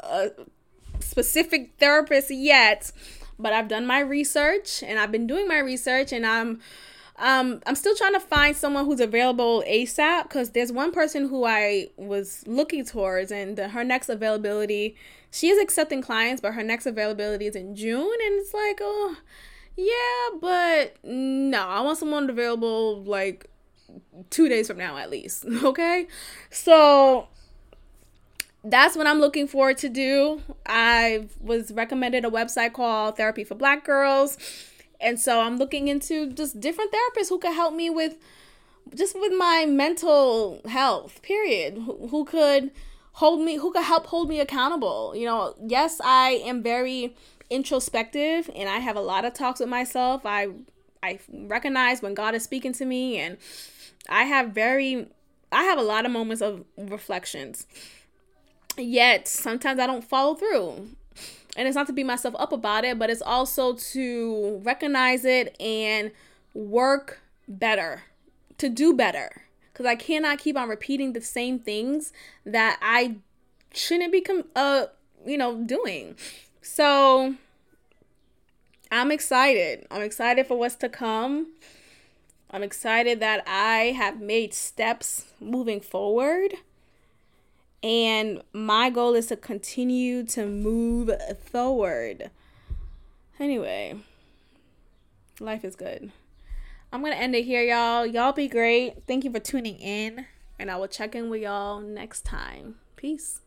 a 0.04 0.30
specific 1.00 1.72
therapist 1.78 2.30
yet, 2.30 2.92
but 3.40 3.52
I've 3.52 3.68
done 3.68 3.86
my 3.86 4.00
research 4.00 4.82
and 4.82 4.98
I've 4.98 5.12
been 5.12 5.26
doing 5.26 5.48
my 5.48 5.58
research 5.58 6.12
and 6.12 6.26
I'm 6.26 6.60
um, 7.20 7.60
I'm 7.66 7.74
still 7.74 7.94
trying 7.94 8.14
to 8.14 8.20
find 8.20 8.56
someone 8.56 8.86
who's 8.86 9.00
available 9.00 9.62
ASAP 9.68 10.22
because 10.24 10.50
there's 10.50 10.72
one 10.72 10.90
person 10.90 11.28
who 11.28 11.44
I 11.44 11.88
was 11.98 12.42
looking 12.46 12.84
towards, 12.84 13.30
and 13.30 13.58
the, 13.58 13.68
her 13.68 13.84
next 13.84 14.08
availability, 14.08 14.96
she 15.30 15.50
is 15.50 15.60
accepting 15.62 16.00
clients, 16.00 16.40
but 16.40 16.54
her 16.54 16.62
next 16.62 16.86
availability 16.86 17.46
is 17.46 17.54
in 17.54 17.76
June, 17.76 18.00
and 18.00 18.40
it's 18.40 18.54
like, 18.54 18.78
oh, 18.80 19.16
yeah, 19.76 20.38
but 20.40 20.96
no, 21.04 21.60
I 21.60 21.82
want 21.82 21.98
someone 21.98 22.28
available 22.30 23.02
like 23.04 23.46
two 24.30 24.48
days 24.48 24.66
from 24.66 24.78
now 24.78 24.96
at 24.96 25.10
least. 25.10 25.44
Okay, 25.62 26.08
so 26.50 27.28
that's 28.62 28.96
what 28.96 29.06
I'm 29.06 29.20
looking 29.20 29.46
forward 29.46 29.78
to 29.78 29.88
do. 29.88 30.42
I 30.66 31.28
was 31.40 31.72
recommended 31.72 32.24
a 32.24 32.30
website 32.30 32.72
called 32.72 33.16
Therapy 33.16 33.44
for 33.44 33.54
Black 33.54 33.84
Girls 33.84 34.36
and 35.00 35.18
so 35.18 35.40
I'm 35.40 35.56
looking 35.56 35.88
into 35.88 36.30
just 36.30 36.60
different 36.60 36.92
therapists 36.92 37.28
who 37.30 37.38
could 37.38 37.54
help 37.54 37.74
me 37.74 37.88
with 37.88 38.16
just 38.94 39.18
with 39.18 39.32
my 39.36 39.66
mental 39.66 40.60
health, 40.66 41.22
period. 41.22 41.74
Who, 41.74 42.08
who 42.08 42.24
could 42.24 42.70
hold 43.12 43.40
me, 43.40 43.56
who 43.56 43.72
could 43.72 43.84
help 43.84 44.06
hold 44.06 44.28
me 44.28 44.40
accountable. 44.40 45.14
You 45.16 45.26
know, 45.26 45.54
yes, 45.66 46.00
I 46.04 46.42
am 46.44 46.62
very 46.62 47.14
introspective 47.48 48.50
and 48.54 48.68
I 48.68 48.78
have 48.78 48.96
a 48.96 49.00
lot 49.00 49.24
of 49.24 49.32
talks 49.32 49.60
with 49.60 49.68
myself. 49.68 50.22
I 50.24 50.48
I 51.02 51.18
recognize 51.32 52.02
when 52.02 52.14
God 52.14 52.34
is 52.34 52.44
speaking 52.44 52.72
to 52.74 52.84
me 52.84 53.18
and 53.18 53.38
I 54.08 54.24
have 54.24 54.50
very 54.50 55.08
I 55.50 55.64
have 55.64 55.78
a 55.78 55.82
lot 55.82 56.04
of 56.04 56.12
moments 56.12 56.42
of 56.42 56.64
reflections. 56.76 57.66
Yet 58.80 59.28
sometimes 59.28 59.78
I 59.78 59.86
don't 59.86 60.04
follow 60.04 60.34
through 60.34 60.88
and 61.56 61.66
it's 61.66 61.74
not 61.74 61.86
to 61.88 61.92
beat 61.92 62.06
myself 62.06 62.34
up 62.38 62.52
about 62.52 62.84
it, 62.84 62.98
but 62.98 63.10
it's 63.10 63.22
also 63.22 63.74
to 63.74 64.60
recognize 64.64 65.24
it 65.24 65.56
and 65.60 66.10
work 66.54 67.20
better, 67.48 68.04
to 68.58 68.68
do 68.68 68.94
better. 68.94 69.42
Because 69.72 69.86
I 69.86 69.96
cannot 69.96 70.38
keep 70.38 70.56
on 70.56 70.68
repeating 70.68 71.12
the 71.12 71.20
same 71.20 71.58
things 71.58 72.12
that 72.44 72.78
I 72.82 73.16
shouldn't 73.72 74.12
be, 74.12 74.20
com- 74.20 74.44
uh, 74.54 74.86
you 75.26 75.38
know, 75.38 75.62
doing. 75.62 76.16
So 76.62 77.34
I'm 78.92 79.10
excited. 79.10 79.86
I'm 79.90 80.02
excited 80.02 80.46
for 80.46 80.58
what's 80.58 80.76
to 80.76 80.88
come. 80.88 81.48
I'm 82.50 82.62
excited 82.62 83.20
that 83.20 83.44
I 83.46 83.92
have 83.96 84.20
made 84.20 84.54
steps 84.54 85.26
moving 85.40 85.80
forward. 85.80 86.54
And 87.82 88.42
my 88.52 88.90
goal 88.90 89.14
is 89.14 89.26
to 89.26 89.36
continue 89.36 90.22
to 90.24 90.46
move 90.46 91.10
forward. 91.42 92.30
Anyway, 93.38 93.96
life 95.38 95.64
is 95.64 95.76
good. 95.76 96.12
I'm 96.92 97.00
going 97.00 97.12
to 97.12 97.18
end 97.18 97.34
it 97.34 97.44
here, 97.44 97.62
y'all. 97.62 98.04
Y'all 98.04 98.32
be 98.32 98.48
great. 98.48 99.04
Thank 99.06 99.24
you 99.24 99.30
for 99.30 99.40
tuning 99.40 99.78
in. 99.78 100.26
And 100.58 100.70
I 100.70 100.76
will 100.76 100.88
check 100.88 101.14
in 101.14 101.30
with 101.30 101.40
y'all 101.40 101.80
next 101.80 102.24
time. 102.24 102.76
Peace. 102.96 103.40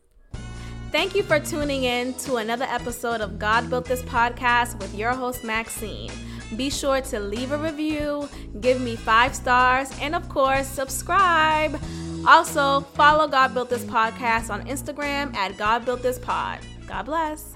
Thank 0.90 1.14
you 1.14 1.22
for 1.22 1.38
tuning 1.38 1.84
in 1.84 2.14
to 2.14 2.36
another 2.36 2.64
episode 2.64 3.20
of 3.20 3.38
God 3.38 3.68
Built 3.68 3.84
This 3.84 4.02
Podcast 4.02 4.78
with 4.78 4.94
your 4.94 5.12
host, 5.12 5.44
Maxine. 5.44 6.10
Be 6.56 6.70
sure 6.70 7.00
to 7.00 7.20
leave 7.20 7.52
a 7.52 7.58
review, 7.58 8.28
give 8.60 8.80
me 8.80 8.94
five 8.94 9.34
stars, 9.34 9.90
and 10.00 10.14
of 10.14 10.28
course, 10.28 10.68
subscribe. 10.68 11.80
Also, 12.26 12.80
follow 12.94 13.28
God 13.28 13.52
Built 13.54 13.68
This 13.70 13.84
Podcast 13.84 14.50
on 14.50 14.66
Instagram 14.66 15.34
at 15.34 15.56
God 15.58 15.84
Built 15.84 16.02
This 16.02 16.18
Pod. 16.18 16.60
God 16.86 17.04
bless. 17.04 17.54